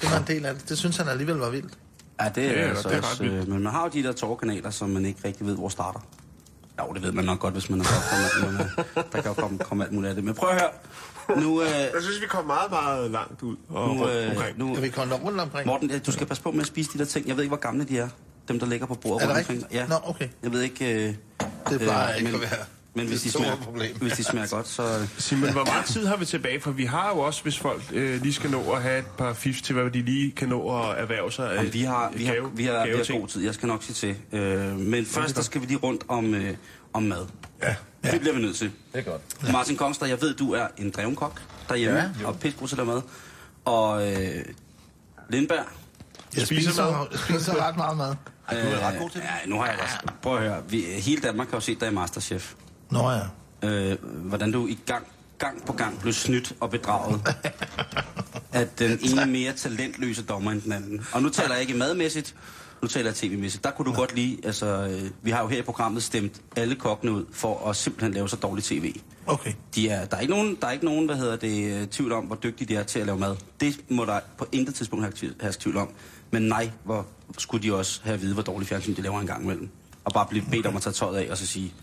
Det 0.00 0.10
var 0.10 0.16
en 0.18 0.24
del 0.26 0.46
af 0.46 0.54
det. 0.54 0.68
Det 0.68 0.78
synes 0.78 0.96
han 0.96 1.08
alligevel 1.08 1.36
var 1.36 1.50
vildt. 1.50 1.72
Ja, 2.20 2.28
det 2.34 2.44
er, 2.44 2.50
Ja, 2.50 2.54
ja, 2.58 2.62
ja, 2.62 2.68
altså 2.68 2.88
det 2.88 2.96
er 2.96 3.02
også, 3.02 3.24
øh, 3.24 3.48
men 3.48 3.62
man 3.62 3.72
har 3.72 3.82
jo 3.82 3.88
de 3.88 4.02
der 4.02 4.12
tårkanaler, 4.12 4.70
som 4.70 4.90
man 4.90 5.04
ikke 5.04 5.20
rigtig 5.24 5.46
ved, 5.46 5.54
hvor 5.54 5.68
starter. 5.68 6.00
Jo, 6.80 6.92
det 6.94 7.02
ved 7.02 7.12
man 7.12 7.24
nok 7.24 7.38
godt, 7.40 7.54
hvis 7.54 7.70
man 7.70 7.80
er 7.80 7.84
godt, 7.84 8.60
øh, 8.60 9.04
der 9.12 9.20
kan 9.22 9.24
jo 9.26 9.32
komme, 9.34 9.58
komme 9.58 9.84
alt 9.84 9.92
muligt 9.92 10.08
af 10.08 10.14
det. 10.14 10.24
Men 10.24 10.34
prøv 10.34 10.48
at 10.50 10.60
høre. 10.60 10.70
Nu, 11.42 11.62
øh, 11.62 11.68
Jeg 11.68 11.90
synes, 12.02 12.20
vi 12.20 12.26
kom 12.26 12.44
meget, 12.46 12.70
meget 12.70 13.10
langt 13.10 13.42
ud 13.42 13.56
og 13.68 13.88
nu, 13.96 14.08
øh, 14.08 14.30
omkring. 14.30 14.58
nu, 14.58 14.74
Kan 14.74 14.82
vi 14.82 14.88
rundt 14.96 15.40
omkring? 15.40 15.66
Morten, 15.66 15.90
øh, 15.90 16.00
du 16.06 16.12
skal 16.12 16.26
passe 16.26 16.42
på 16.42 16.50
med 16.50 16.60
at 16.60 16.66
spise 16.66 16.90
de 16.92 16.98
der 16.98 17.04
ting. 17.04 17.28
Jeg 17.28 17.36
ved 17.36 17.42
ikke, 17.42 17.50
hvor 17.50 17.56
gamle 17.60 17.84
de 17.84 17.98
er. 17.98 18.08
Dem, 18.48 18.58
der 18.58 18.66
ligger 18.66 18.86
på 18.86 18.94
bordet 18.94 19.22
Er 19.22 19.26
det 19.28 19.36
rundt 19.36 19.48
rigtigt? 19.50 19.64
omkring. 19.64 19.80
Ja. 19.80 19.86
Nå, 19.86 20.10
okay. 20.10 20.28
Jeg 20.42 20.52
ved 20.52 20.60
ikke... 20.62 21.04
Øh, 21.08 21.14
Det 21.70 21.80
plejer 21.80 22.14
ikke 22.14 22.26
men, 22.32 22.34
at 22.34 22.40
være 22.50 22.64
Men 22.94 23.06
hvis 23.06 23.22
det 23.22 23.32
de, 23.32 23.38
smager, 23.38 23.56
problem. 23.56 23.96
hvis 23.96 24.12
de 24.12 24.24
smager 24.24 24.46
godt, 24.48 24.68
så... 24.68 25.06
Simon, 25.18 25.52
hvor 25.52 25.64
meget 25.64 25.84
tid 25.86 26.06
har 26.06 26.16
vi 26.16 26.24
tilbage? 26.24 26.60
For 26.60 26.70
vi 26.70 26.84
har 26.84 27.08
jo 27.08 27.18
også, 27.18 27.42
hvis 27.42 27.58
folk 27.58 27.82
øh, 27.92 28.22
lige 28.22 28.32
skal 28.32 28.50
nå 28.50 28.72
at 28.72 28.82
have 28.82 28.98
et 28.98 29.06
par 29.18 29.32
fifs 29.32 29.62
til, 29.62 29.74
hvad 29.74 29.90
de 29.90 30.02
lige 30.02 30.30
kan 30.30 30.48
nå 30.48 30.80
at 30.82 30.98
erhverve 30.98 31.32
sig 31.32 31.50
af 31.52 31.56
Jamen, 31.56 31.72
vi 31.72 31.82
har, 31.82 32.10
vi 32.14 32.24
har, 32.24 32.32
gave- 32.34 32.50
vi 32.56 32.64
har, 32.64 32.86
vi 32.86 32.90
har 32.92 33.18
god 33.18 33.28
tid, 33.28 33.44
jeg 33.44 33.54
skal 33.54 33.66
nok 33.66 33.82
sige 33.82 33.94
til. 33.94 34.38
Øh, 34.38 34.78
men 34.78 35.06
først, 35.06 35.36
der 35.36 35.42
skal 35.42 35.60
vi 35.60 35.66
lige 35.66 35.78
rundt 35.78 36.04
om, 36.08 36.34
øh, 36.34 36.54
om 36.92 37.02
mad. 37.02 37.26
Ja. 37.62 37.74
Det 38.10 38.20
bliver 38.20 38.34
vi 38.34 38.40
nødt 38.42 38.56
til. 38.56 38.70
Det 38.92 38.98
er 38.98 39.02
godt. 39.10 39.52
Martin 39.52 39.76
Kongstad, 39.76 40.08
jeg 40.08 40.20
ved, 40.20 40.34
du 40.34 40.52
er 40.52 40.66
en 40.78 40.90
dreven 40.90 41.16
kok 41.16 41.42
derhjemme, 41.68 41.98
Ja, 41.98 42.04
ja, 42.20 42.26
og 42.26 42.38
pissegod 42.40 42.68
til 42.68 42.80
at 42.80 42.86
mad. 42.86 43.02
Og 43.64 44.12
øh, 44.12 44.44
Lindberg, 45.30 45.58
Jeg 46.36 46.46
Spiser 46.46 46.70
spiser, 46.70 46.90
mad. 46.98 47.06
jeg 47.12 47.18
spiser 47.20 47.68
ret 47.68 47.76
meget 47.76 47.96
mad. 47.96 48.14
Ej, 48.48 48.62
du 48.62 48.68
er 48.68 48.80
ret 48.88 48.98
god 48.98 49.10
til 49.10 49.20
det. 49.20 49.26
ja, 49.26 49.48
nu 49.50 49.56
har 49.58 49.66
jeg 49.66 49.78
også... 49.82 49.96
Prøv 50.22 50.36
at 50.36 50.42
høre, 50.42 50.62
vi, 50.68 50.80
hele 50.82 51.20
Danmark 51.22 51.50
har 51.50 51.56
jo 51.56 51.60
set 51.60 51.80
dig 51.80 51.88
i 51.90 51.94
Masterchef. 51.94 52.54
Nå 52.90 53.10
ja. 53.10 53.20
Øh, 53.62 53.98
hvordan 54.04 54.52
du 54.52 54.66
i 54.66 54.78
gang, 54.86 55.06
gang 55.38 55.66
på 55.66 55.72
gang 55.72 56.00
blev 56.00 56.12
snydt 56.12 56.52
og 56.60 56.70
bedraget 56.70 57.20
af 58.52 58.68
den 58.68 58.98
ene 59.02 59.26
mere 59.26 59.52
talentløse 59.52 60.22
dommer 60.22 60.50
end 60.50 60.62
den 60.62 60.72
anden. 60.72 61.06
Og 61.12 61.22
nu 61.22 61.28
taler 61.28 61.52
jeg 61.52 61.60
ikke 61.60 61.74
madmæssigt, 61.74 62.34
nu 62.82 62.88
taler 62.88 63.06
jeg 63.06 63.14
tv-mæssigt. 63.14 63.64
Der 63.64 63.70
kunne 63.70 63.92
du 63.92 63.96
godt 63.96 64.14
lide, 64.14 64.38
altså, 64.44 64.66
øh, 64.66 65.10
vi 65.22 65.30
har 65.30 65.42
jo 65.42 65.48
her 65.48 65.58
i 65.58 65.62
programmet 65.62 66.02
stemt 66.02 66.40
alle 66.56 66.74
kokkene 66.74 67.12
ud 67.12 67.24
for 67.32 67.68
at 67.68 67.76
simpelthen 67.76 68.14
lave 68.14 68.28
så 68.28 68.36
dårlig 68.36 68.64
tv. 68.64 68.94
Okay. 69.26 69.52
De 69.74 69.88
er, 69.88 70.04
der, 70.04 70.16
er 70.16 70.20
ikke 70.20 70.34
nogen, 70.34 70.56
der 70.60 70.66
er 70.66 70.70
ikke 70.72 70.84
nogen, 70.84 71.06
hvad 71.06 71.16
hedder 71.16 71.36
det, 71.36 71.80
øh, 71.80 71.86
tvivl 71.86 72.12
om, 72.12 72.24
hvor 72.24 72.36
dygtige 72.36 72.68
de 72.68 72.80
er 72.80 72.82
til 72.82 73.00
at 73.00 73.06
lave 73.06 73.18
mad. 73.18 73.36
Det 73.60 73.80
må 73.88 74.04
der 74.04 74.20
på 74.38 74.46
intet 74.52 74.74
tidspunkt 74.74 75.24
have 75.40 75.52
tvivl- 75.52 75.76
om. 75.76 75.88
Men 76.30 76.42
nej, 76.42 76.70
hvor 76.84 77.06
skulle 77.38 77.62
de 77.62 77.74
også 77.74 78.00
have 78.04 78.14
at 78.14 78.22
vide, 78.22 78.34
hvor 78.34 78.42
dårlig 78.42 78.68
fjernsyn 78.68 78.96
de 78.96 79.02
laver 79.02 79.20
en 79.20 79.26
gang 79.26 79.42
imellem. 79.44 79.68
Og 80.04 80.12
bare 80.12 80.26
blive 80.30 80.44
bedt 80.50 80.66
om 80.66 80.76
at 80.76 80.82
tage 80.82 80.92
tøjet 80.92 81.16
af 81.18 81.30
og 81.30 81.38
så 81.38 81.46
sige, 81.46 81.74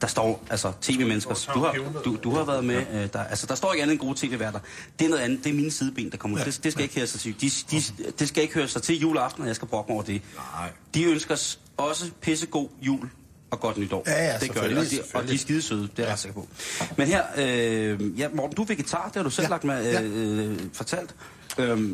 der 0.00 0.06
står, 0.06 0.44
altså 0.50 0.72
tv-mennesker, 0.80 1.50
du 1.54 1.60
har, 1.60 1.72
du, 2.04 2.16
du 2.24 2.30
har 2.34 2.44
været 2.44 2.64
med, 2.64 2.76
øh, 2.92 3.08
der, 3.12 3.24
altså 3.24 3.46
der 3.46 3.54
står 3.54 3.72
ikke 3.72 3.82
andet 3.82 3.92
end 3.92 4.00
gode 4.00 4.18
tv-værter. 4.18 4.60
Det 4.98 5.04
er 5.04 5.08
noget 5.08 5.22
andet, 5.22 5.44
det 5.44 5.50
er 5.50 5.54
mine 5.54 5.70
sideben, 5.70 6.10
der 6.10 6.16
kommer 6.16 6.36
ud. 6.40 6.44
Det, 6.44 6.60
det 6.64 6.72
skal 6.72 6.82
ikke 6.82 6.94
høre 6.94 7.06
sig 7.06 7.20
til. 7.20 7.40
De, 7.40 7.50
de, 7.70 8.10
det 8.18 8.28
skal 8.28 8.42
ikke 8.42 8.54
høre 8.54 8.68
sig 8.68 8.82
til 8.82 8.98
juleaften, 9.00 9.42
og 9.42 9.48
jeg 9.48 9.56
skal 9.56 9.68
brokke 9.68 9.88
mig 9.88 9.94
over 9.94 10.02
det. 10.04 10.22
Nej. 10.58 10.70
De 10.94 11.04
ønsker 11.04 11.56
også 11.76 12.10
pissegod 12.20 12.68
jul 12.82 13.08
og 13.50 13.60
godt 13.60 13.78
nytår. 13.78 14.02
Ja, 14.06 14.24
ja, 14.24 14.38
det 14.38 14.54
gør 14.54 14.60
de, 14.68 14.78
og 14.78 14.84
de, 14.90 14.98
og 15.14 15.28
de 15.28 15.34
er 15.34 15.38
skide 15.38 15.62
søde, 15.62 15.82
det 15.82 15.98
er 15.98 16.02
jeg 16.02 16.12
ret 16.12 16.18
sikker 16.18 16.34
på. 16.34 16.48
Men 16.96 17.06
her, 17.08 17.22
øh, 17.36 18.20
ja, 18.20 18.28
Morten, 18.34 18.56
du 18.56 18.62
er 18.62 18.66
vegetar, 18.66 19.04
det 19.06 19.16
har 19.16 19.22
du 19.22 19.30
selv 19.30 19.44
Ja, 19.44 19.50
lagt 19.50 19.64
med, 19.64 19.92
ja. 19.92 20.02
øh, 20.02 20.50
øh, 20.52 20.58
fortalt. 20.72 21.14
Øh, 21.58 21.90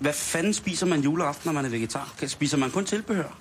hvad 0.00 0.12
fanden 0.12 0.54
spiser 0.54 0.86
man 0.86 1.00
juleaften, 1.00 1.48
når 1.48 1.52
man 1.52 1.64
er 1.64 1.68
vegetar? 1.68 2.14
Kan- 2.18 2.28
Spiser 2.28 2.56
man 2.56 2.70
kun 2.70 2.84
tilbehør? 2.84 3.38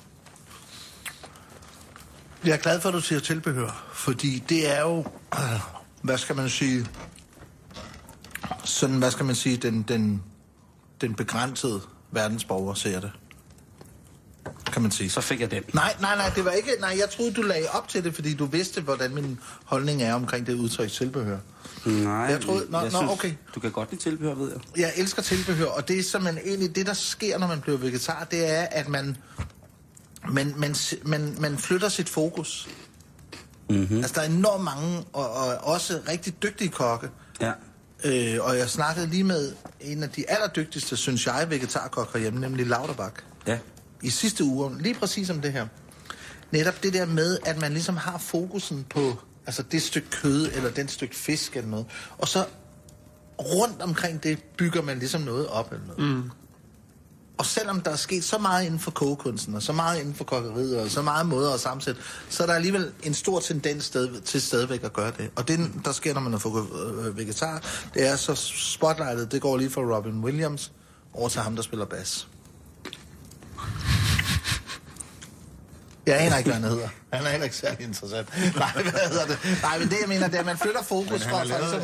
Jeg 2.45 2.51
er 2.53 2.58
glad 2.58 2.82
for, 2.82 2.89
at 2.89 2.93
du 2.95 3.01
siger 3.01 3.19
tilbehør, 3.19 3.86
fordi 3.93 4.43
det 4.49 4.77
er 4.77 4.82
jo, 4.82 4.99
øh, 5.36 5.60
hvad 6.01 6.17
skal 6.17 6.36
man 6.36 6.49
sige, 6.49 6.88
sådan, 8.63 8.95
hvad 8.97 9.12
skal 9.12 9.25
man 9.25 9.36
sige, 9.36 9.58
den, 9.58 9.82
den, 9.82 10.23
den 11.01 11.15
begrænsede 11.15 11.82
verdensborger 12.12 12.73
ser 12.73 12.99
det. 12.99 13.12
Kan 14.73 14.82
man 14.82 14.91
sige. 14.91 15.10
Så 15.10 15.21
fik 15.21 15.39
jeg 15.39 15.51
den. 15.51 15.63
Nej, 15.73 15.95
nej, 16.01 16.15
nej, 16.15 16.29
det 16.36 16.45
var 16.45 16.51
ikke, 16.51 16.71
nej, 16.79 16.95
jeg 16.99 17.10
troede, 17.10 17.34
du 17.34 17.41
lagde 17.41 17.67
op 17.71 17.88
til 17.88 18.03
det, 18.03 18.15
fordi 18.15 18.34
du 18.34 18.45
vidste, 18.45 18.82
hvordan 18.82 19.15
min 19.15 19.39
holdning 19.65 20.01
er 20.03 20.13
omkring 20.13 20.47
det 20.47 20.53
udtryk 20.53 20.91
tilbehør. 20.91 21.38
Nej, 21.86 22.13
Jeg 22.13 22.41
troede- 22.41 22.65
nå, 22.69 22.79
jeg 22.79 22.91
nå, 22.91 22.99
okay. 23.12 23.34
Du 23.56 23.60
kan 23.60 23.71
godt 23.71 23.91
lide 23.91 24.01
tilbehør, 24.03 24.34
ved 24.34 24.51
jeg. 24.51 24.60
Jeg 24.77 24.93
elsker 24.97 25.21
tilbehør, 25.21 25.65
og 25.65 25.88
det 25.88 25.99
er 25.99 26.03
simpelthen 26.03 26.47
egentlig 26.47 26.75
det, 26.75 26.86
der 26.86 26.93
sker, 26.93 27.38
når 27.38 27.47
man 27.47 27.62
bliver 27.62 27.77
vegetar, 27.77 28.23
det 28.32 28.51
er, 28.58 28.62
at 28.71 28.88
man, 28.89 29.17
man, 30.31 30.53
man, 30.57 30.75
man, 31.05 31.36
man 31.39 31.57
flytter 31.57 31.89
sit 31.89 32.09
fokus. 32.09 32.69
Mm-hmm. 33.69 33.97
Altså, 33.97 34.13
der 34.15 34.21
er 34.21 34.25
enormt 34.25 34.63
mange, 34.63 35.03
og, 35.13 35.31
og 35.31 35.57
også 35.57 35.99
rigtig 36.09 36.43
dygtige 36.43 36.69
kokke. 36.69 37.09
Ja. 37.41 37.51
Øh, 38.03 38.38
og 38.41 38.57
jeg 38.57 38.69
snakkede 38.69 39.07
lige 39.07 39.23
med 39.23 39.53
en 39.81 40.03
af 40.03 40.09
de 40.09 40.29
allerdygtigste, 40.29 40.97
synes 40.97 41.27
jeg, 41.27 41.47
vegetarkokker 41.49 42.19
hjemme, 42.19 42.39
nemlig 42.39 42.67
Lauterbach. 42.67 43.15
Ja. 43.47 43.59
I 44.01 44.09
sidste 44.09 44.43
uge, 44.43 44.81
lige 44.81 44.95
præcis 44.95 45.29
om 45.29 45.41
det 45.41 45.51
her. 45.51 45.67
Netop 46.51 46.83
det 46.83 46.93
der 46.93 47.05
med, 47.05 47.38
at 47.45 47.62
man 47.62 47.73
ligesom 47.73 47.97
har 47.97 48.17
fokusen 48.17 48.86
på 48.89 49.15
altså 49.45 49.63
det 49.63 49.81
stykke 49.81 50.09
kød, 50.09 50.51
eller 50.53 50.69
den 50.69 50.88
stykke 50.88 51.15
fisk 51.15 51.57
eller 51.57 51.69
noget. 51.69 51.86
Og 52.17 52.27
så 52.27 52.45
rundt 53.39 53.81
omkring 53.81 54.23
det 54.23 54.43
bygger 54.57 54.81
man 54.81 54.99
ligesom 54.99 55.21
noget 55.21 55.47
op 55.47 55.71
eller 55.71 55.86
noget. 55.86 56.15
Mm. 56.15 56.31
Og 57.43 57.47
selvom 57.47 57.82
der 57.82 57.91
er 57.91 57.95
sket 57.95 58.23
så 58.23 58.38
meget 58.38 58.65
inden 58.65 58.79
for 58.79 58.91
kogekunsten, 58.91 59.56
og 59.56 59.62
så 59.62 59.73
meget 59.73 59.99
inden 59.99 60.13
for 60.13 60.23
kokkeriet, 60.23 60.79
og 60.79 60.89
så 60.89 61.01
meget 61.01 61.25
måder 61.25 61.53
at 61.53 61.60
sammensætte, 61.60 62.01
så 62.29 62.43
er 62.43 62.47
der 62.47 62.53
alligevel 62.53 62.91
en 63.03 63.13
stor 63.13 63.39
tendens 63.39 63.84
sted, 63.84 64.21
til 64.21 64.41
stadigvæk 64.41 64.84
at 64.84 64.93
gøre 64.93 65.12
det. 65.17 65.32
Og 65.36 65.47
det, 65.47 65.60
der 65.86 65.91
sker, 65.91 66.13
når 66.13 66.21
man 66.21 66.34
er 66.34 67.08
øh, 67.08 67.17
vegetar, 67.17 67.63
det 67.93 68.08
er 68.08 68.15
så 68.15 68.36
spotlightet, 68.75 69.31
det 69.31 69.41
går 69.41 69.58
lige 69.58 69.69
fra 69.69 69.81
Robin 69.81 70.23
Williams 70.23 70.71
over 71.13 71.29
til 71.29 71.41
ham, 71.41 71.56
der 71.56 71.63
spiller 71.63 71.85
bas. 71.85 72.27
Jeg 76.06 76.21
aner 76.21 76.37
ikke, 76.37 76.49
hvad 76.49 76.62
han 76.62 76.69
hedder. 76.69 76.87
Han 77.13 77.25
er 77.25 77.29
heller 77.29 77.43
ikke 77.43 77.56
særlig 77.56 77.81
interessant. 77.81 78.29
Nej, 78.56 78.71
hvad 78.73 78.83
hedder 79.10 79.25
det? 79.25 79.37
Nej, 79.62 79.79
men 79.79 79.87
det 79.89 79.97
jeg 80.01 80.10
mener, 80.10 80.27
det 80.27 80.35
er, 80.35 80.39
at 80.39 80.45
man 80.45 80.58
flytter 80.58 80.83
fokus 80.83 81.23
fra... 81.23 81.37
fra 81.37 81.43
ligesom, 81.43 81.81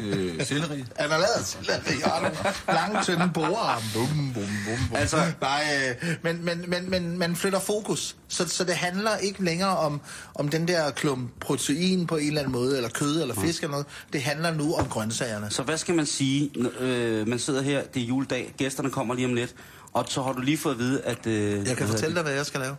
Øh, 0.00 0.46
selleri. 0.46 0.84
han 0.98 1.10
har 1.10 1.18
lavet 1.18 1.46
selleri, 1.46 2.02
og 2.04 2.30
lange, 2.74 3.02
tynde 3.02 3.30
borer. 3.34 3.82
Bum, 3.94 4.08
bum, 4.08 4.32
bum, 4.34 4.44
bum. 4.88 4.96
Altså- 4.96 5.22
Nej, 5.40 5.62
øh, 6.02 6.14
men, 6.22 6.44
men, 6.44 6.64
men, 6.70 6.90
men 6.90 7.18
man 7.18 7.36
flytter 7.36 7.58
fokus. 7.60 8.16
Så, 8.28 8.48
så 8.48 8.64
det 8.64 8.74
handler 8.74 9.16
ikke 9.16 9.44
længere 9.44 9.76
om, 9.76 10.00
om 10.34 10.48
den 10.48 10.68
der 10.68 10.90
klump 10.90 11.30
protein 11.40 12.06
på 12.06 12.16
en 12.16 12.26
eller 12.28 12.40
anden 12.40 12.52
måde, 12.52 12.76
eller 12.76 12.90
kød 12.90 13.22
eller 13.22 13.34
fisk 13.34 13.62
eller 13.62 13.70
noget. 13.70 13.86
Det 14.12 14.22
handler 14.22 14.54
nu 14.54 14.74
om 14.74 14.88
grøntsagerne. 14.88 15.50
Så 15.50 15.62
hvad 15.62 15.78
skal 15.78 15.94
man 15.94 16.06
sige? 16.06 16.50
Øh, 16.80 17.28
man 17.28 17.38
sidder 17.38 17.62
her, 17.62 17.82
det 17.94 18.02
er 18.02 18.06
juledag, 18.06 18.54
gæsterne 18.58 18.90
kommer 18.90 19.14
lige 19.14 19.26
om 19.26 19.34
lidt, 19.34 19.54
og 19.92 20.04
så 20.08 20.22
har 20.22 20.32
du 20.32 20.40
lige 20.40 20.58
fået 20.58 20.72
at 20.72 20.78
vide, 20.78 21.02
at... 21.02 21.26
Øh, 21.26 21.66
Jeg 21.68 21.76
kan 21.76 21.88
fortælle 21.88 22.14
dig, 22.14 22.22
hvad 22.22 22.32
jeg 22.32 22.46
skal 22.46 22.60
lave. 22.60 22.76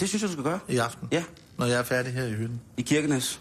Det 0.00 0.08
synes 0.08 0.22
jeg, 0.22 0.28
du 0.28 0.32
skal 0.32 0.44
gøre. 0.44 0.58
i 0.68 0.76
aften, 0.76 1.08
Ja, 1.12 1.24
når 1.58 1.66
jeg 1.66 1.78
er 1.78 1.82
færdig 1.82 2.12
her 2.12 2.24
i 2.24 2.32
hytten. 2.32 2.60
i 2.76 2.82
Kirkenes. 2.82 3.40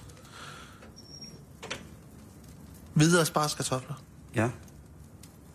Hvide 2.94 3.22
aspargeskartofler. 3.22 3.96
Ja. 4.36 4.50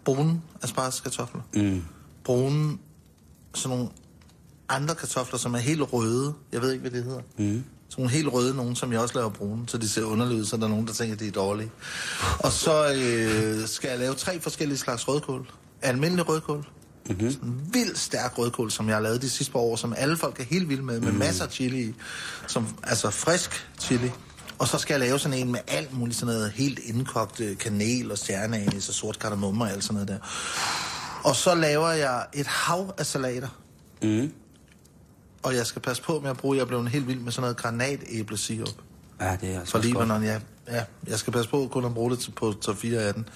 Brune 0.04 0.40
aspargeskartofler. 0.62 1.40
Mm. 1.54 1.84
Brune, 2.24 2.78
sådan 3.54 3.76
nogle 3.76 3.90
andre 4.68 4.94
kartofler, 4.94 5.38
som 5.38 5.54
er 5.54 5.58
helt 5.58 5.82
røde. 5.92 6.34
Jeg 6.52 6.62
ved 6.62 6.72
ikke, 6.72 6.80
hvad 6.80 6.90
det 6.90 7.04
hedder. 7.04 7.20
Mm. 7.38 7.64
Sådan 7.88 8.02
nogle 8.02 8.10
helt 8.10 8.28
røde 8.32 8.54
nogen, 8.56 8.76
som 8.76 8.92
jeg 8.92 9.00
også 9.00 9.14
laver 9.14 9.28
brune, 9.30 9.68
så 9.68 9.78
de 9.78 9.88
ser 9.88 10.04
underlige 10.04 10.40
ud, 10.40 10.44
så 10.46 10.56
der 10.56 10.64
er 10.64 10.68
nogen, 10.68 10.86
der 10.86 10.92
tænker, 10.92 11.14
at 11.14 11.20
de 11.20 11.26
er 11.28 11.32
dårlige. 11.32 11.70
Og 12.38 12.52
så 12.52 12.92
øh, 12.94 13.68
skal 13.68 13.90
jeg 13.90 13.98
lave 13.98 14.14
tre 14.14 14.40
forskellige 14.40 14.78
slags 14.78 15.08
rødkål. 15.08 15.50
Almindelig 15.82 16.28
rødkål. 16.28 16.66
Mm-hmm. 17.08 17.30
Sådan 17.30 17.48
en 17.48 17.70
vild 17.72 17.96
stærk 17.96 18.38
rødkål, 18.38 18.70
som 18.70 18.88
jeg 18.88 18.96
har 18.96 19.02
lavet 19.02 19.22
de 19.22 19.30
sidste 19.30 19.52
par 19.52 19.60
år, 19.60 19.76
som 19.76 19.94
alle 19.96 20.16
folk 20.16 20.40
er 20.40 20.44
helt 20.44 20.68
vilde 20.68 20.82
med, 20.82 21.00
med 21.00 21.12
masser 21.12 21.44
af 21.44 21.50
chili. 21.52 21.94
Som, 22.46 22.66
altså 22.82 23.10
frisk 23.10 23.68
chili. 23.80 24.10
Og 24.58 24.68
så 24.68 24.78
skal 24.78 24.94
jeg 24.94 25.00
lave 25.00 25.18
sådan 25.18 25.38
en 25.38 25.52
med 25.52 25.60
alt 25.68 25.98
muligt 25.98 26.18
sådan 26.18 26.34
noget 26.34 26.50
helt 26.50 26.78
indkogt 26.78 27.40
øh, 27.40 27.58
kanel 27.58 28.12
og 28.12 28.18
stjerneanis 28.18 28.88
og 28.88 28.94
sort 28.94 29.18
kardemomme 29.18 29.64
og 29.64 29.70
alt 29.70 29.84
sådan 29.84 29.94
noget 29.94 30.08
der. 30.08 30.18
Og 31.24 31.36
så 31.36 31.54
laver 31.54 31.88
jeg 31.88 32.26
et 32.32 32.46
hav 32.46 32.94
af 32.98 33.06
salater. 33.06 33.48
Mm. 34.02 34.32
Og 35.42 35.54
jeg 35.54 35.66
skal 35.66 35.82
passe 35.82 36.02
på 36.02 36.20
med 36.20 36.30
at 36.30 36.36
bruge, 36.36 36.56
jeg 36.56 36.62
er 36.62 36.66
blevet 36.66 36.88
helt 36.88 37.06
vild 37.06 37.20
med 37.20 37.32
sådan 37.32 37.42
noget 37.42 37.56
granatæblesirup. 37.56 38.74
Ja, 39.20 39.36
det 39.40 39.54
er 39.54 39.60
altså 39.60 39.70
For 39.70 39.78
også 39.78 39.92
godt. 39.92 40.06
Libanon, 40.06 40.24
ja. 40.24 40.40
Ja. 40.68 40.84
Jeg 41.06 41.18
skal 41.18 41.32
passe 41.32 41.50
på 41.50 41.68
kun 41.72 41.84
at 41.84 41.94
bruge 41.94 42.10
det 42.10 42.18
til- 42.18 42.30
på 42.30 42.52
top 42.52 42.76
4 42.76 43.00
af 43.00 43.14
den. 43.14 43.28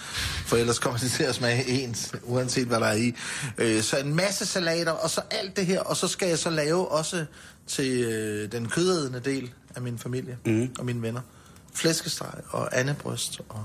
For 0.47 0.57
ellers 0.57 0.79
kommer 0.79 0.99
det 0.99 1.11
til 1.11 1.23
at 1.25 1.35
smage 1.35 1.69
ens, 1.69 2.13
uanset 2.23 2.67
hvad 2.67 2.81
der 2.81 2.87
er 2.87 2.95
i. 2.95 3.15
Øh, 3.59 3.83
så 3.83 3.99
en 3.99 4.15
masse 4.17 4.47
salater, 4.47 4.93
og 4.93 5.11
så 5.11 5.21
alt 5.31 5.57
det 5.57 5.67
her. 5.67 5.81
Og 5.81 5.97
så 5.97 6.09
skal 6.09 6.29
jeg 6.29 6.39
så 6.39 6.51
lave 6.51 6.89
også 6.89 7.25
til 7.67 8.05
øh, 8.05 8.53
den 8.53 8.69
kødædende 8.69 9.21
del 9.21 9.51
af 9.75 9.83
min 9.83 9.99
familie 9.99 10.39
mm. 10.47 10.69
og 10.79 10.85
mine 10.85 11.03
venner. 11.03 11.21
Flæskesteg 11.75 12.35
og 12.51 12.79
andebryst. 12.81 13.41
Og... 13.49 13.65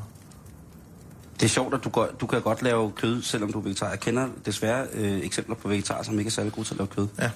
Det 1.39 1.45
er 1.45 1.49
sjovt, 1.49 1.73
at 1.73 1.83
du, 1.83 1.89
går, 1.89 2.07
du 2.21 2.27
kan 2.27 2.41
godt 2.41 2.61
lave 2.61 2.91
kød, 2.91 3.21
selvom 3.21 3.51
du 3.51 3.59
er 3.59 3.63
vegetar. 3.63 3.89
Jeg 3.89 3.99
kender 3.99 4.27
desværre 4.45 4.87
øh, 4.93 5.19
eksempler 5.19 5.55
på 5.55 5.67
vegetarer, 5.67 6.03
som 6.03 6.19
ikke 6.19 6.29
er 6.29 6.31
særlig 6.31 6.53
gode 6.53 6.67
til 6.67 6.73
at 6.73 6.77
lave 6.77 6.87
kød. 6.87 7.07
Ja. 7.19 7.29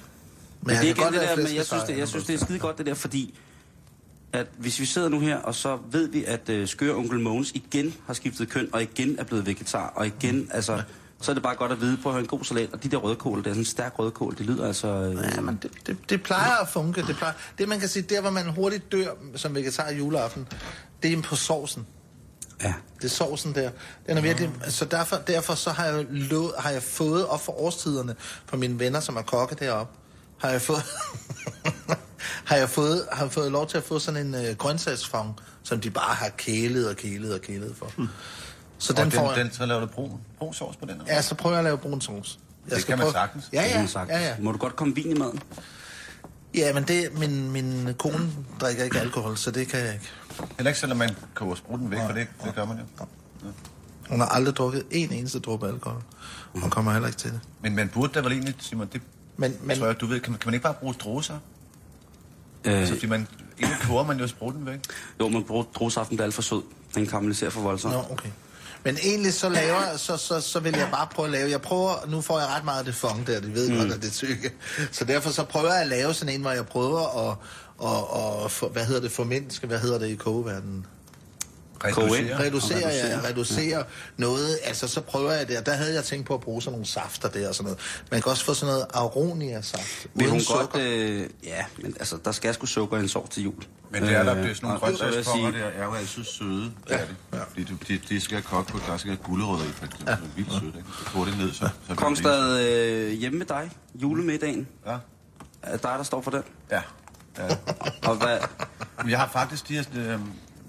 Men, 0.60 0.76
det 0.76 0.78
er 0.78 0.82
igen 0.94 1.12
det 1.12 1.20
der, 1.20 1.36
men 1.36 1.54
jeg 1.56 1.66
synes, 1.66 1.84
det, 1.84 1.98
jeg 1.98 2.08
synes, 2.08 2.24
det 2.24 2.34
er 2.40 2.44
skide 2.44 2.58
godt 2.58 2.78
det 2.78 2.86
der, 2.86 2.94
fordi 2.94 3.38
at 4.34 4.46
hvis 4.58 4.80
vi 4.80 4.84
sidder 4.84 5.08
nu 5.08 5.20
her, 5.20 5.36
og 5.36 5.54
så 5.54 5.78
ved 5.90 6.08
vi, 6.08 6.24
at 6.24 6.48
øh, 6.48 6.68
skøre 6.68 6.94
onkel 6.94 7.20
Mogens 7.20 7.52
igen 7.54 7.94
har 8.06 8.14
skiftet 8.14 8.48
køn, 8.48 8.68
og 8.72 8.82
igen 8.82 9.18
er 9.18 9.24
blevet 9.24 9.46
vegetar, 9.46 9.92
og 9.96 10.06
igen, 10.06 10.36
mm. 10.36 10.50
altså, 10.52 10.82
så 11.20 11.32
er 11.32 11.34
det 11.34 11.42
bare 11.42 11.54
godt 11.56 11.72
at 11.72 11.80
vide 11.80 11.96
på 11.96 12.08
at 12.08 12.14
have 12.14 12.20
en 12.20 12.26
god 12.26 12.44
salat. 12.44 12.72
Og 12.72 12.82
de 12.82 12.88
der 12.88 12.96
rødkål, 12.96 13.38
det 13.38 13.46
er 13.46 13.50
sådan 13.50 13.60
en 13.60 13.64
stærk 13.64 13.98
rødkål, 13.98 14.38
det 14.38 14.46
lyder 14.46 14.66
altså... 14.66 14.88
Øh, 14.88 15.16
Ja, 15.36 15.40
men 15.40 15.58
det, 15.62 15.70
det, 15.86 15.96
det 16.10 16.22
plejer 16.22 16.62
at 16.62 16.68
funke. 16.68 17.02
Det, 17.06 17.16
plejer, 17.16 17.32
det 17.58 17.68
man 17.68 17.80
kan 17.80 17.88
sige, 17.88 18.02
der 18.02 18.20
hvor 18.20 18.30
man 18.30 18.48
hurtigt 18.48 18.92
dør 18.92 19.10
som 19.36 19.54
vegetar 19.54 19.88
i 19.88 19.96
juleaften, 19.96 20.46
det 21.02 21.12
er 21.12 21.22
på 21.22 21.36
sovsen. 21.36 21.86
ja. 22.62 22.74
Det 22.96 23.04
er 23.04 23.08
sovsen 23.08 23.54
der. 23.54 23.70
Den 24.06 24.16
er 24.16 24.22
virkelig, 24.22 24.50
så 24.68 24.84
derfor, 24.84 25.16
derfor 25.16 25.54
så 25.54 25.70
har 25.70 25.84
jeg, 25.84 26.06
lo, 26.10 26.50
har 26.58 26.70
jeg 26.70 26.82
fået 26.82 27.26
op 27.26 27.44
for 27.44 27.52
årstiderne 27.60 28.14
fra 28.46 28.56
mine 28.56 28.78
venner, 28.78 29.00
som 29.00 29.16
er 29.16 29.22
kokke 29.22 29.54
deroppe, 29.54 29.92
har 30.38 30.48
jeg 30.48 30.62
fået, 30.62 30.82
har 32.44 32.56
jeg 32.56 32.68
fået, 32.70 33.06
har 33.12 33.24
jeg 33.24 33.32
fået 33.32 33.52
lov 33.52 33.66
til 33.68 33.76
at 33.76 33.84
få 33.84 33.98
sådan 33.98 34.26
en 34.26 34.34
øh, 34.34 34.56
grøntsagsfang, 34.56 35.34
som 35.62 35.80
de 35.80 35.90
bare 35.90 36.14
har 36.14 36.28
kælet 36.28 36.88
og 36.88 36.96
kælet 36.96 37.34
og 37.34 37.40
kælet 37.40 37.76
for. 37.76 37.92
Så 38.78 38.92
Den 38.92 39.02
den, 39.02 39.10
får 39.12 39.20
og 39.28 39.36
jeg. 39.36 39.44
den, 39.44 39.52
så 39.52 39.66
laver 39.66 39.80
du 39.80 39.86
brun, 39.86 40.20
brun 40.38 40.54
sovs 40.54 40.76
på 40.76 40.84
den? 40.86 40.90
eller? 41.00 41.04
Ja, 41.14 41.22
så 41.22 41.34
prøver 41.34 41.54
jeg 41.56 41.58
at 41.58 41.64
lave 41.64 41.78
brun 41.78 42.00
sovs. 42.00 42.38
Jeg 42.68 42.76
Det 42.76 42.86
kan 42.86 42.98
man 42.98 43.12
sagtens. 43.12 43.48
Ja, 43.52 43.58
det 43.58 43.66
kan 43.66 43.74
ja, 43.74 43.78
man 43.78 43.88
sagtens. 43.88 44.18
ja, 44.20 44.28
ja. 44.28 44.34
Må 44.40 44.52
du 44.52 44.58
godt 44.58 44.76
komme 44.76 44.94
vin 44.94 45.10
i 45.10 45.18
maden? 45.18 45.40
Ja, 46.54 46.72
men 46.72 46.84
det, 46.84 47.18
min, 47.18 47.50
min 47.52 47.94
kone 47.98 48.30
drikker 48.60 48.84
ikke 48.84 49.00
alkohol, 49.00 49.36
så 49.36 49.50
det 49.50 49.68
kan 49.68 49.80
jeg 49.80 49.94
ikke. 49.94 50.10
Heller 50.56 50.70
ikke 50.70 50.80
selvom 50.80 50.98
man 50.98 51.16
koger 51.34 51.54
spruten 51.54 51.90
væk, 51.90 51.98
for 52.06 52.12
det, 52.12 52.26
det 52.44 52.54
gør 52.54 52.64
man 52.64 52.78
jo. 52.78 53.04
Hun 54.10 54.20
har 54.20 54.26
aldrig 54.26 54.56
drukket 54.56 54.82
en 54.90 55.12
eneste 55.12 55.38
dråbe 55.38 55.68
alkohol. 55.68 56.02
Hun 56.54 56.70
kommer 56.70 56.92
heller 56.92 57.08
ikke 57.08 57.18
til 57.18 57.30
det. 57.30 57.40
Men 57.60 57.76
man 57.76 57.88
burde 57.88 58.12
da 58.12 58.20
vel 58.20 58.32
egentlig, 58.32 58.54
Simon, 58.58 58.88
det 58.92 59.02
Men, 59.36 59.56
men, 59.62 59.78
tror 59.78 59.86
jeg, 59.86 60.00
du 60.00 60.06
ved, 60.06 60.20
kan 60.20 60.32
man, 60.32 60.38
kan 60.40 60.48
man 60.48 60.54
ikke 60.54 60.62
bare 60.62 60.74
bruge 60.74 60.94
stroser? 60.94 61.38
Øh, 62.64 62.86
Så 62.86 62.92
fordi 62.94 63.06
man, 63.06 63.28
egentlig 63.58 63.80
koger 63.82 64.04
man 64.04 64.18
jo 64.18 64.26
spruten 64.26 64.66
væk. 64.66 64.78
jo, 65.20 65.28
man 65.28 65.44
bruger 65.44 65.64
drosaften, 65.74 66.16
der 66.16 66.22
er 66.22 66.26
alt 66.26 66.34
for 66.34 66.42
sød. 66.42 66.62
Den 66.94 67.06
karamelliserer 67.06 67.50
for 67.50 67.60
voldsomt. 67.60 67.94
Nå, 67.94 68.02
okay. 68.10 68.28
Men 68.84 68.98
egentlig 69.02 69.34
så 69.34 69.48
laver 69.48 69.96
så, 69.96 70.16
så, 70.16 70.40
så 70.40 70.60
vil 70.60 70.74
jeg 70.76 70.88
bare 70.92 71.06
prøve 71.14 71.26
at 71.26 71.32
lave. 71.32 71.50
Jeg 71.50 71.60
prøver, 71.62 72.06
nu 72.08 72.20
får 72.20 72.38
jeg 72.38 72.48
ret 72.48 72.64
meget 72.64 72.78
af 72.78 72.84
det 72.84 72.94
fong 72.94 73.26
der, 73.26 73.40
de 73.40 73.54
ved 73.54 73.70
mm. 73.70 73.76
godt, 73.76 73.92
at 73.92 74.02
det 74.02 74.08
er 74.08 74.12
tykke. 74.12 74.52
Så 74.92 75.04
derfor 75.04 75.30
så 75.30 75.44
prøver 75.44 75.72
jeg 75.72 75.82
at 75.82 75.88
lave 75.88 76.14
sådan 76.14 76.34
en, 76.34 76.40
hvor 76.40 76.50
jeg 76.50 76.66
prøver 76.66 77.30
at, 77.30 77.36
og, 77.78 78.10
og 78.42 78.50
for, 78.50 78.68
hvad 78.68 78.84
hedder 78.84 79.00
det, 79.00 79.12
formindske, 79.12 79.66
hvad 79.66 79.78
hedder 79.78 79.98
det 79.98 80.08
i 80.08 80.14
kogeverdenen? 80.14 80.86
Reducere. 81.84 82.38
Reducere, 82.38 82.78
ja, 82.88 83.20
reducere 83.28 83.84
noget. 84.16 84.58
Altså, 84.64 84.88
så 84.88 85.00
prøver 85.00 85.32
jeg 85.32 85.48
det, 85.48 85.58
og 85.58 85.66
der 85.66 85.72
havde 85.72 85.94
jeg 85.94 86.04
tænkt 86.04 86.26
på 86.26 86.34
at 86.34 86.40
bruge 86.40 86.62
sådan 86.62 86.72
nogle 86.72 86.86
safter 86.86 87.28
der 87.28 87.48
og 87.48 87.54
sådan 87.54 87.64
noget. 87.64 87.78
Man 88.10 88.22
kan 88.22 88.30
også 88.30 88.44
få 88.44 88.54
sådan 88.54 88.72
noget 88.74 88.86
aronia-saft. 88.94 90.06
Vil 90.14 90.30
hun 90.30 90.40
sukker. 90.40 90.66
godt... 90.66 90.82
Øh, 90.82 91.26
ja, 91.44 91.64
men 91.82 91.96
altså, 92.00 92.18
der 92.24 92.32
skal 92.32 92.54
sgu 92.54 92.66
sukker 92.66 92.96
i 92.96 93.00
en 93.00 93.08
sovs 93.08 93.30
til 93.30 93.42
jul. 93.42 93.54
Men 93.90 94.02
det 94.02 94.12
er 94.12 94.22
der, 94.22 94.34
Øh, 94.36 94.42
det 94.42 94.50
er 94.50 94.54
sådan 94.54 94.66
nogle 94.66 94.80
grøntsagsponger, 94.80 95.50
sige- 95.50 95.62
der 95.62 95.66
er 95.68 95.84
jo 95.84 95.94
altid 95.94 96.24
søde. 96.24 96.72
Ja, 96.90 96.94
det. 96.98 97.16
Ja. 97.32 97.38
Fordi 97.48 97.64
du, 97.64 97.74
de, 97.88 98.00
de 98.08 98.20
skal 98.20 98.42
koge 98.42 98.64
på, 98.64 98.78
der 98.86 98.96
skal 98.96 99.16
gulerødder 99.16 99.64
i, 99.64 99.68
for 99.72 99.84
eksempel. 99.84 100.08
Ja. 100.08 100.16
Det 100.16 100.22
er 100.22 100.34
vildt 100.36 100.52
sødt, 100.52 100.64
ikke? 100.76 100.88
Så 101.14 101.24
det 101.24 101.38
ned, 101.38 101.52
så... 101.52 101.68
så 101.88 101.94
Kongstad 101.94 102.60
øh, 102.68 103.12
hjemme 103.12 103.38
med 103.38 103.46
dig, 103.46 103.70
julemiddagen. 103.94 104.68
Ja. 104.86 104.96
Er 105.62 105.72
det 105.72 105.82
dig, 105.82 105.94
der 105.98 106.02
står 106.02 106.20
for 106.22 106.30
den? 106.30 106.42
Ja. 106.70 106.80
ja. 107.38 107.56
Og 108.02 108.14
hvad... 108.16 108.38
Jeg 109.08 109.18
har 109.18 109.28
faktisk 109.32 109.68
de 109.68 109.74
her, 109.74 109.84
øh, 109.96 110.18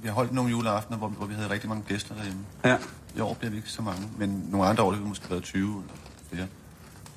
vi 0.05 0.09
har 0.09 0.15
holdt 0.15 0.33
nogle 0.33 0.51
juleaftener, 0.51 0.97
hvor, 0.97 1.07
hvor 1.07 1.25
vi 1.25 1.33
havde 1.33 1.49
rigtig 1.49 1.69
mange 1.69 1.83
gæster 1.87 2.15
derhjemme. 2.15 2.41
Ja. 2.65 2.77
I 3.17 3.19
år 3.19 3.33
bliver 3.33 3.51
vi 3.51 3.57
ikke 3.57 3.69
så 3.69 3.81
mange, 3.81 4.09
men 4.17 4.47
nogle 4.49 4.67
andre 4.67 4.83
år, 4.83 4.91
har 4.91 5.01
vi 5.01 5.07
måske 5.07 5.29
været 5.29 5.43
20 5.43 5.61
eller 5.61 5.93
flere. 6.31 6.47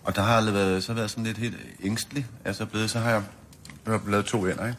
Og 0.05 0.16
der 0.16 0.22
har 0.22 0.43
jeg 0.43 0.55
været, 0.55 0.84
så 0.84 0.93
været 0.93 1.11
sådan 1.11 1.24
lidt 1.24 1.39
helt 1.39 1.57
ængstelig. 1.82 2.26
Altså 2.45 2.66
blevet, 2.66 2.91
så 2.91 2.99
har 2.99 3.11
jeg, 3.11 3.22
jeg 3.86 3.93
har 3.93 4.11
lavet 4.11 4.26
to 4.26 4.47
ender, 4.47 4.66
ikke? 4.66 4.78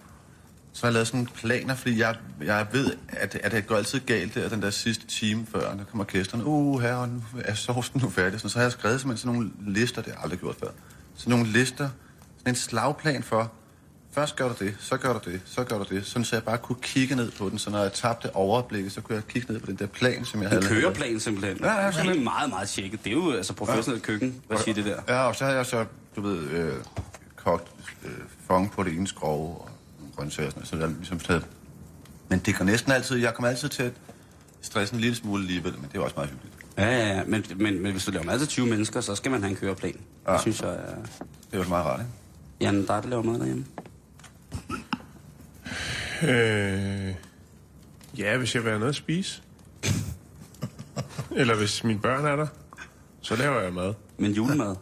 Så 0.73 0.81
har 0.81 0.87
jeg 0.87 0.93
lavet 0.93 1.07
sådan 1.07 1.25
planer, 1.25 1.75
fordi 1.75 1.99
jeg, 1.99 2.15
jeg 2.41 2.67
ved, 2.71 2.95
at, 3.07 3.35
at 3.35 3.51
det 3.51 3.67
går 3.67 3.75
altid 3.75 3.99
galt 3.99 4.35
der, 4.35 4.49
den 4.49 4.61
der 4.61 4.69
sidste 4.69 5.07
time 5.07 5.45
før, 5.45 5.75
der 5.75 5.83
kommer 5.83 6.03
gæsterne. 6.03 6.45
Uh, 6.45 6.81
her, 6.81 6.95
og 6.95 7.09
nu 7.09 7.21
er 7.45 7.53
sovsen 7.53 8.01
nu 8.01 8.09
færdig. 8.09 8.39
Så, 8.39 8.49
så 8.49 8.57
har 8.57 8.63
jeg 8.63 8.71
skrevet 8.71 9.01
simpelthen 9.01 9.29
sådan 9.29 9.39
nogle 9.39 9.73
lister, 9.73 10.01
det 10.01 10.11
har 10.11 10.17
jeg 10.17 10.23
aldrig 10.23 10.39
gjort 10.39 10.55
før. 10.55 10.69
Sådan 11.15 11.31
nogle 11.31 11.47
lister, 11.47 11.89
sådan 12.37 12.51
en 12.51 12.55
slagplan 12.55 13.23
for, 13.23 13.51
først 14.11 14.35
gør 14.35 14.47
du 14.47 14.65
det, 14.65 14.75
så 14.79 14.97
gør 14.97 15.13
du 15.13 15.31
det, 15.31 15.41
så 15.45 15.63
gør 15.63 15.77
du 15.77 15.95
det. 15.95 16.05
Sådan 16.05 16.25
så 16.25 16.35
jeg 16.35 16.43
bare 16.43 16.57
kunne 16.57 16.77
kigge 16.81 17.15
ned 17.15 17.31
på 17.31 17.49
den, 17.49 17.59
så 17.59 17.69
når 17.69 17.81
jeg 17.81 17.93
tabte 17.93 18.35
overblikket, 18.35 18.91
så 18.91 19.01
kunne 19.01 19.15
jeg 19.15 19.23
kigge 19.27 19.53
ned 19.53 19.59
på 19.59 19.65
den 19.65 19.75
der 19.75 19.85
plan, 19.87 20.25
som 20.25 20.39
jeg 20.41 20.45
En 20.47 20.51
havde. 20.51 20.63
lavet. 20.69 20.81
køreplan 20.83 21.19
simpelthen. 21.19 21.57
Ja, 21.57 21.71
ja, 21.71 21.77
det 21.79 21.85
er 21.87 21.91
simpelthen. 21.91 22.23
meget, 22.23 22.49
meget 22.49 22.69
tjekket. 22.69 23.03
Det 23.03 23.09
er 23.09 23.13
jo 23.15 23.31
altså 23.31 23.53
professionelt 23.53 24.03
køkken. 24.03 24.41
Hvad 24.47 24.57
siger 24.57 24.75
det 24.75 24.85
der? 24.85 25.01
Ja, 25.07 25.21
og 25.27 25.35
så 25.35 25.45
har 25.45 25.51
jeg 25.51 25.65
så, 25.65 25.85
du 26.15 26.21
ved, 26.21 26.39
øh, 26.49 26.73
kogt 27.35 27.67
øh, 28.05 28.11
fong 28.47 28.71
på 28.71 28.83
det 28.83 28.93
ene 28.93 29.07
skrov 29.07 29.67
og 29.67 30.15
grøntsager 30.15 30.47
og 30.47 30.51
sådan 30.53 30.59
noget, 30.59 30.67
så 30.67 30.75
jeg 30.87 30.97
ligesom 30.97 31.19
taget... 31.19 31.45
Men 32.29 32.39
det 32.39 32.55
går 32.57 32.65
næsten 32.65 32.91
altid, 32.91 33.17
jeg 33.17 33.33
kommer 33.33 33.49
altid 33.49 33.69
til 33.69 33.83
at 33.83 33.91
stresse 34.61 34.93
en 34.93 34.99
lille 34.99 35.15
smule 35.15 35.41
alligevel, 35.43 35.73
men 35.73 35.89
det 35.91 35.97
er 35.97 36.01
også 36.03 36.15
meget 36.17 36.29
hyggeligt. 36.29 36.55
Ja, 36.77 36.85
ja, 36.85 37.07
ja. 37.17 37.23
Men, 37.27 37.45
men, 37.55 37.83
men 37.83 37.91
hvis 37.91 38.05
du 38.05 38.11
laver 38.11 38.25
mad 38.25 38.39
til 38.39 38.47
20 38.47 38.65
mennesker, 38.67 39.01
så 39.01 39.15
skal 39.15 39.31
man 39.31 39.41
have 39.41 39.49
en 39.51 39.55
køreplan. 39.57 39.95
Ja. 40.25 40.31
Ja. 40.31 40.33
Det 40.33 40.41
synes 40.41 40.61
jeg 40.61 40.69
er... 40.69 40.75
Det 41.51 41.59
er 41.59 41.63
jo 41.63 41.69
meget 41.69 41.85
rart, 41.85 41.99
ikke? 41.99 42.11
Jan, 42.61 42.87
der 42.87 43.01
laver 43.07 43.23
mad 43.23 43.39
derhjemme. 43.39 43.65
Øh, 46.23 47.15
ja, 48.17 48.37
hvis 48.37 48.55
jeg 48.55 48.63
vil 48.63 48.69
have 48.69 48.79
noget 48.79 48.89
at 48.89 48.95
spise. 48.95 49.41
Eller 51.35 51.55
hvis 51.55 51.83
mine 51.83 51.99
børn 51.99 52.25
er 52.25 52.35
der, 52.35 52.47
så 53.21 53.35
laver 53.35 53.61
jeg 53.61 53.73
mad. 53.73 53.93
Men 54.17 54.31
julemad. 54.31 54.75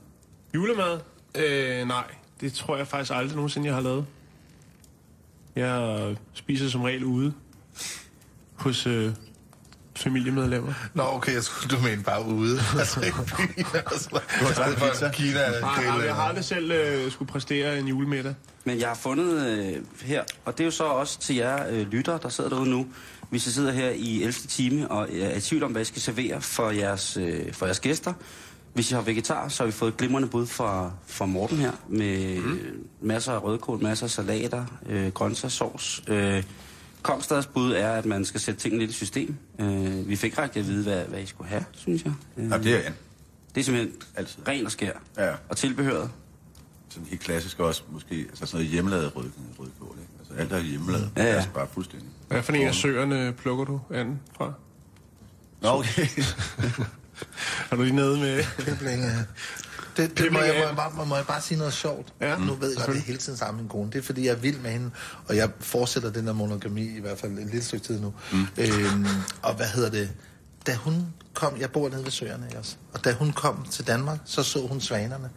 Julemad? 0.55 0.99
Øh, 1.35 1.87
nej, 1.87 2.05
det 2.41 2.53
tror 2.53 2.77
jeg 2.77 2.87
faktisk 2.87 3.11
aldrig 3.15 3.35
nogensinde, 3.35 3.67
jeg 3.67 3.75
har 3.75 3.81
lavet. 3.81 4.05
Jeg 5.55 6.15
spiser 6.33 6.69
som 6.69 6.81
regel 6.81 7.03
ude 7.03 7.33
hos 8.55 8.87
øh, 8.87 9.13
familiemedlemmer. 9.97 10.73
Nå, 10.93 11.03
okay, 11.03 11.33
jeg 11.33 11.43
skulle 11.43 11.77
du 11.77 11.81
mene 11.83 12.03
bare 12.03 12.25
ude. 12.25 12.59
Altså 12.79 13.01
ikke 13.01 13.17
byen. 13.37 13.65
Altså, 13.73 14.21
du 14.39 14.45
har 14.45 14.53
taget 14.53 14.77
pizza? 14.77 15.11
Kina. 15.11 15.59
Nej, 15.61 15.85
nej, 15.85 16.05
jeg 16.05 16.15
har 16.15 16.23
aldrig 16.23 16.45
selv 16.45 16.71
øh, 16.71 17.11
skulle 17.11 17.31
præstere 17.31 17.79
en 17.79 17.87
julemiddag. 17.87 18.35
Men 18.63 18.79
jeg 18.79 18.87
har 18.87 18.95
fundet 18.95 19.47
øh, 19.47 20.07
her, 20.07 20.23
og 20.45 20.57
det 20.57 20.63
er 20.63 20.65
jo 20.65 20.71
så 20.71 20.83
også 20.83 21.19
til 21.19 21.35
jer 21.35 21.69
øh, 21.69 21.91
lyttere, 21.91 22.19
der 22.21 22.29
sidder 22.29 22.49
derude 22.49 22.69
nu. 22.69 22.87
Hvis 23.29 23.47
I 23.47 23.51
sidder 23.51 23.71
her 23.71 23.89
i 23.89 24.23
11. 24.23 24.33
time 24.33 24.91
og 24.91 25.09
er 25.13 25.35
i 25.35 25.41
tvivl 25.41 25.63
om, 25.63 25.71
hvad 25.71 25.81
I 25.81 25.85
skal 25.85 26.01
servere 26.01 26.41
for 26.41 26.69
jeres, 26.69 27.17
øh, 27.17 27.53
for 27.53 27.65
jeres 27.65 27.79
gæster. 27.79 28.13
Hvis 28.73 28.91
I 28.91 28.93
har 28.93 29.01
vegetar, 29.01 29.47
så 29.47 29.63
har 29.63 29.65
vi 29.65 29.71
fået 29.71 29.91
et 29.91 29.97
glimrende 29.97 30.27
bud 30.27 30.47
fra, 30.47 30.91
fra 31.07 31.25
Morten 31.25 31.57
her, 31.57 31.71
med 31.89 32.39
mm. 32.39 32.59
masser 33.01 33.33
af 33.33 33.43
rødkål, 33.43 33.83
masser 33.83 34.05
af 34.05 34.09
salater, 34.09 34.65
øh, 34.89 35.11
grøntsagssauce. 35.11 36.03
Øh, 36.07 36.43
Komstadets 37.07 37.47
bud 37.47 37.73
er, 37.73 37.91
at 37.91 38.05
man 38.05 38.25
skal 38.25 38.39
sætte 38.41 38.59
tingene 38.61 38.79
lidt 38.83 38.91
i 38.91 38.93
system. 38.93 39.35
Øh, 39.59 40.09
vi 40.09 40.15
fik 40.15 40.37
rigtig 40.37 40.59
at 40.59 40.67
vide, 40.67 40.83
hvad, 40.83 41.05
hvad 41.05 41.19
I 41.19 41.25
skulle 41.25 41.49
have, 41.49 41.65
synes 41.73 42.03
jeg. 42.03 42.13
Øh, 42.37 42.49
Ja, 42.51 42.57
det 42.57 42.73
er 42.75 42.79
Jan. 42.79 42.93
det 43.55 43.61
er 43.61 43.65
simpelthen 43.65 44.01
Altid. 44.15 44.47
ren 44.47 44.65
og 44.65 44.71
skær. 44.71 44.91
Ja. 45.17 45.33
Og 45.49 45.57
tilbehøret. 45.57 46.09
Sådan 46.89 47.07
helt 47.07 47.21
klassisk 47.21 47.59
også, 47.59 47.81
måske, 47.91 48.15
altså 48.15 48.45
sådan 48.45 48.55
noget 48.57 48.67
hjemmelavet 48.71 49.15
rød, 49.15 49.25
rødkål, 49.59 49.95
ikke? 50.01 50.11
Altså 50.19 50.33
alt 50.37 50.49
der 50.49 50.55
er 50.57 50.61
hjemmelavet, 50.61 51.09
Ja, 51.17 51.21
ja, 51.21 51.27
ja. 51.27 51.31
ja. 51.31 51.35
altså 51.37 51.51
bare 51.53 51.67
fuldstændig. 51.73 52.09
Hvad 52.27 52.43
for 52.43 52.53
en 52.53 52.67
af 52.67 52.75
søerne 52.75 53.33
plukker 53.33 53.65
du 53.65 53.81
anden 53.93 54.19
fra? 54.37 54.53
Nå, 55.61 55.69
okay. 55.69 56.07
Er 57.71 57.75
du 57.75 57.81
lige 57.81 57.95
nede 57.95 58.17
med... 58.19 58.43
Det, 59.97 60.17
det 60.17 60.31
må, 60.31 60.39
jeg, 60.39 60.53
må, 60.53 60.67
jeg 60.67 60.75
bare, 60.75 61.05
må 61.05 61.15
jeg 61.15 61.25
bare 61.25 61.41
sige 61.41 61.57
noget 61.57 61.73
sjovt. 61.73 62.13
Ja, 62.21 62.37
nu 62.37 62.53
ved 62.53 62.69
jeg 62.69 62.77
godt, 62.77 62.87
det 62.87 62.97
er 62.97 63.05
hele 63.05 63.17
tiden 63.17 63.37
sammen 63.37 63.55
med 63.55 63.63
min 63.63 63.69
kone. 63.69 63.91
Det 63.91 63.97
er, 63.99 64.03
fordi 64.03 64.25
jeg 64.25 64.31
er 64.31 64.35
vild 64.35 64.59
med 64.59 64.71
hende, 64.71 64.91
og 65.27 65.35
jeg 65.35 65.49
fortsætter 65.59 66.11
den 66.11 66.27
der 66.27 66.33
monogami 66.33 66.97
i 66.97 66.99
hvert 66.99 67.19
fald 67.19 67.31
et 67.31 67.45
lille 67.45 67.63
stykke 67.63 67.85
tid 67.85 67.99
nu. 67.99 68.13
Mm. 68.31 68.47
Øhm, 68.57 69.05
og 69.41 69.53
hvad 69.53 69.65
hedder 69.65 69.89
det? 69.89 70.09
Da 70.67 70.75
hun 70.75 71.05
kom, 71.33 71.59
jeg 71.59 71.71
bor 71.71 71.89
nede 71.89 72.03
ved 72.03 72.11
Søerne, 72.11 72.47
også? 72.57 72.75
Og 72.93 73.05
da 73.05 73.13
hun 73.13 73.31
kom 73.31 73.65
til 73.71 73.87
Danmark, 73.87 74.19
så 74.25 74.43
så 74.43 74.67
hun 74.67 74.81
svanerne. 74.81 75.29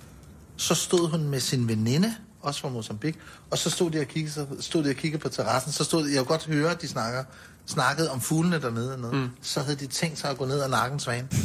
Så 0.56 0.74
stod 0.74 1.10
hun 1.10 1.28
med 1.28 1.40
sin 1.40 1.68
veninde, 1.68 2.14
også 2.40 2.60
fra 2.60 2.68
Mozambique, 2.68 3.20
og 3.50 3.58
så 3.58 3.70
stod 3.70 3.90
de 3.90 4.00
og 4.00 4.06
kiggede, 4.06 4.34
så 4.34 4.46
stod 4.60 4.84
de 4.84 4.90
og 4.90 4.96
kiggede 4.96 5.22
på 5.22 5.28
terrassen. 5.28 5.72
Så 5.72 5.84
stod 5.84 6.04
de, 6.04 6.14
jeg 6.14 6.18
kunne 6.18 6.38
godt 6.38 6.46
høre, 6.46 6.70
at 6.70 6.82
de 6.82 6.88
snakker, 6.88 7.24
snakkede 7.66 8.10
om 8.10 8.20
fuglene 8.20 8.60
dernede. 8.60 8.92
Og 8.92 8.98
noget. 8.98 9.16
Mm. 9.16 9.28
Så 9.42 9.60
havde 9.60 9.76
de 9.76 9.86
tænkt 9.86 10.18
sig 10.18 10.30
at 10.30 10.38
gå 10.38 10.46
ned 10.46 10.60
og 10.60 10.70
nakke 10.70 10.94
en 10.94 11.00
svane. 11.00 11.28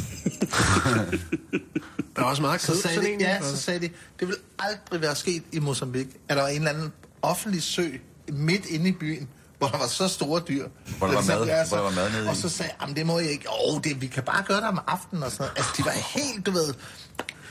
Der 2.16 2.22
er 2.22 2.26
også 2.26 2.42
meget 2.42 2.60
Så 2.60 2.72
kød 2.72 2.80
sagde, 2.80 2.94
sådan 2.94 3.08
de, 3.10 3.14
en. 3.14 3.20
ja, 3.20 3.42
så 3.42 3.56
sagde 3.56 3.80
de, 3.80 3.90
det 4.20 4.28
vil 4.28 4.36
aldrig 4.58 5.00
være 5.00 5.14
sket 5.16 5.42
i 5.52 5.58
Mozambique, 5.58 6.10
at 6.28 6.36
der 6.36 6.42
var 6.42 6.48
en 6.48 6.56
eller 6.56 6.70
anden 6.70 6.92
offentlig 7.22 7.62
sø 7.62 7.86
midt 8.28 8.66
inde 8.66 8.88
i 8.88 8.92
byen, 8.92 9.28
hvor 9.58 9.68
der 9.68 9.78
var 9.78 9.86
så 9.86 10.08
store 10.08 10.42
dyr. 10.48 10.68
Hvor 10.98 11.06
der 11.06 11.14
var 11.14 11.22
mad- 11.22 11.46
jeg 11.46 11.64
hvor 11.68 11.76
der 11.76 11.84
var 11.84 11.90
mad 11.90 12.10
nede 12.12 12.24
i. 12.24 12.28
Og 12.28 12.36
så 12.36 12.48
sagde 12.48 12.70
jeg, 12.72 12.80
"Jamen, 12.80 12.96
det 12.96 13.06
må 13.06 13.18
jeg 13.18 13.30
ikke. 13.30 13.46
Åh, 13.68 13.80
det, 13.84 14.00
vi 14.00 14.06
kan 14.06 14.22
bare 14.22 14.42
gøre 14.42 14.56
det 14.60 14.68
om 14.68 14.80
aftenen 14.86 15.22
og 15.22 15.30
sådan 15.30 15.42
noget. 15.44 15.52
Altså, 15.56 15.72
de 15.78 15.84
var 15.84 15.90
helt, 16.20 16.46
du 16.46 16.50
ved... 16.50 16.74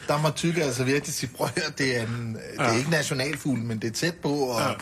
Der 0.08 0.18
må 0.18 0.30
tykke 0.30 0.64
altså 0.64 0.84
virkelig 0.84 1.14
sige, 1.16 1.30
prøv 1.38 1.48
at 1.56 1.62
høre, 1.64 1.72
det 1.78 1.98
er, 1.98 2.08
en, 2.08 2.34
det 2.36 2.60
er 2.66 2.72
ikke 2.78 2.90
nationalfugl, 2.90 3.60
men 3.60 3.80
det 3.80 3.88
er 3.88 3.92
tæt 3.92 4.16
på, 4.16 4.30
og 4.34 4.62
ja. 4.62 4.74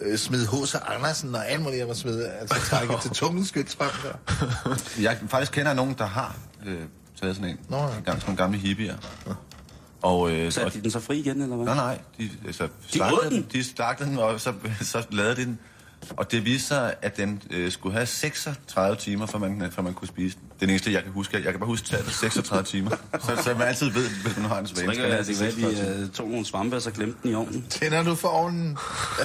øh, 0.00 0.18
smide 0.18 0.46
H.C. 0.46 0.74
Andersen 0.86 1.34
og 1.34 1.48
alt 1.50 1.62
muligt, 1.62 1.78
jeg 1.78 1.86
må 1.86 1.94
smide, 1.94 2.30
altså 2.30 2.54
trække 2.70 2.94
til 3.02 3.10
tungen 3.10 3.46
skytsfrem 3.46 3.90
der. 4.02 4.76
Jeg 5.00 5.18
faktisk 5.28 5.52
kender 5.52 5.72
nogen, 5.74 5.94
der 5.98 6.06
har 6.06 6.36
øh, 6.66 6.78
taget 7.20 7.36
sådan 7.36 7.50
en. 7.50 7.58
Nå, 7.68 7.76
ja. 7.76 7.82
En 7.82 7.90
gang 7.90 8.04
sådan 8.06 8.20
nogle 8.26 8.36
gamle 8.36 8.58
hippier. 8.58 8.96
Og, 10.02 10.30
øh, 10.30 10.52
Satte 10.52 10.78
de 10.78 10.82
den 10.82 10.90
så 10.90 11.00
fri 11.00 11.18
igen, 11.18 11.42
eller 11.42 11.56
hvad? 11.56 11.66
Nej, 11.66 11.74
nej. 11.74 11.98
De, 12.18 12.30
altså, 12.46 12.68
slagtede 12.88 13.34
den? 13.34 13.46
De 13.52 13.64
slagtede 13.64 14.10
den, 14.10 14.18
og 14.18 14.40
så, 14.40 14.52
så 14.80 15.06
lavede 15.10 15.36
de 15.36 15.44
den. 15.44 15.58
Og 16.16 16.32
det 16.32 16.44
viste 16.44 16.68
sig, 16.68 16.94
at 17.02 17.16
den 17.16 17.42
øh, 17.50 17.72
skulle 17.72 17.92
have 17.92 18.06
36 18.06 18.96
timer, 18.96 19.26
før 19.26 19.38
man, 19.38 19.72
før 19.72 19.82
man 19.82 19.94
kunne 19.94 20.08
spise 20.08 20.36
den. 20.40 20.48
Det 20.60 20.66
er 20.66 20.70
eneste, 20.70 20.92
jeg 20.92 21.02
kan 21.02 21.12
huske. 21.12 21.36
Jeg 21.36 21.52
kan 21.52 21.58
bare 21.58 21.66
huske 21.66 21.86
tallet 21.86 22.12
36 22.12 22.64
timer. 22.64 22.90
Så, 23.20 23.42
så 23.44 23.54
man 23.54 23.68
altid 23.68 23.90
ved, 23.90 24.08
hvis 24.22 24.36
man 24.36 24.46
har 24.46 24.58
en 24.58 24.66
Så 24.66 24.74
svane. 24.74 24.92
ikke, 24.92 25.04
at 25.04 25.26
det 25.26 25.36
kan 25.36 25.62
være, 25.62 25.70
at 25.70 25.98
de 25.98 26.02
uh, 26.04 26.10
tog 26.10 26.28
nogle 26.28 26.46
svampe, 26.46 26.76
og 26.76 26.82
så 26.82 26.90
glemte 26.90 27.18
den 27.22 27.30
i 27.30 27.34
ovnen. 27.34 27.66
Tænder 27.70 28.02
du 28.02 28.14
for 28.14 28.28
ovnen? 28.28 28.78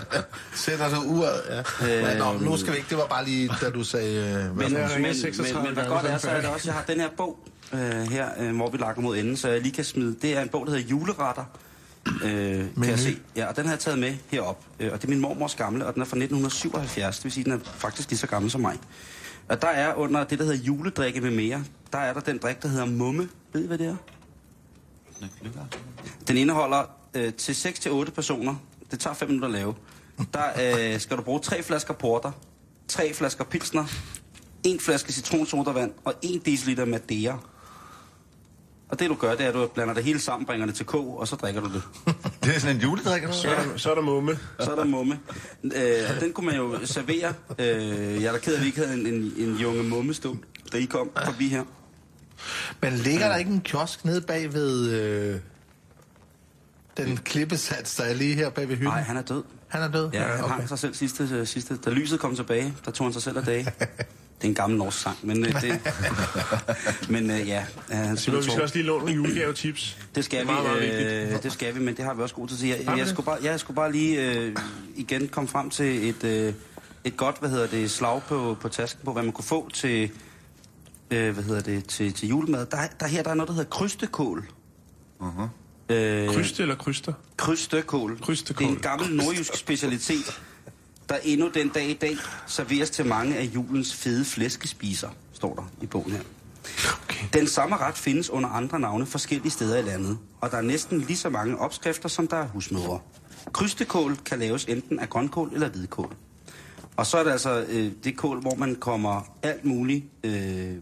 Sætter 0.56 0.90
du 0.90 1.02
uret? 1.02 1.42
Ja. 1.82 2.12
Øh, 2.14 2.18
Nå, 2.20 2.34
nu 2.46 2.58
skal 2.58 2.74
vi 2.74 2.78
ikke. 2.78 2.90
Det 2.90 2.98
var 2.98 3.08
bare 3.08 3.26
lige, 3.26 3.50
da 3.62 3.70
du 3.70 3.84
sagde... 3.84 4.16
Øh, 4.16 4.58
Men, 4.58 4.62
jeg 4.62 4.72
men, 4.72 4.90
ringer 4.90 5.00
men, 5.00 5.16
36 5.16 5.64
men 5.64 5.74
hvad 5.74 5.86
godt 5.86 6.02
så 6.02 6.08
er, 6.08 6.18
så 6.18 6.30
er 6.30 6.42
det 6.42 6.50
også, 6.50 6.68
jeg 6.68 6.74
har 6.74 6.84
den 6.84 7.00
her 7.00 7.10
bog 7.18 7.40
øh, 7.76 8.12
her, 8.12 8.30
øh, 8.40 8.56
hvor 8.56 8.70
vi 8.70 8.78
lakker 8.78 9.02
mod 9.02 9.18
enden, 9.18 9.38
så 9.38 9.50
jeg 9.50 9.62
lige 9.62 9.74
kan 9.74 9.84
smide. 9.84 10.16
Det 10.22 10.38
er 10.38 10.42
en 10.42 10.50
bog, 10.50 10.66
der 10.66 10.72
hedder 10.72 10.88
Juleretter. 10.88 11.46
Øh, 12.24 12.66
kan 12.76 12.90
jeg 12.90 13.00
se. 13.00 13.18
Ja, 13.36 13.46
og 13.46 13.56
den 13.56 13.66
har 13.66 13.72
jeg 13.72 13.80
taget 13.80 14.00
med 14.00 14.16
herop. 14.28 14.66
Øh, 14.80 14.94
og 14.94 15.02
det 15.02 15.08
er 15.08 15.10
min 15.10 15.20
mormors 15.20 15.56
gamle, 15.56 15.86
og 15.86 15.94
den 15.94 16.02
er 16.02 16.06
fra 16.06 16.18
1977. 16.18 17.16
Det 17.16 17.24
vil 17.24 17.32
sige, 17.32 17.44
den 17.44 17.52
er 17.52 17.60
faktisk 17.64 18.10
lige 18.10 18.20
så 18.20 18.28
gammel 18.28 18.52
som 18.52 18.62
mig. 18.62 18.78
Og 19.50 19.62
der 19.62 19.68
er 19.68 19.94
under 19.94 20.24
det, 20.24 20.40
der 20.40 20.46
hedder 20.46 20.60
juledrikke 20.60 21.22
med 21.22 21.32
mere, 21.32 21.64
der 21.94 21.98
er 21.98 22.14
der 22.14 22.20
den 22.20 22.38
drik, 22.38 22.62
der 22.62 22.68
hedder 22.68 22.86
mumme. 22.86 23.30
Ved 23.54 23.64
I, 23.64 23.68
hvad 23.68 23.78
det 23.78 23.88
er? 23.88 23.96
Den 26.28 26.38
indeholder 26.38 26.84
øh, 27.14 27.34
til 27.34 27.54
6-8 27.54 28.12
personer. 28.12 28.56
Det 28.92 29.00
tager 29.00 29.14
5 29.14 29.28
minutter 29.28 29.48
at 29.48 29.54
lave. 29.54 29.76
Der 30.34 30.94
øh, 30.94 31.00
skal 31.00 31.18
du 31.18 31.22
bruge 31.22 31.40
tre 31.40 31.64
flasker 31.64 31.94
porter, 31.94 32.32
tre 32.88 33.14
flasker 33.14 33.44
pilsner, 33.44 33.86
en 34.64 34.80
flaske 34.80 35.14
citronsodavand 35.14 35.92
og 36.06 36.14
1 36.22 36.46
dl 36.46 36.88
Madeira. 36.88 37.40
Og 38.90 39.00
det 39.00 39.10
du 39.10 39.16
gør, 39.16 39.32
det 39.32 39.42
er, 39.42 39.48
at 39.48 39.54
du 39.54 39.68
blander 39.68 39.94
det 39.94 40.04
hele 40.04 40.20
sammen, 40.20 40.46
bringer 40.46 40.66
det 40.66 40.76
til 40.76 40.86
kog, 40.86 41.20
og 41.20 41.28
så 41.28 41.36
drikker 41.36 41.62
du 41.62 41.74
det. 41.74 41.84
Det 42.44 42.56
er 42.56 42.60
sådan 42.60 42.76
en 42.76 42.82
juledrik, 42.82 43.24
eller 43.24 43.36
Så 43.36 43.50
er 43.50 43.56
der, 43.56 43.78
så 43.78 43.92
er 43.92 43.96
der 43.96 44.02
mumme. 44.02 44.40
Så 44.60 44.72
er 44.72 44.76
der 44.76 44.86
mumme. 44.86 45.20
Øh, 45.64 45.72
og 46.16 46.22
den 46.22 46.34
kunne 46.34 46.46
man 46.46 46.56
jo 46.56 46.86
servere. 46.86 47.34
Øh, 47.60 48.22
jeg 48.22 48.28
er 48.28 48.32
da 48.32 48.38
ked 48.38 48.54
af, 48.54 48.58
at 48.58 48.62
vi 48.62 48.68
ikke 48.68 48.80
havde 48.80 48.94
en, 48.94 49.08
en, 49.08 49.34
en 49.38 49.56
junge 49.56 49.84
mumme 49.84 50.14
stå, 50.14 50.38
da 50.74 50.78
I 50.78 50.86
kom 50.86 51.10
forbi 51.26 51.48
her. 51.48 51.64
Men 52.82 52.94
ligger 52.94 53.28
der 53.28 53.36
ikke 53.36 53.52
en 53.52 53.62
kiosk 53.62 54.06
nede 54.06 54.22
bag 54.22 54.54
ved 54.54 54.92
øh, 54.92 55.40
den 56.98 57.18
klippesats, 57.18 57.96
der 57.96 58.04
er 58.04 58.14
lige 58.14 58.36
her 58.36 58.50
bag 58.50 58.70
ved 58.70 58.76
hylden? 58.76 58.94
Nej, 58.94 59.02
han 59.02 59.18
er 59.18 59.22
død. 59.22 59.44
Han 59.68 59.82
er 59.82 59.92
død? 59.92 60.10
Ja, 60.14 60.20
han 60.20 60.44
okay. 60.44 60.54
hang 60.54 60.70
sig 60.70 60.80
selv 60.80 60.94
sidste, 60.94 61.46
sidste. 61.46 61.78
Da 61.78 61.90
lyset 61.90 62.20
kom 62.20 62.36
tilbage, 62.36 62.74
der 62.86 62.92
tog 62.92 63.06
han 63.06 63.14
sig 63.14 63.22
selv 63.22 63.38
af 63.38 63.44
dage. 63.44 63.68
Det 64.38 64.44
er 64.44 64.48
en 64.48 64.56
gammel 64.56 64.80
norsk 64.80 65.00
sang, 65.02 65.18
men 65.24 65.46
øh, 65.46 65.62
det... 65.62 65.80
men 67.10 67.32
øh, 67.32 67.48
ja, 67.48 67.66
øh, 67.92 67.98
han 67.98 68.18
Så 68.18 68.32
vi 68.32 68.44
skal 68.44 68.62
også 68.62 68.76
lige 68.76 68.86
låne 68.86 69.06
nogle 69.06 69.16
julegave-tips. 69.16 69.98
Det 70.16 70.26
skal 70.26 70.40
Det 70.40 70.50
er 70.50 70.52
meget, 70.52 70.66
meget 70.68 70.82
vi, 70.82 70.86
vigtigt. 70.86 71.34
øh, 71.36 71.44
det 71.44 71.52
skal 71.52 71.76
vi, 71.76 71.80
men 71.80 71.98
det 71.98 72.06
har 72.06 72.14
vi 72.14 72.22
også 72.22 72.36
god 72.36 72.48
tid 72.48 72.58
til. 72.58 72.68
Jeg, 72.70 72.80
jeg, 72.86 72.98
det? 72.98 73.08
skulle 73.08 73.26
bare, 73.26 73.38
jeg 73.44 73.60
skulle 73.60 73.76
bare 73.76 73.92
lige 73.92 74.32
øh, 74.32 74.56
igen 74.96 75.28
komme 75.28 75.48
frem 75.48 75.70
til 75.70 76.10
et, 76.10 76.24
øh, 76.24 76.54
et 77.04 77.18
godt, 77.18 77.40
hvad 77.40 77.50
hedder 77.50 77.68
det, 77.68 77.92
slag 77.92 78.22
på, 78.28 78.58
på 78.62 78.70
tasken 78.70 79.02
på, 79.06 79.14
hvad 79.14 79.24
man 79.24 79.32
kunne 79.32 79.46
få 79.46 79.70
til, 79.74 80.12
øh, 81.12 81.34
hvad 81.34 81.44
hedder 81.44 81.62
det, 81.62 81.86
til, 81.86 82.14
til 82.14 82.30
julemad. 82.30 82.66
Der, 82.66 82.78
der 83.00 83.08
her 83.08 83.24
der 83.24 83.30
er 83.30 83.34
noget, 83.36 83.48
der 83.48 83.54
hedder 83.54 83.70
krystekål. 83.70 84.46
Uh-huh. 85.22 85.48
Øh, 85.90 86.30
Kryste 86.30 86.62
eller 86.62 86.76
kryster? 86.76 87.14
krystekål. 87.38 88.20
Krystekål. 88.22 88.68
Det 88.68 88.72
er 88.72 88.76
en 88.76 88.82
gammel 88.82 89.16
nordjysk 89.16 89.56
specialitet, 89.56 90.42
der 91.10 91.16
endnu 91.24 91.50
den 91.54 91.70
dag 91.70 91.90
i 91.90 91.94
dag 91.94 92.18
serveres 92.48 92.90
til 92.90 93.06
mange 93.06 93.38
af 93.38 93.44
julens 93.44 93.96
fede 93.96 94.26
flæskespiser, 94.26 95.10
står 95.34 95.56
der 95.56 95.72
i 95.82 95.86
bogen 95.86 96.12
her. 96.12 96.22
Okay. 97.04 97.26
Den 97.34 97.48
samme 97.48 97.78
ret 97.78 97.98
findes 97.98 98.30
under 98.30 98.50
andre 98.50 98.80
navne 98.80 99.06
forskellige 99.06 99.52
steder 99.52 99.78
i 99.78 99.82
landet, 99.82 100.18
og 100.42 100.52
der 100.52 100.58
er 100.58 100.62
næsten 100.62 101.00
lige 101.00 101.18
så 101.18 101.30
mange 101.30 101.58
opskrifter, 101.58 102.10
som 102.10 102.28
der 102.28 102.38
er 102.38 102.48
husmødre. 102.48 103.00
Krystekål 103.54 104.18
kan 104.26 104.40
laves 104.40 104.66
enten 104.66 105.00
af 105.00 105.10
grønkål 105.10 105.50
eller 105.54 105.70
hvidkål. 105.70 106.16
Og 106.98 107.06
så 107.06 107.18
er 107.18 107.24
det 107.24 107.32
altså 107.32 107.66
øh, 107.70 107.92
det 108.04 108.18
kål, 108.18 108.42
hvor 108.42 108.56
man 108.56 108.76
kommer 108.76 109.22
alt 109.44 109.66
muligt 109.66 110.06
øh, 110.24 110.74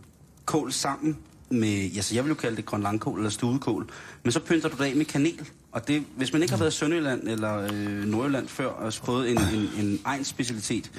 kål 0.45 0.71
sammen 0.71 1.17
med, 1.49 1.87
ja, 1.87 2.01
så 2.01 2.15
jeg 2.15 2.23
vil 2.23 2.29
jo 2.29 2.35
kalde 2.35 2.55
det 2.55 2.65
grønlandkål 2.65 3.17
eller 3.17 3.29
studekål, 3.29 3.89
men 4.23 4.31
så 4.31 4.39
pynter 4.39 4.69
du 4.69 4.77
det 4.77 4.83
af 4.83 4.95
med 4.95 5.05
kanel. 5.05 5.49
Og 5.73 5.87
det, 5.87 6.03
hvis 6.15 6.33
man 6.33 6.41
ikke 6.41 6.51
har 6.51 6.59
været 6.59 6.73
i 6.73 6.77
Sønderjylland 6.77 7.27
eller 7.27 7.57
øh, 7.57 8.05
Nordjylland 8.05 8.47
før 8.47 8.67
og 8.67 8.93
fået 8.93 9.31
en, 9.31 9.37
en, 9.37 9.85
en 9.85 9.99
egen 10.05 10.25
specialitet, 10.25 10.91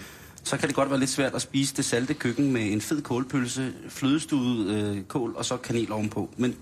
så 0.45 0.57
kan 0.57 0.69
det 0.69 0.77
godt 0.77 0.91
være 0.91 1.01
lidt 1.01 1.11
svært 1.11 1.35
at 1.35 1.43
spise 1.43 1.77
det 1.77 1.85
salte 1.85 2.15
køkken 2.15 2.53
med 2.53 2.73
en 2.73 2.81
fed 2.81 3.03
kålpølse, 3.03 3.73
flødestuet 3.89 4.67
øh, 4.67 5.03
kål 5.03 5.35
og 5.37 5.45
så 5.45 5.57
kanel 5.57 5.93
ovenpå. 5.93 6.31
Men 6.37 6.57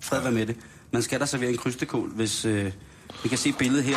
fred 0.00 0.20
være 0.20 0.32
med 0.32 0.46
det. 0.46 0.56
Man 0.90 1.02
skal 1.02 1.20
da 1.20 1.26
servere 1.26 1.50
en 1.50 1.56
krystekål, 1.56 2.08
hvis... 2.08 2.44
Øh, 2.44 2.72
vi 3.22 3.28
kan 3.28 3.38
se 3.38 3.52
billedet 3.52 3.84
her. 3.84 3.96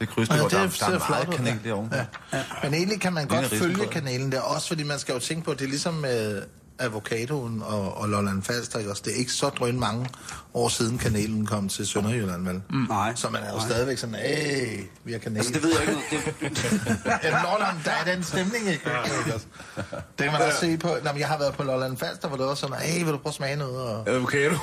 Det 0.00 0.08
krydste, 0.08 0.34
Ja, 0.34 0.42
det 0.42 0.50
der, 0.50 0.62
der 0.62 0.68
ser 0.70 0.86
er 0.86 1.10
meget 1.10 1.30
kanel 1.30 1.58
ja. 1.64 1.68
derovre. 1.68 2.06
Ja. 2.32 2.42
Men 2.62 2.74
egentlig 2.74 3.00
kan 3.00 3.12
man 3.12 3.22
Det 3.22 3.30
godt 3.30 3.46
følge 3.46 3.86
kanalen 3.86 4.32
der, 4.32 4.40
også 4.40 4.68
fordi 4.68 4.82
man 4.82 4.98
skal 4.98 5.12
jo 5.12 5.18
tænke 5.18 5.44
på, 5.44 5.50
at 5.50 5.58
det 5.58 5.64
er 5.64 5.68
ligesom 5.68 5.94
med 5.94 6.42
avocadoen 6.80 7.62
og, 7.62 7.96
og 7.96 8.08
Lolland 8.08 8.42
Falster, 8.42 8.78
ikke 8.78 8.90
også? 8.90 9.02
Det 9.04 9.12
er 9.12 9.16
ikke 9.16 9.32
så 9.32 9.48
drøn 9.48 9.80
mange 9.80 10.08
år 10.54 10.68
siden 10.68 10.98
kanelen 10.98 11.46
kom 11.46 11.68
til 11.68 11.86
Sønderjylland, 11.86 12.44
vel? 12.48 12.62
Mm. 12.70 12.86
Nej. 12.88 13.14
Så 13.14 13.30
man 13.30 13.42
er 13.42 13.50
jo 13.50 13.56
Nej. 13.56 13.66
stadigvæk 13.68 13.98
sådan, 13.98 14.14
hey, 14.14 14.80
vi 15.04 15.12
har 15.12 15.18
kanel. 15.18 15.36
Altså, 15.38 15.52
det 15.52 15.62
ved 15.62 15.70
jeg 15.70 15.88
ikke. 15.88 16.00
Det, 16.40 16.82
Ja, 17.24 17.30
Lolland, 17.30 17.76
der 17.84 17.90
er 17.90 18.14
den 18.14 18.22
stemning, 18.24 18.68
ikke? 18.68 18.90
Også? 19.34 19.46
Det 19.96 20.02
kan 20.18 20.32
man 20.32 20.42
også 20.42 20.60
se 20.60 20.76
på, 20.76 20.88
når 21.04 21.14
jeg 21.18 21.28
har 21.28 21.38
været 21.38 21.54
på 21.54 21.62
Lolland 21.62 21.96
Falster, 21.96 22.28
hvor 22.28 22.36
det 22.36 22.46
også 22.46 22.60
sådan, 22.60 22.76
hey, 22.76 23.04
vil 23.04 23.12
du 23.12 23.18
prøve 23.18 23.30
at 23.30 23.34
smage 23.34 23.56
noget? 23.56 23.76
Og... 23.82 24.08
Avocado. 24.08 24.54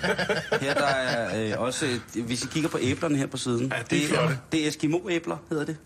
Her 0.60 0.74
der 0.74 0.86
er 0.86 1.52
øh, 1.52 1.60
også, 1.60 1.86
et, 1.86 2.22
hvis 2.22 2.42
I 2.44 2.46
kigger 2.46 2.68
på 2.68 2.78
æblerne 2.80 3.16
her 3.18 3.26
på 3.26 3.36
siden. 3.36 3.72
Ja, 3.76 3.82
det 3.90 4.04
er 4.04 4.08
flotte. 4.08 4.38
det 4.52 4.64
er 4.64 4.68
Eskimo-æbler, 4.68 5.36
hedder 5.50 5.64
det. 5.64 5.76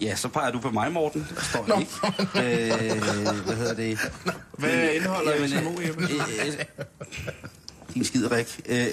Ja, 0.00 0.16
så 0.16 0.28
peger 0.28 0.50
du 0.50 0.60
på 0.60 0.70
mig, 0.70 0.92
Morten. 0.92 1.26
Står 1.50 1.66
no. 1.66 1.78
ikke. 1.78 1.92
Øh, 2.36 3.02
hvad 3.44 3.56
hedder 3.56 3.74
det? 3.74 3.98
Hvad 4.58 4.90
indeholder 4.94 5.32
Jamen, 5.34 5.52
Eskimo-æbler? 5.52 6.08
øh, 6.10 6.46
øh, 6.46 6.64
Din 7.94 8.04
skiderik. 8.04 8.60
Øh, 8.68 8.86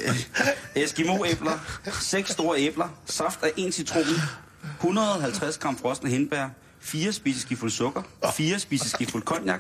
Eskimo-æbler. 0.76 1.82
Seks 2.02 2.30
store 2.32 2.60
æbler. 2.60 2.88
Saft 3.06 3.44
af 3.44 3.52
en 3.58 3.72
citron. 3.72 4.04
150 4.80 5.58
gram 5.58 5.78
frosne 5.78 6.10
hindbær. 6.10 6.50
4 6.88 7.12
spiseskifuld 7.12 7.72
sukker. 7.72 8.02
4 8.34 8.60
spiseskifuld 8.60 9.24
cognac. 9.24 9.60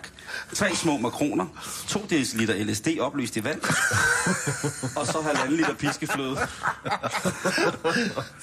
3 0.53 0.75
små 0.75 0.97
makroner. 0.97 1.45
2 1.87 2.05
dl 2.09 2.69
LSD 2.69 2.87
opløst 2.99 3.37
i 3.37 3.43
vand. 3.43 3.61
og 4.97 5.07
så 5.07 5.21
halvanden 5.21 5.57
liter 5.57 5.73
piskefløde. 5.73 6.35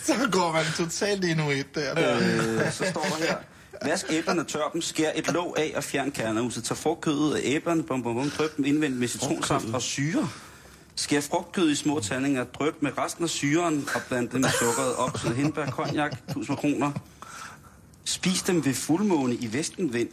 Så 0.06 0.12
går 0.32 0.52
man 0.52 0.64
totalt 0.76 1.24
et 1.24 1.64
der. 1.74 2.18
Øh, 2.18 2.72
så 2.72 2.84
står 2.90 3.02
der 3.02 3.26
her. 3.26 3.36
Vask 3.84 4.06
æblerne 4.10 4.44
tør 4.44 4.70
dem, 4.72 4.82
skær 4.82 5.10
et 5.14 5.32
låg 5.32 5.54
af 5.58 5.72
og 5.76 5.84
fjern 5.84 6.10
kernehuset. 6.10 6.64
Tag 6.64 6.76
frugtkødet 6.76 7.34
af 7.34 7.40
æblerne, 7.44 7.82
bum, 7.82 8.02
bum, 8.02 8.14
bum, 8.14 8.30
dryp 8.30 8.56
dem 8.56 8.64
indvendigt 8.64 9.00
med 9.00 9.08
citronsaft 9.08 9.64
og 9.72 9.82
syre. 9.82 10.28
Skær 10.96 11.20
frugtkød 11.20 11.70
i 11.70 11.74
små 11.74 12.00
tandinger, 12.00 12.44
dryp 12.44 12.74
med 12.80 12.98
resten 12.98 13.24
af 13.24 13.30
syren 13.30 13.88
og 13.94 14.00
bland 14.08 14.28
det 14.28 14.40
med 14.40 14.48
sukkeret 14.60 14.96
op 14.96 15.20
til 15.20 15.34
hindbær, 15.34 15.66
cognac, 15.66 16.12
1000 16.28 16.56
kroner. 16.56 16.92
Spis 18.04 18.42
dem 18.42 18.64
ved 18.64 18.74
fuldmåne 18.74 19.34
i 19.34 19.52
vestenvind. 19.52 20.08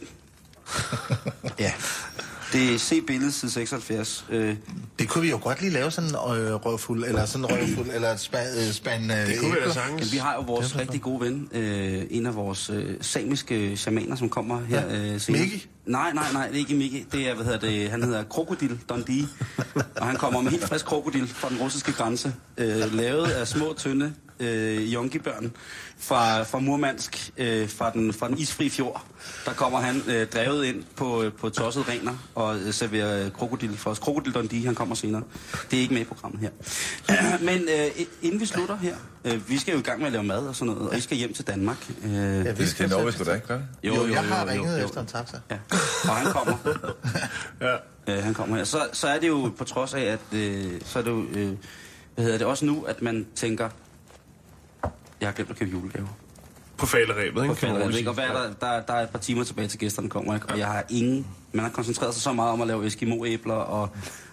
Ja, 1.58 1.72
det 2.52 2.74
er 2.74 2.78
se 2.78 3.00
billedet 3.00 3.34
side 3.34 3.50
76. 3.50 4.24
Øh, 4.30 4.56
Det 4.98 5.08
kunne 5.08 5.22
vi 5.22 5.30
jo 5.30 5.38
godt 5.42 5.60
lige 5.60 5.72
lave 5.72 5.90
sådan 5.90 6.10
en 6.10 6.16
øh, 6.16 6.54
røvfuld, 6.54 7.04
eller 7.04 7.26
sådan 7.26 7.44
en 7.44 7.50
røvfuld, 7.52 7.90
eller 7.94 8.12
et 8.12 8.20
span, 8.20 8.46
øh, 8.66 8.72
span 8.72 9.10
øh, 9.10 9.16
Det 9.26 9.38
kunne 9.38 9.50
vi 9.50 9.56
da 9.56 9.60
æbler. 9.60 9.72
sagtens. 9.72 10.00
Jamen, 10.00 10.12
vi 10.12 10.16
har 10.16 10.34
jo 10.34 10.40
vores 10.40 10.78
rigtig 10.78 11.00
gode 11.02 11.20
ven, 11.20 11.48
øh, 11.52 12.02
en 12.10 12.26
af 12.26 12.34
vores 12.36 12.70
øh, 12.70 12.94
samiske 13.00 13.76
shamaner, 13.76 14.16
som 14.16 14.28
kommer 14.28 14.60
her 14.64 14.86
Ja. 14.96 15.12
øh, 15.14 15.20
senere. 15.20 15.42
Mickey? 15.42 15.58
Nej, 15.86 16.12
nej, 16.12 16.32
nej, 16.32 16.46
det 16.46 16.54
er 16.54 16.58
ikke 16.58 16.74
Mickey. 16.74 17.04
Det 17.12 17.28
er, 17.28 17.34
hvad 17.34 17.44
hedder 17.44 17.58
det, 17.60 17.90
han 17.90 18.02
hedder 18.02 18.24
Krokodil 18.24 18.78
Dundee. 18.88 19.28
og 19.96 20.06
han 20.06 20.16
kommer 20.16 20.40
med 20.40 20.50
helt 20.50 20.64
frisk 20.64 20.84
krokodil 20.84 21.28
fra 21.28 21.48
den 21.48 21.58
russiske 21.58 21.92
grænse, 21.92 22.34
øh, 22.58 22.94
lavet 22.94 23.26
af 23.26 23.48
små, 23.48 23.74
tynde 23.76 24.12
øh, 24.40 24.92
yonkibørn 24.92 25.52
fra, 25.98 26.42
fra 26.42 26.58
Murmansk, 26.58 27.30
øh, 27.36 27.68
fra, 27.68 27.90
den, 27.90 28.12
fra 28.12 28.28
den 28.28 28.38
isfri 28.38 28.68
fjord. 28.68 29.04
Der 29.46 29.52
kommer 29.52 29.80
han 29.80 30.02
øh, 30.08 30.26
drevet 30.26 30.64
ind 30.64 30.84
på, 30.96 31.22
øh, 31.22 31.32
på 31.32 31.48
tosset 31.50 31.88
rener 31.88 32.14
og 32.34 32.56
øh, 32.58 32.72
serverer 32.72 33.24
øh, 33.24 33.30
krokodil 33.32 33.76
for 33.76 33.90
os. 33.90 33.98
Krokodil 33.98 34.34
Dundee, 34.34 34.64
han 34.64 34.74
kommer 34.74 34.94
senere. 34.94 35.22
Det 35.70 35.76
er 35.76 35.80
ikke 35.80 35.94
med 35.94 36.00
i 36.02 36.04
programmet 36.04 36.40
her. 36.40 36.50
Men 37.48 37.60
øh, 37.62 38.04
inden 38.22 38.40
vi 38.40 38.46
slutter 38.46 38.76
her, 38.76 38.96
øh, 39.24 39.48
vi 39.48 39.58
skal 39.58 39.72
jo 39.72 39.78
i 39.78 39.82
gang 39.82 39.98
med 39.98 40.06
at 40.06 40.12
lave 40.12 40.24
mad 40.24 40.38
og 40.46 40.56
sådan 40.56 40.74
noget, 40.74 40.90
og 40.90 40.96
I 40.98 41.00
skal 41.00 41.16
hjem 41.16 41.32
til 41.34 41.46
Danmark. 41.46 41.90
Øh, 42.04 42.12
Ja, 42.12 42.18
vi 42.18 42.44
Det, 42.44 42.68
skal 42.68 42.86
vi 42.86 42.90
sætte- 42.94 43.12
sgu 43.12 43.24
da 43.24 43.34
ikke, 43.34 43.46
gør 43.46 43.56
det? 43.56 43.64
Jo, 43.84 44.06
jeg 44.06 44.22
har 44.24 44.46
ringet 44.48 44.84
efter 44.84 45.00
en 45.00 45.06
taxa. 45.06 45.36
Ja, 45.50 45.56
og 46.04 46.16
han 46.16 46.32
kommer. 46.32 46.56
Ja. 47.60 47.76
øh, 48.08 48.24
han 48.24 48.34
kommer 48.34 48.56
her. 48.56 48.64
Så, 48.64 48.88
så 48.92 49.08
er 49.08 49.18
det 49.20 49.28
jo 49.28 49.52
på 49.58 49.64
trods 49.64 49.94
af, 49.94 50.00
at 50.02 50.38
øh, 50.38 50.80
så 50.84 50.98
er 50.98 51.02
det 51.02 51.10
jo, 51.10 51.24
øh, 51.34 51.52
hvad 52.14 52.24
hedder 52.24 52.38
det, 52.38 52.46
også 52.46 52.64
nu, 52.64 52.82
at 52.82 53.02
man 53.02 53.26
tænker, 53.34 53.68
jeg 55.22 55.28
har 55.28 55.34
glemt 55.34 55.50
at 55.50 55.56
købe 55.58 55.70
julegave. 55.70 56.08
På 56.76 56.86
falderæbet, 56.86 57.42
ikke? 57.42 57.54
På 57.54 57.60
falderæbet, 57.60 57.96
ikke? 57.98 58.10
Og 58.10 58.14
hvad 58.14 58.24
er 58.24 58.32
der, 58.32 58.52
der, 58.60 58.80
der 58.82 58.92
er 58.94 59.02
et 59.02 59.10
par 59.10 59.18
timer 59.18 59.44
tilbage 59.44 59.68
til 59.68 59.78
gæsterne 59.78 60.08
kommer, 60.08 60.34
ikke? 60.34 60.46
Og 60.48 60.58
jeg 60.58 60.66
har 60.66 60.84
ingen, 60.90 61.26
man 61.52 61.64
har 61.64 61.70
koncentreret 61.72 62.14
sig 62.14 62.22
så 62.22 62.32
meget 62.32 62.50
om 62.52 62.60
at 62.60 62.66
lave 62.66 62.86
Eskimo-æbler 62.86 63.54
og, 63.54 63.88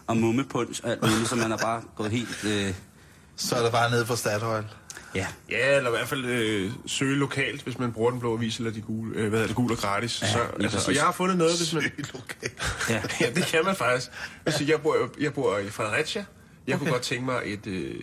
og 0.08 0.18
mummepunch 0.18 0.82
og 0.84 0.90
alt 0.92 1.02
muligt, 1.02 1.28
så 1.30 1.36
man 1.36 1.52
er 1.52 1.58
bare 1.58 1.82
gået 1.96 2.12
helt, 2.12 2.44
øh, 2.46 2.74
Så 3.36 3.56
er 3.56 3.64
det 3.64 3.72
bare 3.72 3.92
nede 3.92 4.06
på 4.06 4.16
Statoil. 4.16 4.64
ja. 5.16 5.28
Ja, 5.50 5.78
eller 5.78 5.90
i 5.90 5.92
hvert 5.92 6.08
fald 6.08 6.26
øh, 6.26 6.72
søge 6.86 7.16
lokalt, 7.16 7.62
hvis 7.64 7.80
man 7.80 7.92
bruger 7.92 8.12
den 8.12 8.20
blå 8.20 8.34
avis 8.38 8.58
eller 8.58 8.72
de 8.72 8.82
gule, 8.82 9.16
øh, 9.16 9.22
hvad 9.22 9.32
hedder 9.32 9.48
det, 9.48 9.56
gule 9.56 9.74
og 9.74 9.78
gratis. 9.78 10.22
Ja, 10.22 10.28
så, 10.28 10.40
altså, 10.60 10.86
og 10.88 10.96
jeg 10.96 11.04
har 11.04 11.12
fundet 11.12 11.38
noget, 11.38 11.58
hvis 11.58 11.74
man... 11.74 11.84
Okay. 12.14 12.50
ja. 12.90 13.02
Ja, 13.26 13.30
det 13.32 13.46
kan 13.46 13.60
man 13.66 13.76
faktisk. 13.76 14.12
Altså, 14.46 14.64
jeg 14.64 14.82
bor, 14.82 14.96
jeg 15.20 15.34
bor 15.34 15.58
i 15.58 15.70
Fredericia. 15.70 16.26
Jeg 16.70 16.78
kunne 16.78 16.92
godt 16.92 17.02
tænke 17.02 17.26
mig 17.26 17.42
et, 17.46 17.68
øh, 17.68 17.96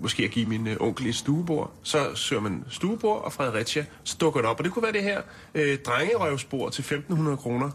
måske 0.00 0.24
at 0.24 0.30
give 0.30 0.46
min 0.46 0.66
øh, 0.66 0.76
onkel 0.80 1.06
et 1.06 1.14
stuebord. 1.14 1.72
Så 1.82 2.14
søger 2.14 2.42
man 2.42 2.64
stuebord 2.68 3.24
og 3.24 3.32
Fredericia, 3.32 3.84
så 4.04 4.16
dukker 4.20 4.40
det 4.40 4.50
op. 4.50 4.58
Og 4.58 4.64
det 4.64 4.72
kunne 4.72 4.82
være 4.82 4.92
det 4.92 5.02
her 5.02 5.22
øh, 5.54 5.78
drengerøvsbord 5.78 6.72
til 6.72 6.82
1.500 6.82 7.36
kroner. 7.36 7.70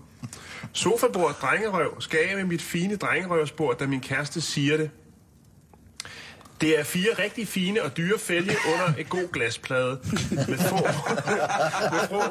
Sofabord, 0.74 1.38
drengerøv. 1.42 2.02
Skal 2.02 2.20
jeg 2.28 2.38
med 2.38 2.46
mit 2.46 2.62
fine 2.62 2.96
drengerøvsbord, 2.96 3.78
da 3.78 3.88
min 3.88 4.02
kæreste 4.02 4.42
siger 4.42 4.78
det? 4.78 4.90
Det 6.62 6.80
er 6.80 6.84
fire 6.84 7.10
rigtig 7.20 7.48
fine 7.48 7.84
og 7.84 7.98
dyre 7.98 8.20
fælge 8.20 8.52
under 8.74 8.94
et 8.98 9.10
god 9.10 9.32
glasplade 9.34 10.00
med 10.32 10.58
få, 10.58 10.76
med 11.92 12.08
få 12.10 12.22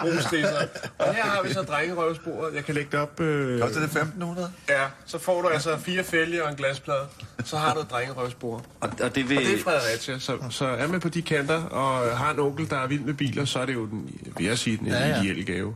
brugstrisser. 0.00 0.66
Og 0.98 1.14
her 1.14 1.22
har 1.22 1.42
vi 1.42 1.52
så 1.52 1.62
drengerøvsbordet. 1.62 2.54
Jeg 2.54 2.64
kan 2.64 2.74
lægge 2.74 2.90
det 2.92 3.00
op. 3.00 3.20
Øh, 3.20 3.60
Koster 3.60 3.80
det 3.80 3.88
1.500? 3.88 4.40
Ja, 4.68 4.84
så 5.06 5.18
får 5.18 5.42
du 5.42 5.48
altså 5.48 5.78
fire 5.78 6.04
fælge 6.04 6.44
og 6.44 6.50
en 6.50 6.56
glasplade. 6.56 7.06
Så 7.44 7.56
har 7.56 7.74
du 7.74 7.80
et 7.80 7.90
drengerøvsbord. 7.90 8.64
Og, 8.80 8.90
og 9.02 9.14
det 9.14 9.28
vil... 9.28 9.38
Og 9.38 9.44
det 9.44 9.54
er 9.54 9.62
Fredericia, 9.62 10.18
så, 10.18 10.38
så 10.50 10.64
er 10.66 10.86
man 10.88 11.00
på 11.00 11.08
de 11.08 11.22
kanter 11.22 11.62
og 11.62 12.18
har 12.18 12.30
en 12.32 12.38
onkel, 12.40 12.70
der 12.70 12.76
er 12.76 12.86
vild 12.86 13.00
med 13.02 13.14
biler, 13.14 13.44
så 13.44 13.58
er 13.58 13.66
det 13.66 13.74
jo, 13.74 13.86
den, 13.86 14.18
vil 14.36 14.46
jeg 14.46 14.58
sige, 14.58 14.76
den 14.76 14.86
Ja, 14.86 15.08
ja. 15.08 15.20
ideelle 15.22 15.44
gave. 15.44 15.74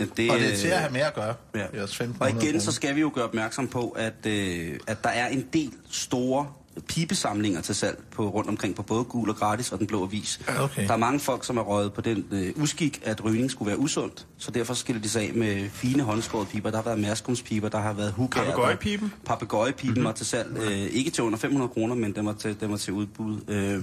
Ja, 0.00 0.04
det, 0.16 0.30
Og 0.30 0.38
det 0.38 0.52
er 0.52 0.56
til 0.56 0.68
at 0.68 0.78
have 0.78 0.92
mere 0.92 1.06
at 1.06 1.14
gøre. 1.14 1.34
Ja. 1.54 1.58
Det 1.72 1.78
er 1.78 1.82
også 1.82 2.04
1.500 2.04 2.16
Og 2.20 2.30
igen, 2.30 2.60
så 2.60 2.72
skal 2.72 2.94
vi 2.94 3.00
jo 3.00 3.12
gøre 3.14 3.24
opmærksom 3.24 3.68
på, 3.68 3.88
at, 3.88 4.26
øh, 4.26 4.78
at 4.86 5.04
der 5.04 5.10
er 5.10 5.28
en 5.28 5.46
del 5.52 5.70
store 5.90 6.46
pibesamlinger 6.80 7.60
til 7.60 7.74
salg 7.74 7.98
på, 8.10 8.28
rundt 8.28 8.48
omkring 8.48 8.74
på 8.74 8.82
både 8.82 9.04
gul 9.04 9.30
og 9.30 9.36
gratis 9.36 9.72
og 9.72 9.78
den 9.78 9.86
blå 9.86 10.02
avis. 10.02 10.40
Okay. 10.60 10.86
Der 10.86 10.92
er 10.92 10.96
mange 10.96 11.20
folk, 11.20 11.44
som 11.44 11.56
er 11.56 11.62
røget 11.62 11.92
på 11.92 12.00
den 12.00 12.26
øh, 12.30 12.52
uskik, 12.56 13.00
at 13.04 13.24
rygning 13.24 13.50
skulle 13.50 13.68
være 13.68 13.78
usundt. 13.78 14.26
Så 14.44 14.50
derfor 14.50 14.74
skiller 14.74 15.02
de 15.02 15.08
sig 15.08 15.22
af 15.22 15.34
med 15.34 15.70
fine 15.70 16.02
håndskårede 16.02 16.46
piber. 16.46 16.70
Der 16.70 16.76
har 16.76 16.84
været 16.84 16.98
mærskumspiber, 16.98 17.68
der 17.68 17.78
har 17.78 17.92
været 17.92 18.12
hukær. 18.12 18.40
Papegøjepiben? 18.40 19.12
Papegøjepiben 19.26 19.90
mm-hmm. 19.90 20.04
var 20.04 20.12
til 20.12 20.26
salg. 20.26 20.56
Øh, 20.58 20.70
ikke 20.70 21.10
til 21.10 21.24
under 21.24 21.38
500 21.38 21.68
kroner, 21.68 21.94
men 21.94 22.14
den 22.14 22.26
var 22.26 22.32
til, 22.32 22.60
den 22.60 22.70
var 22.70 22.76
til 22.76 22.92
udbud. 22.92 23.38
Øh, 23.48 23.82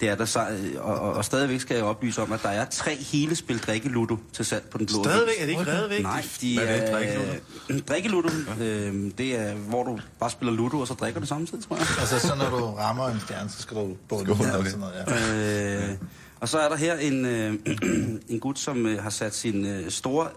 det 0.00 0.08
er 0.08 0.14
der 0.14 0.24
så, 0.24 0.40
øh, 0.40 0.84
og, 0.84 0.94
og, 1.00 1.12
og 1.12 1.24
stadigvæk 1.24 1.60
skal 1.60 1.74
jeg 1.74 1.84
oplyse 1.84 2.22
om, 2.22 2.32
at 2.32 2.42
der 2.42 2.48
er 2.48 2.64
tre 2.64 2.96
hele 2.96 3.36
spil 3.36 3.58
drikkeludo 3.58 4.16
til 4.32 4.44
salg 4.44 4.64
på 4.70 4.78
den 4.78 4.86
blå 4.86 5.04
Stadigvæk? 5.04 5.34
Er 5.38 5.46
det 5.46 5.50
ikke 5.50 5.66
reddet 5.66 5.90
væk? 5.90 6.02
Nej, 6.02 6.24
de 6.40 6.58
Hvad 6.58 6.66
er 6.68 6.80
det, 6.80 6.88
er... 6.88 6.96
drikkeludo? 6.96 7.38
Drikkeludo, 7.88 8.28
øh, 8.60 9.10
det 9.18 9.38
er, 9.40 9.54
hvor 9.54 9.84
du 9.84 9.98
bare 10.20 10.30
spiller 10.30 10.54
ludo, 10.54 10.80
og 10.80 10.86
så 10.86 10.94
drikker 10.94 11.20
du 11.20 11.26
samtidig, 11.26 11.64
tror 11.64 11.76
jeg. 11.76 11.86
Altså, 12.00 12.18
så 12.18 12.34
når 12.34 12.50
du 12.50 12.64
rammer 12.64 13.08
en 13.08 13.20
stjerne, 13.20 13.50
så 13.50 13.62
skal 13.62 13.76
du 13.76 13.96
bunde 14.08 14.34
Skål, 14.34 14.46
her 14.46 14.52
og 14.52 14.58
okay. 14.58 14.70
sådan 14.70 14.80
noget, 14.80 14.94
ja. 15.08 15.90
Øh, 15.90 15.96
og 16.40 16.48
så 16.48 16.58
er 16.58 16.68
der 16.68 16.76
her 16.76 16.96
en, 16.96 17.24
øh, 17.24 17.54
en 18.28 18.40
gut, 18.40 18.58
som 18.58 18.86
øh, 18.86 19.02
har 19.02 19.10
sat 19.10 19.34
sin 19.34 19.66
øh, 19.66 19.90
store, 19.90 20.28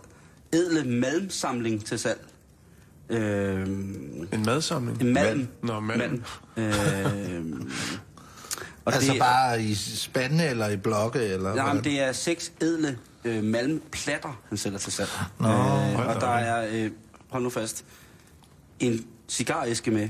edle 0.52 1.00
malmsamling 1.00 1.86
til 1.86 2.00
salg. 2.00 2.26
Øh, 3.10 3.68
En 3.68 4.44
madsamling? 4.46 5.02
en 5.02 5.14
malm. 5.14 5.48
Nå, 5.64 5.80
malm. 5.80 6.24
Øh, 6.58 6.66
og 8.86 8.94
Altså 8.94 9.12
det, 9.12 9.20
bare 9.20 9.64
i 9.64 9.76
spande 9.76 10.46
eller 10.46 10.70
i 10.70 10.78
blokke, 10.78 11.20
eller 11.20 11.56
Nej, 11.56 11.74
men 11.74 11.84
det 11.84 12.02
er 12.02 12.12
seks 12.12 12.52
edle 12.62 12.98
øh, 13.24 13.44
malmplatter, 13.44 14.42
han 14.50 14.58
sælger 14.58 14.78
til 14.78 14.92
salg. 14.92 15.10
Nå, 15.40 15.48
øh, 15.48 16.08
og 16.08 16.22
der 16.22 16.28
er, 16.28 16.68
øh, 16.72 16.92
hold 17.30 17.44
nu 17.44 17.50
fast, 17.50 17.86
en 18.80 19.06
cigaræske 19.28 19.92
med, 19.92 20.10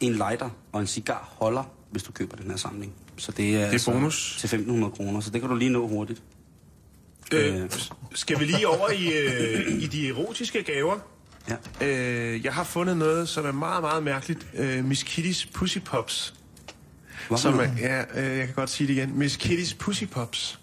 en 0.00 0.12
lighter 0.12 0.50
og 0.72 0.80
en 0.80 0.86
cigarholder, 0.86 1.62
hvis 1.90 2.02
du 2.02 2.12
køber 2.12 2.36
den 2.36 2.50
her 2.50 2.56
samling. 2.56 2.92
Så 3.18 3.32
det 3.32 3.56
er, 3.56 3.66
altså 3.66 3.90
Det 3.90 3.96
er 3.96 4.00
bonus. 4.00 4.36
til 4.40 4.46
1.500 4.46 4.90
kroner, 4.96 5.20
så 5.20 5.30
det 5.30 5.40
kan 5.40 5.50
du 5.50 5.56
lige 5.56 5.70
nå 5.70 5.88
hurtigt. 5.88 6.22
Øh, 7.34 7.70
skal 8.14 8.40
vi 8.40 8.44
lige 8.44 8.68
over 8.68 8.90
i, 8.90 9.06
øh, 9.12 9.82
i 9.82 9.86
de 9.86 10.08
erotiske 10.08 10.62
gaver? 10.62 10.98
Ja. 11.80 11.86
Øh, 11.86 12.44
jeg 12.44 12.54
har 12.54 12.64
fundet 12.64 12.96
noget, 12.96 13.28
som 13.28 13.46
er 13.46 13.52
meget, 13.52 13.82
meget 13.82 14.02
mærkeligt. 14.02 14.46
Øh, 14.54 14.84
Miss 14.84 15.02
Kitty's 15.04 15.48
Pussy 15.54 15.78
Pops. 15.84 16.34
Hvorfor 17.28 17.42
Som 17.42 17.60
er, 17.60 17.68
ja, 17.80 18.00
øh, 18.14 18.38
jeg 18.38 18.46
kan 18.46 18.54
godt 18.54 18.70
sige 18.70 18.88
det 18.88 18.94
igen. 18.94 19.18
Miss 19.18 19.36
Kitty's 19.36 19.76
Pussy 19.78 20.04
Pops. 20.04 20.60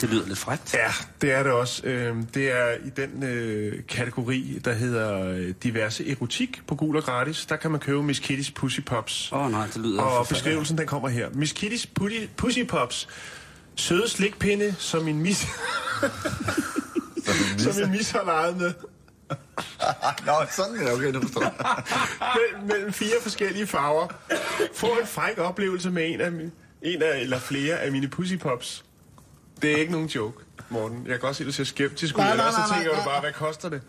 Det 0.00 0.10
lyder 0.10 0.26
lidt 0.26 0.38
frækt. 0.38 0.74
Ja, 0.74 0.92
det 1.20 1.32
er 1.32 1.42
det 1.42 1.52
også. 1.52 1.86
Øh, 1.86 2.16
det 2.34 2.50
er 2.50 2.72
i 2.84 2.90
den 2.96 3.22
øh, 3.22 3.82
kategori, 3.88 4.60
der 4.64 4.72
hedder 4.72 5.24
øh, 5.24 5.54
diverse 5.62 6.10
erotik 6.10 6.62
på 6.66 6.74
gul 6.74 6.96
og 6.96 7.02
gratis. 7.02 7.46
Der 7.46 7.56
kan 7.56 7.70
man 7.70 7.80
købe 7.80 8.02
Miss 8.02 8.20
Kitty's 8.20 8.52
Pussy 8.54 8.80
Pops. 8.80 9.32
Åh 9.32 9.44
oh, 9.44 9.50
nej, 9.50 9.66
det 9.66 9.76
lyder 9.76 10.02
Og 10.02 10.28
beskrivelsen, 10.28 10.78
den 10.78 10.86
kommer 10.86 11.08
her. 11.08 11.28
Miss 11.32 11.52
Kitty's 11.52 11.86
Pussy, 12.36 12.64
Pops. 12.68 13.08
Søde 13.76 14.08
slikpinde, 14.08 14.74
som 14.78 15.04
min 15.04 15.18
mis... 15.18 15.46
som 17.58 17.74
min 17.76 17.90
mis 17.90 18.10
har 18.10 18.24
leget 18.24 18.56
med. 18.56 18.72
Nå, 20.26 20.32
sådan 20.50 20.76
er 20.76 20.84
det 20.84 20.92
okay, 20.92 21.14
du 21.14 21.20
forstår. 21.20 21.54
Mellem, 22.38 22.68
mellem 22.68 22.92
fire 22.92 23.14
forskellige 23.22 23.66
farver. 23.66 24.08
Få 24.74 24.86
en 24.86 25.06
fræk 25.06 25.38
oplevelse 25.38 25.90
med 25.90 26.10
en 26.10 26.20
af, 26.20 26.32
min, 26.32 26.52
en 26.82 27.02
af 27.02 27.20
eller 27.20 27.38
flere 27.38 27.78
af 27.78 27.92
mine 27.92 28.08
Pussy 28.08 28.34
Pops. 28.34 28.84
Det 29.62 29.72
er 29.72 29.76
ikke 29.76 29.92
nogen 29.92 30.06
joke, 30.06 30.44
Morten. 30.68 30.98
Jeg 31.04 31.10
kan 31.10 31.20
godt 31.20 31.36
se, 31.36 31.42
at 31.44 31.46
du 31.46 31.52
ser 31.52 31.64
skeptisk 31.64 32.14
ud. 32.14 32.20
Nej, 32.20 32.30
Eller 32.30 32.44
nej, 32.44 32.48
også 32.48 32.60
så 32.66 32.68
nej, 32.68 32.78
tænker 32.78 32.92
nej, 32.92 33.00
du 33.00 33.08
bare, 33.08 33.14
nej. 33.14 33.30
hvad 33.30 33.32
koster 33.32 33.68
det? 33.68 33.82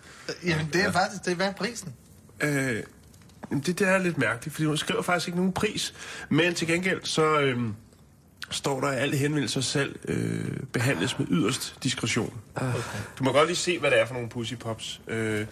Jamen, 0.45 0.69
det 0.73 0.81
er 0.81 0.91
faktisk, 0.91 1.25
det 1.25 1.31
er 1.31 1.35
hvad 1.35 1.47
er 1.47 1.53
prisen? 1.53 1.93
Øh, 2.41 2.83
det, 3.65 3.79
det 3.79 3.81
er 3.81 3.97
lidt 3.97 4.17
mærkeligt, 4.17 4.53
fordi 4.53 4.65
hun 4.65 4.77
skriver 4.77 5.01
faktisk 5.01 5.27
ikke 5.27 5.37
nogen 5.37 5.53
pris. 5.53 5.93
Men 6.29 6.53
til 6.53 6.67
gengæld, 6.67 6.99
så, 7.03 7.39
øhm, 7.39 7.75
står 8.51 8.81
der, 8.81 8.87
at 8.87 8.99
alle 8.99 9.17
henvendelser 9.17 9.61
selv 9.61 9.95
øh, 10.07 10.57
behandles 10.73 11.19
med 11.19 11.27
yderst 11.29 11.75
diskretion. 11.83 12.33
Okay. 12.55 12.73
Du 13.19 13.23
må 13.23 13.31
godt 13.31 13.47
lige 13.47 13.57
se, 13.57 13.79
hvad 13.79 13.91
det 13.91 13.99
er 13.99 14.05
for 14.05 14.13
nogle 14.13 14.29
pussy 14.29 14.53
pops. 14.53 15.01
Øh, 15.07 15.45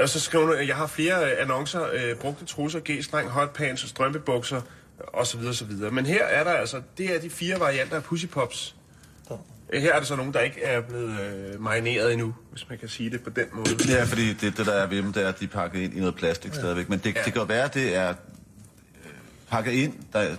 og 0.00 0.08
så 0.08 0.20
skriver 0.20 0.46
du, 0.46 0.52
at 0.52 0.68
jeg 0.68 0.76
har 0.76 0.86
flere 0.86 1.24
øh, 1.24 1.42
annoncer, 1.42 1.86
øh, 1.92 2.16
brugte 2.16 2.44
trusser, 2.44 2.80
g-streng, 2.88 3.28
hotpants 3.28 3.82
og 3.82 3.88
strømpebukser, 3.88 4.60
og 4.98 5.26
så 5.26 5.38
videre, 5.38 5.54
så 5.54 5.64
videre. 5.64 5.90
Men 5.90 6.06
her 6.06 6.24
er 6.24 6.44
der 6.44 6.50
altså, 6.50 6.82
det 6.98 7.16
er 7.16 7.20
de 7.20 7.30
fire 7.30 7.60
varianter 7.60 7.96
af 7.96 8.02
pussy 8.02 8.26
pops. 8.26 8.74
Øh, 9.74 9.82
Her 9.82 9.92
er 9.94 9.98
der 9.98 10.06
så 10.06 10.16
nogen, 10.16 10.32
der 10.34 10.40
ikke 10.40 10.62
er 10.62 10.80
blevet 10.80 11.20
øh, 11.20 11.60
marineret 11.62 12.12
endnu, 12.12 12.34
hvis 12.52 12.68
man 12.68 12.78
kan 12.78 12.88
sige 12.88 13.10
det 13.10 13.22
på 13.24 13.30
den 13.30 13.44
måde. 13.52 13.66
Ja, 13.88 14.04
fordi 14.04 14.32
det, 14.32 14.56
det 14.56 14.66
der 14.66 14.72
er 14.72 14.86
ved 14.86 14.96
dem, 15.02 15.12
det 15.12 15.22
er, 15.24 15.28
at 15.28 15.40
de 15.40 15.44
er 15.44 15.48
pakket 15.48 15.80
ind 15.80 15.94
i 15.96 15.98
noget 15.98 16.14
plastik 16.14 16.50
ja. 16.54 16.58
stadigvæk. 16.58 16.88
Men 16.88 16.98
det, 16.98 17.14
Ja. 17.14 17.22
det 17.24 17.32
kan 17.32 17.40
jo 17.42 17.46
være, 17.46 17.64
at 17.64 17.74
det 17.74 17.96
er 17.96 18.08
øh, 18.08 18.14
pakket 19.50 19.72
ind, 19.72 19.94
der 20.12 20.36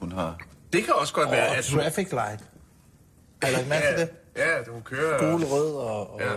hun 0.00 0.12
har... 0.12 0.38
Det 0.72 0.84
kan 0.84 0.94
også 0.94 1.14
godt 1.14 1.30
være, 1.30 1.48
Og 1.48 1.56
at 1.56 1.64
traffic 1.64 2.08
light. 2.12 2.40
Har 3.42 3.48
I 3.48 3.52
lagt 3.52 3.68
mærke 3.68 3.86
til 3.86 3.94
ja, 3.96 4.00
det? 4.00 4.10
ja, 4.36 4.62
du 4.66 4.80
kører... 4.84 5.18
Gul, 5.30 5.44
rød 5.44 5.74
og, 5.74 6.14
og, 6.14 6.20
Ja. 6.20 6.32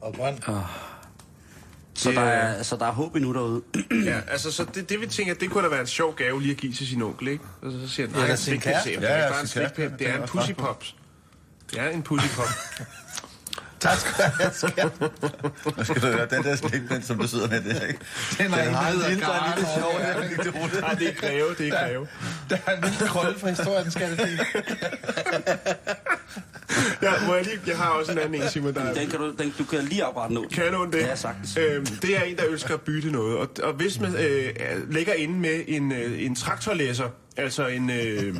og 0.00 0.14
grøn. 0.14 0.38
Så 1.96 2.08
Det 2.08 2.16
der, 2.16 2.22
er- 2.22 2.26
er, 2.58 2.62
så 2.62 2.76
der 2.76 2.86
er 2.86 2.92
håb 2.92 3.14
endnu 3.16 3.32
derude. 3.34 3.62
Ja, 4.04 4.20
altså, 4.30 4.52
så 4.52 4.64
det, 4.74 4.88
det 4.90 5.00
vi 5.00 5.06
tænker, 5.06 5.34
det 5.34 5.50
kunne 5.50 5.64
da 5.64 5.68
være 5.68 5.80
en 5.80 5.86
sjov 5.86 6.14
gave 6.16 6.42
lige 6.42 6.50
at 6.52 6.56
give 6.56 6.72
til 6.72 6.86
sin 6.86 7.02
onkel, 7.02 7.28
ikke? 7.28 7.44
Og 7.62 7.72
så 7.72 7.88
siger 7.88 8.06
han, 8.06 8.16
nej. 8.16 8.26
Ja, 8.26 8.32
det 8.32 8.38
er 9.36 9.40
en 9.40 9.46
slikpind, 9.46 9.92
det 9.98 10.08
er 10.08 10.14
en 10.16 10.22
er 10.22 10.76
er 11.78 11.88
en 11.88 12.02
pussy 12.02 12.26
pop. 12.36 12.46
Tak 13.80 13.98
skal 13.98 14.32
skal 15.84 15.94
du 16.02 16.06
høre? 16.06 16.26
Den 16.30 16.42
der 16.44 16.56
slikpind, 16.56 17.02
som 17.02 17.18
du 17.18 17.28
sidder 17.28 17.48
med 17.48 17.60
der, 17.62 17.86
ikke? 17.86 18.00
Den 18.38 18.54
er 18.54 18.62
en, 18.62 18.74
der 18.74 18.90
lille- 18.90 19.00
der 19.00 19.06
er 19.08 19.08
lille 19.08 19.20
Karen, 19.24 19.80
sjov 19.80 19.92
der. 20.00 20.80
Nej, 20.80 20.94
det 20.94 21.08
er 21.08 21.12
greve, 21.14 21.54
det 21.58 21.68
er 21.68 21.70
greve. 21.86 22.06
Der 22.50 22.56
er 22.66 22.76
en 22.76 22.82
lille 22.90 23.06
krølle 23.08 23.38
fra 23.38 23.48
historien, 23.48 23.90
skal 23.90 24.10
det 24.10 24.20
sige. 24.26 24.38
Ja, 27.02 27.12
må 27.26 27.34
jeg 27.34 27.44
lige... 27.44 27.60
Jeg 27.66 27.76
har 27.76 27.88
også 27.90 28.12
en 28.12 28.18
anden 28.18 28.42
en, 28.42 28.48
Simon, 28.48 28.74
der 28.74 28.80
er... 28.80 28.94
Den 28.94 29.08
kan 29.10 29.18
du, 29.18 29.32
den, 29.38 29.54
du 29.58 29.64
kan 29.64 29.84
lige 29.84 30.06
oprette 30.06 30.34
nu. 30.34 30.46
Kan 30.52 30.72
nogen 30.72 30.92
det? 30.92 30.98
Ja, 31.00 31.16
sagtens. 31.16 31.56
Øhm, 31.56 31.86
det 31.86 32.16
er 32.16 32.22
en, 32.22 32.36
der 32.36 32.44
ønsker 32.50 32.74
at 32.74 32.80
bytte 32.80 33.10
noget. 33.10 33.36
Og, 33.38 33.48
og 33.62 33.72
hvis 33.72 34.00
man 34.00 34.14
øh, 34.16 34.52
er- 34.56 34.78
ligger 34.90 35.12
inde 35.14 35.34
med 35.38 35.64
en, 35.68 35.92
øh, 35.92 36.22
en 36.22 36.34
traktorlæser, 36.34 37.08
altså 37.36 37.66
en, 37.66 37.90
øh, 37.90 38.36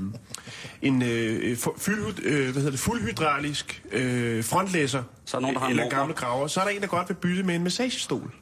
en 0.82 1.03
øh, 1.03 1.57
fu- 1.57 1.78
fyld, 1.80 2.24
øh, 2.24 2.43
hvad 2.45 2.55
hedder 2.55 2.70
det, 2.70 2.80
fuldhydraulisk 2.80 3.82
øh, 3.93 4.45
frontlæser, 4.45 5.03
Så 5.24 5.37
er 5.37 5.41
nogen, 5.41 5.55
der 5.57 5.61
har 5.62 5.68
eller 5.68 5.91
gamle 5.91 6.14
graver, 6.14 6.47
så 6.47 6.61
er 6.61 6.64
der 6.64 6.70
en, 6.70 6.80
der 6.80 6.87
godt 6.87 7.09
vil 7.09 7.14
bytte 7.14 7.43
med 7.43 7.55
en 7.55 7.64
massagestol. 7.64 8.32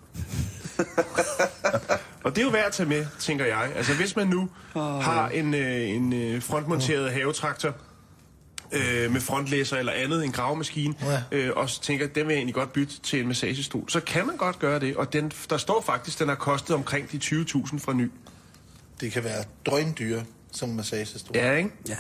og 2.25 2.31
det 2.37 2.39
er 2.39 2.43
jo 2.47 2.49
værd 2.51 2.67
at 2.67 2.73
tage 2.73 2.89
med, 2.89 3.07
tænker 3.19 3.45
jeg. 3.45 3.71
Altså 3.77 3.95
hvis 3.95 4.17
man 4.17 4.27
nu 4.27 4.49
har 4.75 5.29
en, 5.29 5.55
øh, 5.55 5.89
en 5.89 6.13
øh, 6.13 6.43
frontmonteret 6.43 7.11
havetraktor, 7.13 7.75
øh, 8.73 9.13
med 9.13 9.21
frontlæser 9.21 9.77
eller 9.77 9.93
andet, 9.93 10.25
en 10.25 10.33
gravemaskine, 10.33 10.95
Ja. 11.03 11.23
øh, 11.33 11.53
og 11.57 11.71
så 11.71 11.81
tænker, 11.83 12.07
den 12.07 12.27
vil 12.27 12.33
jeg 12.33 12.39
egentlig 12.39 12.55
godt 12.55 12.73
bytte 12.73 13.01
til 13.01 13.21
en 13.21 13.29
massagestol. 13.29 13.91
Så 13.91 14.01
kan 14.01 14.27
man 14.27 14.37
godt 14.37 14.59
gøre 14.59 14.81
det, 14.81 14.97
og 14.97 15.13
den, 15.13 15.33
der 15.51 15.57
står 15.57 15.83
faktisk, 15.87 16.19
den 16.19 16.29
har 16.29 16.35
kostet 16.35 16.77
omkring 16.77 17.13
de 17.13 17.17
20.000 17.25 17.79
fra 17.79 17.93
ny. 17.93 18.11
Det 19.01 19.13
kan 19.13 19.25
være 19.25 19.45
drøndyre 19.67 20.25
som 20.53 20.69
massagestol. 20.69 21.37
Ja, 21.37 21.53
ikke? 21.53 21.71
Ja. 21.89 21.97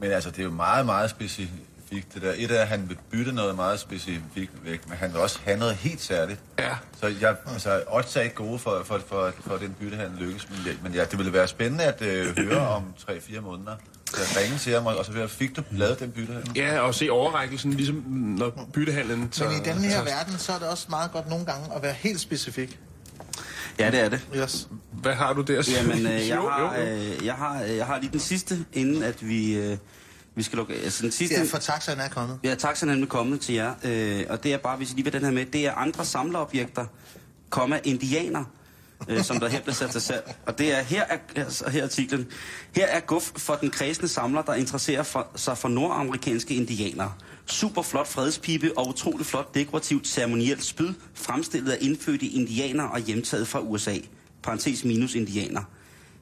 Men 0.00 0.10
altså, 0.10 0.30
det 0.30 0.38
er 0.38 0.42
jo 0.44 0.50
meget, 0.50 0.86
meget 0.86 1.10
specifikt, 1.10 2.14
det 2.14 2.22
der. 2.22 2.32
Et 2.36 2.50
er, 2.50 2.60
at 2.60 2.68
han 2.68 2.88
vil 2.88 2.98
bytte 3.10 3.32
noget 3.32 3.56
meget 3.56 3.80
specifikt 3.80 4.52
væk, 4.64 4.88
men 4.88 4.98
han 4.98 5.12
vil 5.12 5.20
også 5.20 5.38
have 5.44 5.58
noget 5.58 5.74
helt 5.76 6.00
særligt. 6.00 6.40
Ja. 6.58 6.74
Så 7.00 7.06
jeg, 7.20 7.36
altså, 7.46 7.82
odds 7.86 8.16
er 8.16 8.20
ikke 8.20 8.34
gode 8.34 8.58
for, 8.58 8.82
for, 8.84 9.00
for, 9.08 9.32
for 9.40 9.54
at 9.54 9.60
den 9.60 9.76
bytte, 9.80 9.96
han 9.96 10.16
lykkes. 10.18 10.48
Men, 10.50 10.78
men 10.82 10.92
ja, 10.94 11.04
det 11.04 11.18
ville 11.18 11.32
være 11.32 11.48
spændende 11.48 11.84
at 11.84 12.02
øh, 12.02 12.38
høre 12.38 12.68
om 12.68 12.84
3-4 13.10 13.40
måneder. 13.40 13.76
Så 14.14 14.38
ringe 14.40 14.58
til 14.58 14.72
ham, 14.74 14.86
og 14.86 15.04
så 15.04 15.12
jeg, 15.18 15.30
fik 15.30 15.56
du 15.56 15.62
lavet 15.70 16.00
den 16.00 16.10
bytte 16.10 16.32
her? 16.32 16.40
Ja, 16.56 16.80
og 16.80 16.94
se 16.94 17.10
overrækkelsen, 17.10 17.72
ligesom 17.74 17.94
når 18.08 18.68
byttehandlen 18.72 19.28
tager... 19.28 19.50
Men 19.50 19.60
i 19.60 19.64
den 19.64 19.74
her 19.78 19.90
tager- 19.90 20.04
verden, 20.04 20.38
så 20.38 20.52
er 20.52 20.58
det 20.58 20.68
også 20.68 20.86
meget 20.90 21.12
godt 21.12 21.28
nogle 21.28 21.44
gange 21.46 21.74
at 21.76 21.82
være 21.82 21.92
helt 21.92 22.20
specifik. 22.20 22.78
ja, 23.78 23.90
det 23.90 24.00
er 24.00 24.08
det. 24.08 24.20
Yes. 24.36 24.68
Hvad 24.92 25.14
har 25.14 25.32
du 25.32 25.40
der? 25.42 25.62
Jamen, 25.76 26.06
øh, 26.06 26.28
jeg, 26.28 26.36
har, 26.36 26.76
øh, 26.78 27.24
jeg, 27.26 27.34
har, 27.34 27.62
øh, 27.62 27.76
jeg 27.76 27.86
har 27.86 27.98
lige 28.00 28.12
den 28.12 28.20
sidste, 28.20 28.64
inden 28.72 29.02
at 29.02 29.28
vi, 29.28 29.54
øh, 29.56 29.76
vi 30.34 30.42
skal 30.42 30.56
lukke... 30.56 30.74
Altså 30.74 31.02
den 31.02 31.12
sidste... 31.12 31.36
Ja, 31.36 31.44
for 31.44 31.58
taxaen 31.58 31.98
er 32.00 32.08
kommet. 32.08 32.38
Ja, 32.44 32.54
taxaen 32.54 32.90
er 32.90 32.94
nemlig 32.94 33.08
kommet 33.10 33.40
til 33.40 33.54
jer. 33.54 33.74
Øh, 33.84 34.24
og 34.28 34.42
det 34.42 34.52
er 34.52 34.58
bare, 34.58 34.76
hvis 34.76 34.90
I 34.90 34.94
lige 34.94 35.04
vil 35.04 35.12
den 35.12 35.24
her 35.24 35.30
med, 35.30 35.46
det 35.46 35.66
er 35.66 35.72
andre 35.74 36.04
samlerobjekter, 36.04 36.86
komma, 37.50 37.80
indianer, 37.84 38.44
øh, 39.08 39.24
som 39.24 39.40
der 39.40 39.48
her 39.48 39.60
bliver 39.60 39.74
sat 39.74 39.90
til 39.90 40.00
salg. 40.00 40.36
Og 40.46 40.58
det 40.58 40.72
er, 40.72 40.82
her 40.82 41.04
er, 41.04 41.18
altså, 41.36 41.70
her 41.70 41.80
er 41.80 41.84
artiklen, 41.84 42.26
her 42.76 42.86
er 42.86 43.00
guf 43.00 43.30
for 43.36 43.54
den 43.54 43.70
kredsende 43.70 44.08
samler, 44.08 44.42
der 44.42 44.54
interesserer 44.54 45.02
for, 45.02 45.26
sig 45.36 45.58
for 45.58 45.68
nordamerikanske 45.68 46.54
indianere. 46.54 47.12
Super 47.46 47.82
flot 47.82 48.08
fredspibe 48.08 48.78
og 48.78 48.88
utrolig 48.88 49.26
flot 49.26 49.54
dekorativt 49.54 50.08
ceremonielt 50.08 50.64
spyd, 50.64 50.94
fremstillet 51.14 51.72
af 51.72 51.78
indfødte 51.80 52.26
indianere 52.26 52.90
og 52.90 53.00
hjemtaget 53.00 53.48
fra 53.48 53.60
USA. 53.60 53.96
Parentes 54.42 54.84
minus 54.84 55.14
indianer. 55.14 55.62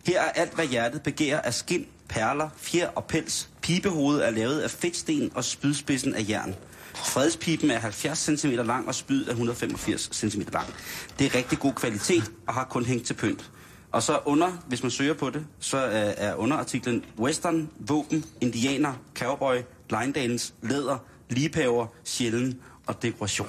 Her 0.06 0.20
er 0.20 0.30
alt, 0.30 0.54
hvad 0.54 0.66
hjertet 0.66 1.02
begærer 1.02 1.40
af 1.40 1.54
skin, 1.54 1.86
perler, 2.08 2.48
fjer 2.56 2.88
og 2.88 3.04
pels. 3.04 3.48
Pibehovedet 3.62 4.26
er 4.26 4.30
lavet 4.30 4.60
af 4.60 4.70
fedtsten 4.70 5.30
og 5.34 5.44
spydspidsen 5.44 6.14
af 6.14 6.26
jern. 6.28 6.54
Fredspipen 6.94 7.70
er 7.70 7.78
70 7.78 8.18
cm 8.18 8.48
lang 8.48 8.88
og 8.88 8.94
spyd 8.94 9.24
er 9.26 9.30
185 9.30 10.10
cm 10.12 10.40
lang. 10.52 10.74
Det 11.18 11.26
er 11.26 11.34
rigtig 11.34 11.58
god 11.58 11.72
kvalitet 11.72 12.30
og 12.46 12.54
har 12.54 12.64
kun 12.64 12.84
hængt 12.84 13.06
til 13.06 13.14
pynt. 13.14 13.50
Og 13.92 14.02
så 14.02 14.20
under, 14.24 14.50
hvis 14.66 14.82
man 14.82 14.90
søger 14.90 15.14
på 15.14 15.30
det, 15.30 15.46
så 15.60 15.76
er, 15.76 16.14
er 16.16 16.34
underartiklen 16.34 17.04
Western, 17.18 17.70
våben, 17.78 18.24
indianer, 18.40 18.92
cowboy, 19.18 19.56
line 19.90 20.12
dance, 20.12 20.52
læder, 20.62 20.98
ligepaver, 21.30 21.86
sjælden 22.04 22.60
og 22.86 23.02
dekoration. 23.02 23.48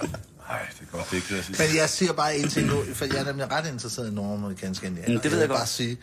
Nej, 0.49 0.59
det 0.79 0.87
er 0.87 0.97
godt 0.97 1.13
at 1.13 1.45
sige. 1.45 1.67
Men 1.67 1.75
jeg 1.77 1.89
siger 1.89 2.13
bare 2.13 2.37
en 2.37 2.49
ting 2.49 2.67
nu, 2.67 2.83
for 2.93 3.05
jeg 3.05 3.15
er 3.15 3.23
nemlig 3.25 3.51
ret 3.51 3.67
interesseret 3.73 4.11
i 4.11 4.13
nordamerikanske 4.13 4.87
indianer. 4.87 5.13
Mm, 5.13 5.19
det 5.19 5.31
ved 5.31 5.37
jeg 5.37 5.41
vil 5.41 5.49
godt. 5.49 5.59
bare 5.59 5.67
sige, 5.67 5.97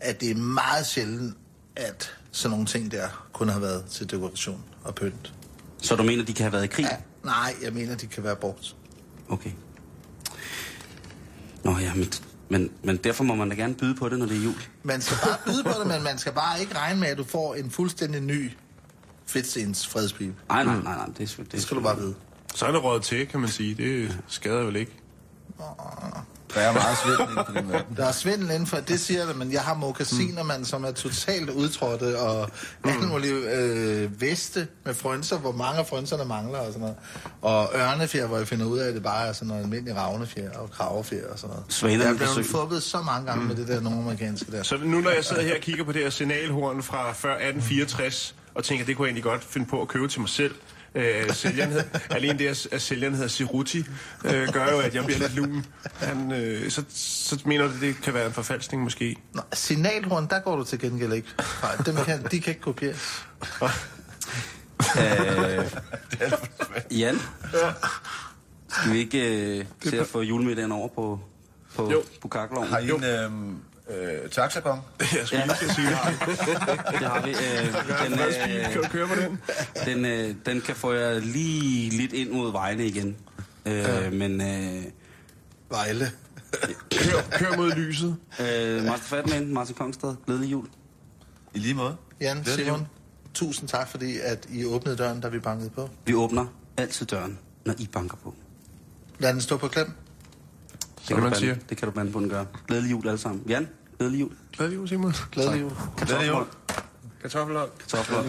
at 0.00 0.20
det 0.20 0.30
er 0.30 0.34
meget 0.34 0.86
sjældent, 0.86 1.36
at 1.76 2.12
sådan 2.30 2.50
nogle 2.50 2.66
ting 2.66 2.92
der 2.92 3.28
kun 3.32 3.48
har 3.48 3.58
været 3.60 3.84
til 3.84 4.10
dekoration 4.10 4.64
og 4.84 4.94
pynt. 4.94 5.32
Så 5.86 5.96
du 5.96 6.02
mener, 6.02 6.24
de 6.24 6.32
kan 6.32 6.44
have 6.44 6.52
været 6.52 6.64
i 6.64 6.66
krig? 6.66 6.82
Ja, 6.90 6.96
nej, 7.24 7.54
jeg 7.62 7.72
mener, 7.72 7.94
de 7.96 8.06
kan 8.06 8.24
være 8.24 8.36
brugt. 8.36 8.76
Okay. 9.28 9.50
Nå 11.64 11.78
ja, 11.78 11.94
men, 11.94 12.08
men, 12.48 12.70
men 12.82 12.96
derfor 12.96 13.24
må 13.24 13.34
man 13.34 13.48
da 13.48 13.54
gerne 13.54 13.74
byde 13.74 13.94
på 13.94 14.08
det, 14.08 14.18
når 14.18 14.26
det 14.26 14.36
er 14.36 14.42
jul. 14.44 14.54
Man 14.82 15.00
skal 15.00 15.16
bare 15.24 15.38
byde 15.44 15.64
på 15.64 15.72
det, 15.78 15.86
men 15.86 16.02
man 16.02 16.18
skal 16.18 16.32
bare 16.32 16.60
ikke 16.60 16.74
regne 16.78 17.00
med, 17.00 17.08
at 17.08 17.18
du 17.18 17.24
får 17.24 17.54
en 17.54 17.70
fuldstændig 17.70 18.20
ny 18.20 18.50
fedtstens 19.26 19.86
fredspibe. 19.88 20.34
Nej, 20.48 20.64
nej, 20.64 20.74
nej, 20.74 20.96
nej. 20.96 21.06
Det, 21.18 21.32
er, 21.32 21.42
det, 21.42 21.52
Det 21.52 21.62
skal 21.62 21.76
du 21.76 21.82
bare 21.82 21.98
vide. 21.98 22.14
Så 22.54 22.66
er 22.66 22.72
det 22.72 22.84
råd 22.84 23.00
til, 23.00 23.26
kan 23.26 23.40
man 23.40 23.48
sige. 23.48 23.74
Det 23.74 24.18
skader 24.28 24.64
vel 24.64 24.76
ikke. 24.76 24.92
Der 26.56 26.62
er 26.62 26.72
meget 26.72 26.98
svindel 26.98 27.20
inden 27.30 27.44
for 27.46 27.52
den 27.52 27.72
verden. 27.72 27.96
Der 27.96 28.06
er 28.06 28.12
svindel 28.12 28.50
inden 28.50 28.66
for, 28.66 28.76
det 28.76 29.00
siger 29.00 29.26
det, 29.26 29.36
men 29.36 29.52
jeg 29.52 29.60
har 29.62 29.74
mokassiner, 29.74 30.42
man, 30.42 30.64
som 30.64 30.84
er 30.84 30.92
totalt 30.92 31.50
udtrådte, 31.50 32.20
og 32.20 32.50
alle 32.84 33.06
mulige 33.06 33.34
øh, 33.34 34.20
veste 34.20 34.68
med 34.84 34.94
frønser, 34.94 35.38
hvor 35.38 35.52
mange 35.52 35.78
af 35.78 35.86
frønserne 35.86 36.24
mangler 36.24 36.58
og 36.58 36.66
sådan 36.66 36.80
noget. 36.80 36.96
Og 37.42 37.70
ørnefjer, 37.74 38.26
hvor 38.26 38.36
jeg 38.36 38.48
finder 38.48 38.66
ud 38.66 38.78
af, 38.78 38.88
at 38.88 38.94
det 38.94 39.02
bare 39.02 39.26
er 39.26 39.32
sådan 39.32 39.48
noget 39.48 39.62
almindelig 39.62 39.96
ravnefjer 39.96 40.50
og 40.50 40.70
kraverfjer 40.70 41.28
og 41.32 41.38
sådan 41.38 41.50
noget. 41.54 41.64
Svanerne 41.72 42.04
jeg 42.04 42.12
er 42.12 42.16
blevet 42.16 42.46
fubbet 42.46 42.82
så 42.82 43.02
mange 43.02 43.26
gange 43.26 43.44
med 43.44 43.56
det 43.56 43.68
der 43.68 43.80
nordamerikanske 43.80 44.52
der. 44.52 44.62
Så 44.62 44.76
nu 44.76 45.00
når 45.00 45.10
jeg 45.10 45.24
sidder 45.24 45.42
her 45.42 45.54
og 45.54 45.60
kigger 45.60 45.84
på 45.84 45.92
det 45.92 46.02
her 46.02 46.10
signalhorn 46.10 46.82
fra 46.82 47.12
før 47.12 47.32
1864, 47.32 48.34
og 48.54 48.64
tænker, 48.64 48.84
det 48.84 48.96
kunne 48.96 49.06
jeg 49.06 49.10
egentlig 49.10 49.24
godt 49.24 49.44
finde 49.44 49.66
på 49.66 49.82
at 49.82 49.88
købe 49.88 50.08
til 50.08 50.20
mig 50.20 50.28
selv, 50.28 50.54
Øh, 50.96 51.34
sælgeren 51.34 51.72
hed, 51.72 51.82
alene 52.10 52.38
det, 52.38 52.46
at- 52.46 52.68
at 52.72 52.82
sælgeren 52.82 53.14
hedder 53.14 53.28
Siruti, 53.28 53.84
øh, 54.24 54.48
gør 54.52 54.70
jo, 54.70 54.78
at 54.80 54.94
jeg 54.94 55.04
bliver 55.04 55.18
lidt 55.18 55.34
lun. 55.34 55.66
Han, 55.96 56.32
øh, 56.32 56.70
så, 56.70 56.84
så 56.94 57.40
mener 57.44 57.66
du, 57.66 57.72
det 57.80 57.96
kan 58.02 58.14
være 58.14 58.26
en 58.26 58.32
forfalskning 58.32 58.82
måske? 58.82 59.16
Nå, 59.32 59.42
signalhorn, 59.52 60.26
der 60.30 60.38
går 60.40 60.56
du 60.56 60.64
til 60.64 60.78
gengæld 60.78 61.12
ikke. 61.12 61.28
Nej, 61.62 61.76
dem 61.76 61.96
kan, 61.96 62.22
de 62.30 62.40
kan 62.40 62.50
ikke 62.50 62.60
kopieres. 62.60 63.24
Øh, 64.98 65.64
Jan, 66.98 67.18
skal 68.68 68.92
vi 68.92 68.98
ikke 68.98 69.58
øh, 69.58 69.64
se 69.82 70.00
at 70.00 70.06
få 70.06 70.20
julemiddagen 70.22 70.72
over 70.72 70.88
på, 70.88 71.20
på, 71.74 71.90
Jo. 71.92 72.02
på 72.20 72.28
kakkeloven? 72.28 72.68
Har 72.68 72.78
I 72.78 72.90
en 72.90 73.04
øhm, 73.04 73.56
øh, 73.90 74.30
taxagong? 74.30 74.82
Jeg 75.00 75.26
skulle 75.26 75.42
lige 75.44 75.56
til 75.58 75.66
at 75.66 75.74
sige 75.74 75.86
det. 75.86 75.96
Det 77.00 77.08
har 77.08 77.22
vi. 77.26 77.30
Øh, 77.30 78.10
den, 78.10 78.84
øh, 78.84 78.90
køre 78.90 79.08
på 79.08 79.14
den? 79.14 79.38
den, 79.84 80.04
øh, 80.04 80.34
den 80.46 80.60
kan 80.60 80.74
få 80.76 80.92
jer 80.92 81.18
lige 81.18 81.90
lidt 81.90 82.12
ind 82.12 82.30
mod 82.30 82.52
vejene 82.52 82.86
igen. 82.86 83.16
Øh, 83.66 84.12
Men 84.12 84.40
øh, 84.40 84.84
Vejle. 85.70 86.10
Kør, 86.90 87.38
kør 87.38 87.56
mod 87.56 87.72
lyset. 87.72 88.16
øh, 88.40 88.84
Master 88.84 89.06
Fatman, 89.06 89.52
Martin 89.54 89.74
Kongstad, 89.74 90.14
glædelig 90.26 90.52
jul. 90.52 90.66
I 91.54 91.58
lige 91.58 91.74
måde. 91.74 91.96
Jan, 92.20 92.36
det 92.38 92.46
Simon, 92.46 92.86
tusind 93.34 93.68
tak, 93.68 93.88
fordi 93.88 94.18
at 94.18 94.46
I 94.50 94.64
åbnede 94.64 94.96
døren, 94.96 95.20
da 95.20 95.28
vi 95.28 95.38
bankede 95.38 95.70
på. 95.70 95.90
Vi 96.06 96.14
åbner 96.14 96.46
altid 96.76 97.06
døren, 97.06 97.38
når 97.64 97.74
I 97.78 97.88
banker 97.92 98.16
på. 98.16 98.34
Lad 99.18 99.32
den 99.32 99.40
stå 99.40 99.56
på 99.56 99.68
klem. 99.68 99.92
Som 101.08 101.20
man 101.20 101.34
siger. 101.34 101.54
Det 101.68 101.76
kan 101.76 101.88
du 101.88 101.94
bande 101.94 102.12
på, 102.12 102.20
den 102.20 102.28
gør. 102.28 102.44
Glædelig 102.66 102.90
jul 102.90 103.08
alle 103.08 103.18
sammen. 103.18 103.42
Jan, 103.48 103.68
glædelig 103.98 104.20
jul. 104.20 104.30
Glædelig 104.56 104.76
jul, 104.76 104.88
Simon. 104.88 105.14
Glædelig 105.32 105.60
jul. 105.60 105.72
Glædelig 105.96 106.28
jul. 106.28 106.44
Kartoffelhold. 107.22 107.70
Kartoffelhold. 107.78 108.26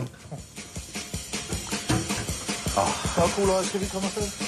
Åh, 2.78 3.24
oh. 3.24 3.30
cool 3.30 3.66
skal 3.66 3.80
vi 3.80 3.86
komme 3.86 4.06
afsted? 4.06 4.48